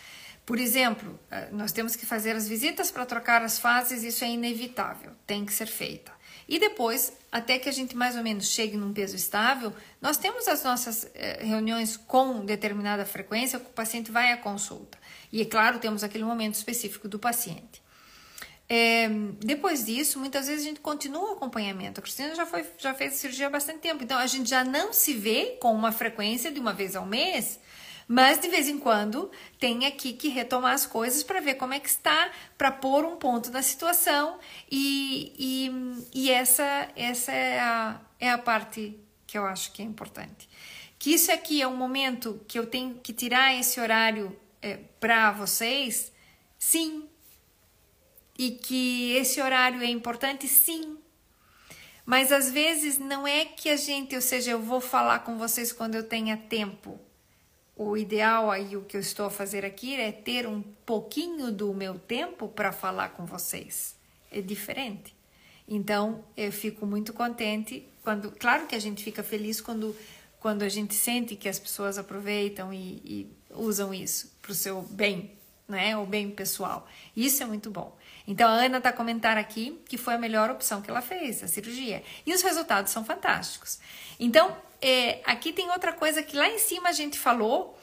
Por 0.45 0.59
exemplo, 0.59 1.17
eh, 1.31 1.49
nós 1.51 1.71
temos 1.71 1.95
que 1.95 2.05
fazer 2.05 2.35
as 2.35 2.47
visitas 2.47 2.91
para 2.91 3.05
trocar 3.05 3.41
as 3.41 3.59
fases, 3.59 4.03
isso 4.03 4.23
é 4.23 4.29
inevitável, 4.29 5.11
tem 5.25 5.45
que 5.45 5.53
ser 5.53 5.67
feita. 5.67 6.11
E 6.47 6.59
depois, 6.59 7.13
até 7.31 7.57
que 7.57 7.69
a 7.69 7.71
gente 7.71 7.95
mais 7.95 8.17
ou 8.17 8.23
menos 8.23 8.47
chegue 8.47 8.75
num 8.75 8.93
peso 8.93 9.15
estável, 9.15 9.73
nós 10.01 10.17
temos 10.17 10.47
as 10.47 10.63
nossas 10.63 11.09
eh, 11.15 11.39
reuniões 11.41 11.95
com 11.95 12.43
determinada 12.45 13.05
frequência, 13.05 13.57
o 13.57 13.61
paciente 13.61 14.11
vai 14.11 14.33
à 14.33 14.37
consulta. 14.37 14.97
E 15.33 15.41
é 15.41 15.45
claro, 15.45 15.79
temos 15.79 16.03
aquele 16.03 16.23
momento 16.23 16.53
específico 16.53 17.09
do 17.09 17.17
paciente. 17.17 17.81
É, 18.69 19.09
depois 19.43 19.83
disso, 19.83 20.19
muitas 20.19 20.45
vezes 20.45 20.63
a 20.63 20.69
gente 20.69 20.79
continua 20.79 21.31
o 21.31 21.33
acompanhamento. 21.33 21.99
A 21.99 22.03
Cristina 22.03 22.35
já, 22.35 22.45
foi, 22.45 22.63
já 22.77 22.93
fez 22.93 23.15
cirurgia 23.15 23.47
há 23.47 23.49
bastante 23.49 23.79
tempo, 23.79 24.03
então 24.03 24.19
a 24.19 24.27
gente 24.27 24.47
já 24.47 24.63
não 24.63 24.93
se 24.93 25.15
vê 25.15 25.57
com 25.59 25.73
uma 25.73 25.91
frequência 25.91 26.51
de 26.51 26.59
uma 26.59 26.71
vez 26.71 26.95
ao 26.95 27.03
mês, 27.07 27.59
Mas 28.07 28.39
de 28.39 28.47
vez 28.47 28.67
em 28.67 28.77
quando 28.77 29.31
tem 29.59 29.87
aqui 29.87 30.13
que 30.13 30.27
retomar 30.27 30.73
as 30.73 30.85
coisas 30.85 31.23
para 31.23 31.39
ver 31.39 31.55
como 31.55 31.73
é 31.73 31.79
que 31.79 31.89
está, 31.89 32.31
para 32.55 32.71
pôr 32.71 33.03
um 33.03 33.15
ponto 33.15 33.49
na 33.49 33.63
situação 33.63 34.37
e, 34.69 35.33
e, 35.35 36.21
e 36.25 36.29
essa, 36.29 36.89
essa 36.95 37.31
é, 37.31 37.59
a, 37.59 37.99
é 38.19 38.29
a 38.29 38.37
parte 38.37 38.99
que 39.25 39.35
eu 39.35 39.45
acho 39.45 39.71
que 39.71 39.81
é 39.81 39.85
importante. 39.85 40.47
Que 40.99 41.15
isso 41.15 41.31
aqui 41.31 41.59
é 41.59 41.67
um 41.67 41.75
momento 41.75 42.39
que 42.47 42.59
eu 42.59 42.67
tenho 42.67 42.95
que 42.95 43.11
tirar 43.13 43.55
esse 43.55 43.79
horário 43.79 44.37
é, 44.63 44.79
para 44.99 45.31
vocês, 45.31 46.11
sim. 46.57 47.07
E 48.37 48.51
que 48.51 49.11
esse 49.13 49.39
horário 49.39 49.83
é 49.83 49.87
importante, 49.87 50.47
sim. 50.47 50.97
Mas 52.05 52.31
às 52.31 52.51
vezes 52.51 52.97
não 52.97 53.27
é 53.27 53.45
que 53.45 53.69
a 53.69 53.77
gente, 53.77 54.15
ou 54.15 54.21
seja, 54.21 54.51
eu 54.51 54.61
vou 54.61 54.81
falar 54.81 55.19
com 55.19 55.37
vocês 55.37 55.71
quando 55.71 55.95
eu 55.95 56.03
tenha 56.03 56.35
tempo 56.35 56.99
o 57.75 57.97
ideal 57.97 58.51
aí, 58.51 58.77
o 58.77 58.83
que 58.83 58.95
eu 58.95 59.01
estou 59.01 59.25
a 59.25 59.29
fazer 59.31 59.65
aqui 59.65 59.95
é 59.95 60.11
ter 60.11 60.47
um 60.47 60.61
pouquinho 60.85 61.51
do 61.51 61.73
meu 61.73 61.97
tempo 61.97 62.47
para 62.47 62.71
falar 62.71 63.09
com 63.09 63.25
vocês. 63.25 63.95
É 64.31 64.41
diferente. 64.41 65.15
Então, 65.67 66.23
eu 66.37 66.51
fico 66.51 66.85
muito 66.85 67.13
contente 67.13 67.87
quando, 68.03 68.31
claro 68.31 68.67
que 68.67 68.75
a 68.75 68.79
gente 68.79 69.03
fica 69.03 69.23
feliz 69.23 69.59
quando, 69.59 69.95
quando 70.43 70.63
a 70.63 70.67
gente 70.67 70.93
sente 70.93 71.37
que 71.37 71.47
as 71.47 71.57
pessoas 71.57 71.97
aproveitam 71.97 72.73
e, 72.73 73.01
e 73.05 73.37
usam 73.49 73.93
isso 73.93 74.29
para 74.41 74.51
o 74.51 74.53
seu 74.53 74.81
bem, 74.81 75.31
né? 75.65 75.95
O 75.95 76.05
bem 76.05 76.29
pessoal. 76.29 76.85
Isso 77.15 77.41
é 77.41 77.45
muito 77.45 77.71
bom. 77.71 77.97
Então, 78.27 78.49
a 78.49 78.51
Ana 78.51 78.79
está 78.79 78.91
comentando 78.91 79.37
aqui 79.37 79.81
que 79.87 79.97
foi 79.97 80.15
a 80.15 80.17
melhor 80.17 80.51
opção 80.51 80.81
que 80.81 80.89
ela 80.89 81.01
fez, 81.01 81.41
a 81.41 81.47
cirurgia. 81.47 82.03
E 82.25 82.33
os 82.33 82.41
resultados 82.41 82.91
são 82.91 83.05
fantásticos. 83.05 83.79
Então, 84.19 84.53
é, 84.81 85.21
aqui 85.23 85.53
tem 85.53 85.71
outra 85.71 85.93
coisa 85.93 86.21
que 86.21 86.35
lá 86.35 86.49
em 86.49 86.59
cima 86.59 86.89
a 86.89 86.91
gente 86.91 87.17
falou, 87.17 87.79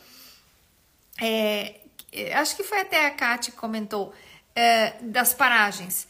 é, 1.19 1.81
é 2.13 2.35
acho 2.35 2.55
que 2.55 2.63
foi 2.63 2.81
até 2.81 3.07
a 3.07 3.11
Kátia 3.11 3.53
que 3.53 3.59
comentou, 3.59 4.13
é, 4.55 4.99
das 5.01 5.33
paragens. 5.33 6.07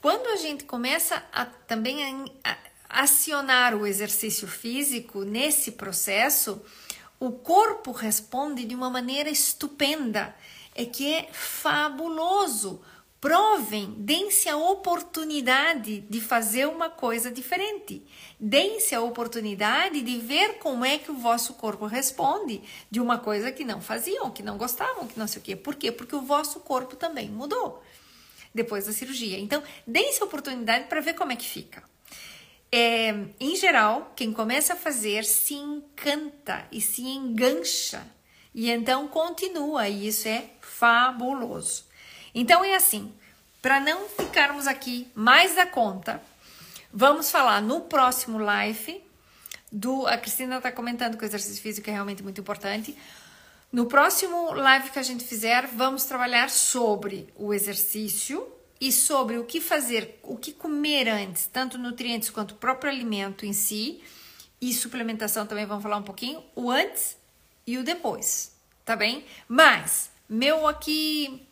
Quando 0.00 0.26
a 0.26 0.36
gente 0.36 0.64
começa 0.64 1.22
a, 1.32 1.44
também 1.44 2.28
a, 2.42 2.50
a 2.50 2.56
acionar 2.92 3.74
o 3.74 3.86
exercício 3.86 4.46
físico 4.46 5.24
nesse 5.24 5.72
processo, 5.72 6.62
o 7.18 7.32
corpo 7.32 7.92
responde 7.92 8.64
de 8.64 8.74
uma 8.74 8.90
maneira 8.90 9.30
estupenda, 9.30 10.34
é 10.74 10.84
que 10.84 11.12
é 11.12 11.28
fabuloso 11.32 12.80
Provem, 13.22 13.94
deem-se 13.98 14.48
a 14.48 14.56
oportunidade 14.56 16.00
de 16.00 16.20
fazer 16.20 16.66
uma 16.66 16.90
coisa 16.90 17.30
diferente. 17.30 18.04
Deem-se 18.36 18.96
a 18.96 19.00
oportunidade 19.00 20.02
de 20.02 20.18
ver 20.18 20.54
como 20.54 20.84
é 20.84 20.98
que 20.98 21.08
o 21.08 21.14
vosso 21.14 21.54
corpo 21.54 21.86
responde 21.86 22.60
de 22.90 22.98
uma 22.98 23.18
coisa 23.18 23.52
que 23.52 23.64
não 23.64 23.80
faziam, 23.80 24.28
que 24.28 24.42
não 24.42 24.58
gostavam, 24.58 25.06
que 25.06 25.16
não 25.16 25.28
sei 25.28 25.40
o 25.40 25.44
quê. 25.44 25.54
Por 25.54 25.76
quê? 25.76 25.92
Porque 25.92 26.16
o 26.16 26.20
vosso 26.20 26.58
corpo 26.58 26.96
também 26.96 27.28
mudou 27.28 27.80
depois 28.52 28.86
da 28.86 28.92
cirurgia. 28.92 29.38
Então, 29.38 29.62
deem-se 29.86 30.20
a 30.20 30.26
oportunidade 30.26 30.88
para 30.88 31.00
ver 31.00 31.14
como 31.14 31.30
é 31.30 31.36
que 31.36 31.48
fica. 31.48 31.91
É, 32.72 33.14
em 33.38 33.54
geral, 33.54 34.12
quem 34.16 34.32
começa 34.32 34.72
a 34.72 34.76
fazer 34.76 35.24
se 35.24 35.54
encanta 35.54 36.66
e 36.72 36.80
se 36.80 37.02
engancha 37.02 38.02
e 38.54 38.70
então 38.70 39.08
continua, 39.08 39.88
e 39.88 40.08
isso 40.08 40.28
é 40.28 40.44
fabuloso. 40.60 41.84
Então 42.34 42.64
é 42.64 42.74
assim, 42.74 43.12
para 43.62 43.80
não 43.80 44.08
ficarmos 44.08 44.66
aqui 44.66 45.10
mais 45.14 45.54
da 45.54 45.66
conta, 45.66 46.22
vamos 46.92 47.30
falar 47.30 47.62
no 47.62 47.82
próximo 47.82 48.38
live 48.38 49.02
do 49.70 50.06
a 50.06 50.18
Cristina 50.18 50.58
está 50.58 50.70
comentando 50.70 51.16
que 51.16 51.24
o 51.24 51.26
exercício 51.26 51.62
físico 51.62 51.88
é 51.88 51.92
realmente 51.92 52.22
muito 52.22 52.40
importante. 52.40 52.96
No 53.72 53.86
próximo 53.86 54.52
live 54.52 54.90
que 54.90 54.98
a 54.98 55.02
gente 55.02 55.24
fizer, 55.24 55.66
vamos 55.68 56.04
trabalhar 56.04 56.50
sobre 56.50 57.32
o 57.34 57.54
exercício 57.54 58.46
e 58.82 58.90
sobre 58.90 59.38
o 59.38 59.44
que 59.44 59.60
fazer, 59.60 60.18
o 60.24 60.36
que 60.36 60.52
comer 60.52 61.08
antes, 61.08 61.46
tanto 61.46 61.78
nutrientes 61.78 62.30
quanto 62.30 62.50
o 62.50 62.56
próprio 62.56 62.90
alimento 62.90 63.46
em 63.46 63.52
si. 63.52 64.02
E 64.60 64.74
suplementação 64.74 65.46
também 65.46 65.64
vamos 65.64 65.84
falar 65.84 65.98
um 65.98 66.02
pouquinho, 66.02 66.42
o 66.56 66.68
antes 66.68 67.16
e 67.64 67.78
o 67.78 67.84
depois, 67.84 68.52
tá 68.84 68.96
bem? 68.96 69.24
Mas, 69.46 70.10
meu 70.28 70.66
aqui 70.66 71.46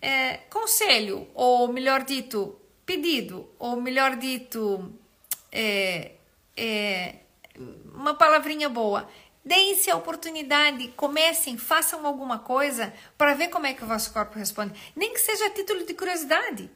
é, 0.00 0.36
conselho, 0.50 1.26
ou 1.34 1.66
melhor 1.72 2.04
dito, 2.04 2.56
pedido, 2.86 3.48
ou 3.58 3.80
melhor 3.80 4.14
dito, 4.14 4.94
é, 5.50 6.12
é, 6.56 7.16
uma 7.92 8.14
palavrinha 8.14 8.68
boa. 8.68 9.08
Deem-se 9.44 9.90
a 9.90 9.96
oportunidade, 9.96 10.88
comecem, 10.96 11.58
façam 11.58 12.06
alguma 12.06 12.38
coisa 12.38 12.94
para 13.18 13.34
ver 13.34 13.48
como 13.48 13.66
é 13.66 13.74
que 13.74 13.82
o 13.82 13.86
vosso 13.86 14.12
corpo 14.12 14.38
responde. 14.38 14.72
Nem 14.94 15.12
que 15.12 15.18
seja 15.18 15.46
a 15.46 15.50
título 15.50 15.84
de 15.84 15.94
curiosidade. 15.94 16.70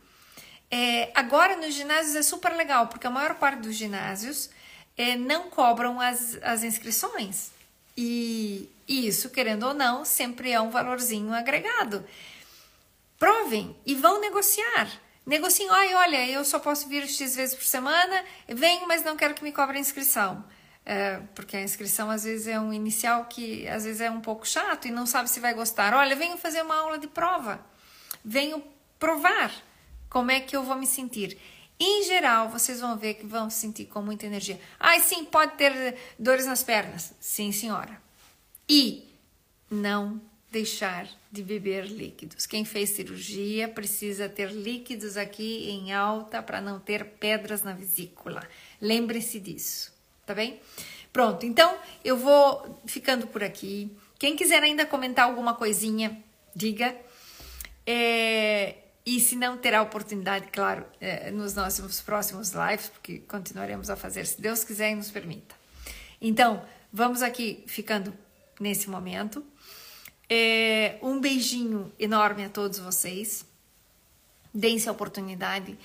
É, 0.69 1.13
agora 1.15 1.57
nos 1.57 1.75
ginásios 1.75 2.17
é 2.17 2.23
super 2.23 2.53
legal, 2.57 2.89
porque 2.89 3.07
a 3.07 3.11
maior 3.11 3.37
parte 3.37 3.61
dos 3.61 3.77
ginásios 3.77 4.51
é, 4.97 5.15
não 5.15 5.49
cobram 5.49 6.01
as, 6.01 6.39
as 6.43 6.65
inscrições. 6.65 7.53
E, 7.97 8.69
e 8.87 9.07
isso, 9.07 9.31
querendo 9.31 9.67
ou 9.67 9.75
não, 9.75 10.05
sempre 10.05 10.51
é 10.51 10.61
um 10.61 10.71
valorzinho 10.71 11.33
agregado. 11.33 12.05
Provem 13.17 13.77
e 13.87 13.95
vão 13.95 14.21
negociar. 14.21 14.91
Negociem, 15.25 15.69
ai, 15.71 15.95
olha, 15.95 16.29
eu 16.29 16.45
só 16.45 16.59
posso 16.59 16.89
vir 16.89 17.09
X 17.09 17.35
vezes 17.35 17.55
por 17.55 17.65
semana, 17.65 18.25
venho, 18.49 18.87
mas 18.87 19.03
não 19.03 19.17
quero 19.17 19.35
que 19.35 19.43
me 19.43 19.53
cobre 19.53 19.77
a 19.77 19.81
inscrição. 19.81 20.45
É, 20.89 21.21
porque 21.35 21.57
a 21.57 21.63
inscrição 21.63 22.09
às 22.09 22.23
vezes 22.23 22.47
é 22.47 22.61
um 22.61 22.73
inicial 22.73 23.25
que 23.25 23.67
às 23.67 23.85
vezes 23.85 24.01
é 24.01 24.09
um 24.09 24.21
pouco 24.21 24.47
chato 24.47 24.87
e 24.87 24.93
não 24.93 25.05
sabe 25.05 25.29
se 25.29 25.41
vai 25.41 25.53
gostar. 25.53 25.93
Olha, 25.93 26.15
venho 26.15 26.39
fazer 26.39 26.63
uma 26.63 26.77
aula 26.77 26.97
de 26.97 27.09
prova, 27.09 27.61
venho 28.25 28.63
provar 28.97 29.53
como 30.09 30.31
é 30.31 30.39
que 30.39 30.57
eu 30.57 30.63
vou 30.63 30.77
me 30.77 30.87
sentir. 30.87 31.37
Em 31.79 32.05
geral, 32.05 32.49
vocês 32.49 32.81
vão 32.81 32.97
ver 32.97 33.15
que 33.15 33.27
vão 33.27 33.51
se 33.51 33.59
sentir 33.59 33.87
com 33.87 34.01
muita 34.01 34.27
energia. 34.27 34.61
Ai, 34.79 35.01
sim, 35.01 35.25
pode 35.25 35.57
ter 35.57 35.97
dores 36.19 36.47
nas 36.47 36.63
pernas. 36.63 37.13
Sim, 37.21 37.51
senhora. 37.51 38.01
E 38.69 39.13
não 39.69 40.21
deixar 40.51 41.07
de 41.31 41.43
beber 41.43 41.87
líquidos. 41.87 42.47
Quem 42.47 42.65
fez 42.65 42.91
cirurgia 42.91 43.69
precisa 43.69 44.29
ter 44.29 44.51
líquidos 44.53 45.17
aqui 45.17 45.69
em 45.69 45.93
alta 45.93 46.43
para 46.43 46.61
não 46.61 46.81
ter 46.81 47.05
pedras 47.05 47.63
na 47.63 47.75
vesícula. 47.75 48.49
Lembre-se 48.81 49.39
disso, 49.39 49.93
tá 50.27 50.35
bem? 50.35 50.61
Pronto, 51.13 51.47
então 51.47 51.79
eu 52.05 52.17
vou 52.17 52.79
ficando 52.85 53.27
por 53.27 53.43
aqui. 53.43 53.91
Quem 54.19 54.37
quiser 54.37 54.63
ainda 54.63 54.85
comentar 54.85 55.27
alguma 55.27 55.55
coisinha, 55.55 56.23
diga. 56.55 56.95
É, 57.87 58.75
e 59.07 59.21
se 59.21 59.37
não, 59.37 59.57
terá 59.57 59.81
oportunidade, 59.81 60.49
claro, 60.49 60.85
é, 61.01 61.31
nos 61.31 61.55
nossos 61.55 62.01
próximos 62.01 62.51
lives, 62.51 62.89
porque 62.89 63.21
continuaremos 63.21 63.89
a 63.89 63.95
fazer, 63.95 64.27
se 64.27 64.41
Deus 64.41 64.65
quiser 64.65 64.91
e 64.91 64.95
nos 64.97 65.11
permita. 65.11 65.55
Então, 66.21 66.63
vamos 66.93 67.23
aqui 67.23 67.63
ficando 67.69 68.13
nesse 68.59 68.91
momento. 68.91 69.45
É, 70.29 70.99
um 71.01 71.21
beijinho 71.21 71.93
enorme 71.99 72.45
a 72.45 72.49
todos 72.49 72.81
vocês. 72.81 73.47
Deem-se 74.53 74.89
a 74.89 74.93
oportunidade. 74.93 75.79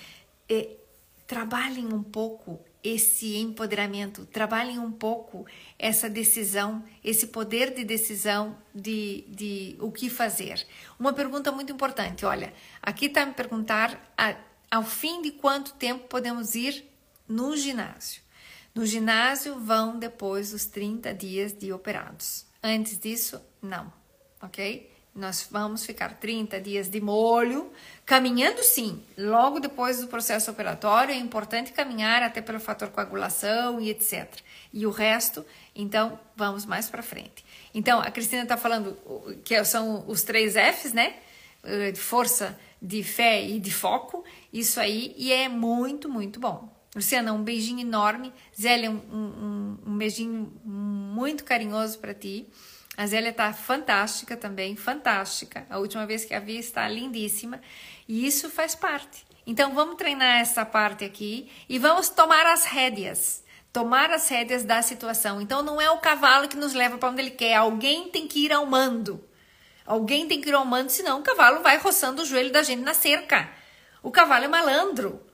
É, 0.50 0.70
trabalhem 1.28 1.94
um 1.94 2.02
pouco 2.02 2.60
esse 2.84 3.38
empoderamento, 3.38 4.26
trabalhem 4.26 4.80
um 4.80 4.92
pouco 4.92 5.46
essa 5.78 6.10
decisão, 6.10 6.84
esse 7.04 7.28
poder 7.28 7.74
de 7.74 7.84
decisão 7.84 8.58
de, 8.74 9.26
de 9.30 9.76
o 9.80 9.92
que 9.92 10.10
fazer. 10.10 10.66
Uma 11.00 11.14
pergunta 11.14 11.52
muito 11.52 11.72
importante: 11.72 12.26
olha, 12.26 12.54
aqui 12.82 13.06
está 13.06 13.26
me 13.26 13.34
perguntar 13.34 14.14
a, 14.18 14.36
ao 14.70 14.84
fim 14.84 15.22
de 15.22 15.32
quanto 15.32 15.74
tempo 15.74 16.08
podemos 16.08 16.56
ir 16.56 16.86
no 17.28 17.56
ginásio. 17.56 18.22
No 18.74 18.86
ginásio 18.86 19.60
vão 19.60 20.00
depois 20.00 20.52
dos 20.52 20.66
30 20.66 21.14
dias 21.14 21.54
de 21.54 21.74
operados. 21.74 22.46
Antes 22.64 22.98
disso, 22.98 23.42
não 23.62 24.02
ok? 24.42 24.90
Nós 25.14 25.48
vamos 25.52 25.86
ficar 25.86 26.20
30 26.20 26.60
dias 26.62 26.90
de 26.90 27.02
molho, 27.02 27.72
caminhando 28.12 28.62
sim. 28.62 29.02
Logo 29.18 29.62
depois 29.62 30.02
do 30.02 30.08
processo 30.08 30.52
operatório, 30.52 31.14
é 31.14 31.18
importante 31.18 31.72
caminhar 31.72 32.22
até 32.22 32.42
pelo 32.42 32.60
fator 32.60 32.90
coagulação 32.90 33.80
e 33.80 33.90
etc. 33.90 34.28
E 34.74 34.86
o 34.86 34.90
resto, 34.92 35.46
então, 35.74 36.20
vamos 36.36 36.66
mais 36.66 36.90
para 36.90 37.02
frente. 37.02 37.46
Então, 37.74 38.02
a 38.02 38.12
Cristina 38.12 38.44
está 38.44 38.58
falando 38.58 38.98
que 39.46 39.64
são 39.64 40.04
os 40.10 40.24
três 40.24 40.56
Fs, 40.56 40.92
né? 40.92 41.16
Eh, 41.64 41.94
de 41.94 42.02
força, 42.02 42.60
de 42.82 43.02
fé 43.02 43.48
e 43.48 43.58
de 43.62 43.72
foco. 43.72 44.26
Isso 44.52 44.82
aí, 44.82 45.16
e 45.16 45.32
é 45.32 45.48
muito, 45.48 46.10
muito 46.10 46.38
bom. 46.38 46.68
Luciana, 46.94 47.32
um 47.32 47.42
beijinho 47.42 47.80
enorme. 47.80 48.34
Zélia, 48.60 48.92
um, 48.92 48.98
um, 49.10 49.78
um 49.88 49.98
beijinho 49.98 50.52
muito 50.66 51.46
carinhoso 51.46 51.98
para 51.98 52.14
ti. 52.14 52.46
A 53.02 53.08
Zélia 53.08 53.34
tá 53.34 53.52
fantástica 53.52 54.38
também, 54.38 54.76
fantástica. 54.76 55.66
A 55.72 55.80
última 55.80 56.06
vez 56.06 56.24
que 56.24 56.36
a 56.36 56.40
vi 56.40 56.60
está 56.60 56.88
lindíssima. 56.88 57.60
E 58.08 58.28
isso 58.28 58.48
faz 58.48 58.76
parte. 58.76 59.26
Então 59.44 59.74
vamos 59.74 59.96
treinar 59.96 60.40
essa 60.40 60.64
parte 60.64 61.04
aqui 61.04 61.50
e 61.68 61.80
vamos 61.80 62.10
tomar 62.10 62.46
as 62.46 62.64
rédeas. 62.64 63.44
tomar 63.74 64.12
as 64.12 64.30
rédeas 64.30 64.64
da 64.64 64.84
situação. 64.84 65.42
Então 65.42 65.64
não 65.64 65.82
é 65.82 65.90
o 65.90 65.98
cavalo 65.98 66.48
que 66.48 66.56
nos 66.56 66.74
leva 66.74 67.00
para 67.00 67.10
onde 67.10 67.24
ele 67.24 67.32
quer, 67.32 67.56
alguém 67.56 68.10
tem 68.10 68.28
que 68.28 68.46
ir 68.46 68.54
ao 68.54 68.68
mando. 68.68 69.28
Alguém 69.84 70.28
tem 70.28 70.40
que 70.40 70.50
ir 70.50 70.54
ao 70.54 70.64
mando, 70.64 70.92
senão 70.92 71.22
o 71.22 71.24
cavalo 71.24 71.64
vai 71.64 71.78
roçando 71.78 72.22
o 72.22 72.26
joelho 72.26 72.52
da 72.52 72.62
gente 72.62 72.84
na 72.84 72.94
cerca. 72.94 73.50
O 74.04 74.12
cavalo 74.12 74.46
é 74.46 74.48
malandro, 74.48 75.26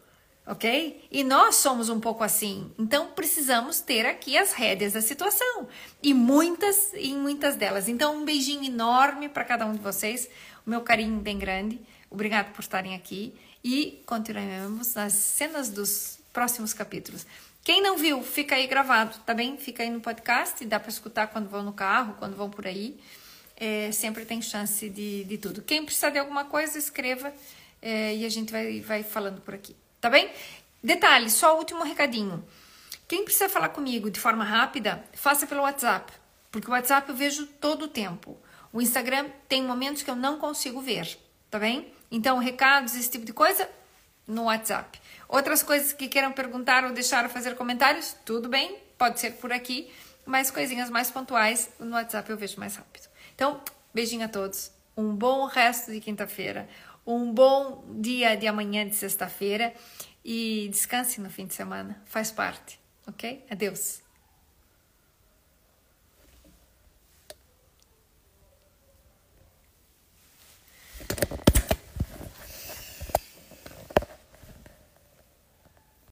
ok? 0.47 1.07
E 1.11 1.23
nós 1.23 1.55
somos 1.55 1.89
um 1.89 1.99
pouco 1.99 2.23
assim. 2.23 2.71
Então 2.79 3.07
precisamos 3.07 3.81
ter 3.81 4.05
aqui 4.05 4.37
as 4.37 4.53
rédeas 4.53 4.93
da 4.93 5.01
situação 5.01 5.67
e 6.01 6.13
muitas 6.13 6.91
e 6.95 7.13
muitas 7.13 7.55
delas. 7.55 7.87
Então 7.89 8.15
um 8.15 8.25
beijinho 8.25 8.63
enorme 8.63 9.27
para 9.27 9.43
cada 9.43 9.65
um 9.65 9.73
de 9.73 9.79
vocês, 9.79 10.29
o 10.65 10.69
meu 10.69 10.81
carinho 10.81 11.19
bem 11.19 11.37
grande. 11.37 11.79
Obrigado 12.09 12.53
por 12.53 12.61
estarem 12.61 12.95
aqui 12.95 13.33
e 13.63 14.01
continuaremos 14.05 14.95
nas 14.95 15.13
cenas 15.13 15.69
dos 15.69 16.19
próximos 16.31 16.73
capítulos. 16.73 17.27
Quem 17.63 17.81
não 17.81 17.97
viu, 17.97 18.23
fica 18.23 18.55
aí 18.55 18.65
gravado, 18.65 19.17
tá 19.25 19.33
bem? 19.33 19.57
Fica 19.57 19.83
aí 19.83 19.89
no 19.89 19.99
podcast, 19.99 20.63
dá 20.65 20.79
para 20.79 20.89
escutar 20.89 21.27
quando 21.27 21.49
vão 21.49 21.63
no 21.63 21.73
carro, 21.73 22.15
quando 22.17 22.33
vão 22.33 22.49
por 22.49 22.65
aí. 22.65 22.97
É, 23.57 23.91
sempre 23.91 24.23
tem 24.23 24.41
chance 24.41 24.87
de, 24.87 25.25
de 25.25 25.37
tudo. 25.37 25.61
Quem 25.61 25.83
precisar 25.83 26.11
de 26.11 26.19
alguma 26.19 26.45
coisa, 26.45 26.77
escreva 26.77 27.33
é, 27.81 28.15
e 28.15 28.25
a 28.25 28.29
gente 28.29 28.53
vai, 28.53 28.79
vai 28.79 29.03
falando 29.03 29.41
por 29.41 29.53
aqui, 29.53 29.75
tá 29.99 30.09
bem? 30.09 30.31
Detalhe, 30.83 31.29
só 31.29 31.55
o 31.55 31.57
último 31.57 31.83
recadinho. 31.83 32.43
Quem 33.07 33.23
precisa 33.23 33.49
falar 33.49 33.69
comigo 33.69 34.11
de 34.11 34.19
forma 34.19 34.43
rápida, 34.43 35.03
faça 35.13 35.47
pelo 35.47 35.61
WhatsApp, 35.61 36.11
porque 36.51 36.67
o 36.67 36.73
WhatsApp 36.73 37.09
eu 37.09 37.15
vejo 37.15 37.45
todo 37.45 37.83
o 37.83 37.87
tempo. 37.87 38.37
O 38.71 38.81
Instagram 38.81 39.29
tem 39.47 39.63
momentos 39.63 40.03
que 40.03 40.09
eu 40.09 40.15
não 40.15 40.37
consigo 40.37 40.81
ver, 40.81 41.17
tá 41.49 41.57
bem? 41.57 41.91
Então, 42.11 42.37
recados, 42.37 42.95
esse 42.95 43.09
tipo 43.09 43.25
de 43.25 43.33
coisa, 43.33 43.69
no 44.27 44.43
WhatsApp. 44.43 44.99
Outras 45.27 45.63
coisas 45.63 45.93
que 45.93 46.07
queiram 46.07 46.31
perguntar 46.31 46.83
ou 46.83 46.91
deixar 46.91 47.23
ou 47.23 47.29
fazer 47.29 47.55
comentários, 47.55 48.15
tudo 48.25 48.49
bem, 48.49 48.77
pode 48.97 49.19
ser 49.19 49.31
por 49.33 49.51
aqui, 49.53 49.91
mas 50.25 50.51
coisinhas 50.51 50.89
mais 50.89 51.09
pontuais 51.09 51.69
no 51.79 51.95
WhatsApp 51.95 52.29
eu 52.29 52.37
vejo 52.37 52.59
mais 52.59 52.75
rápido. 52.75 53.07
Então, 53.33 53.61
beijinho 53.93 54.25
a 54.25 54.29
todos, 54.29 54.71
um 54.95 55.15
bom 55.15 55.45
resto 55.45 55.91
de 55.91 56.01
quinta-feira, 56.01 56.67
um 57.07 57.31
bom 57.31 57.85
dia 58.01 58.35
de 58.35 58.47
amanhã 58.47 58.85
de 58.85 58.93
sexta-feira 58.93 59.73
e 60.25 60.67
descanse 60.69 61.21
no 61.21 61.29
fim 61.29 61.45
de 61.47 61.53
semana, 61.53 62.03
faz 62.05 62.31
parte, 62.31 62.77
ok? 63.07 63.45
Adeus! 63.49 64.01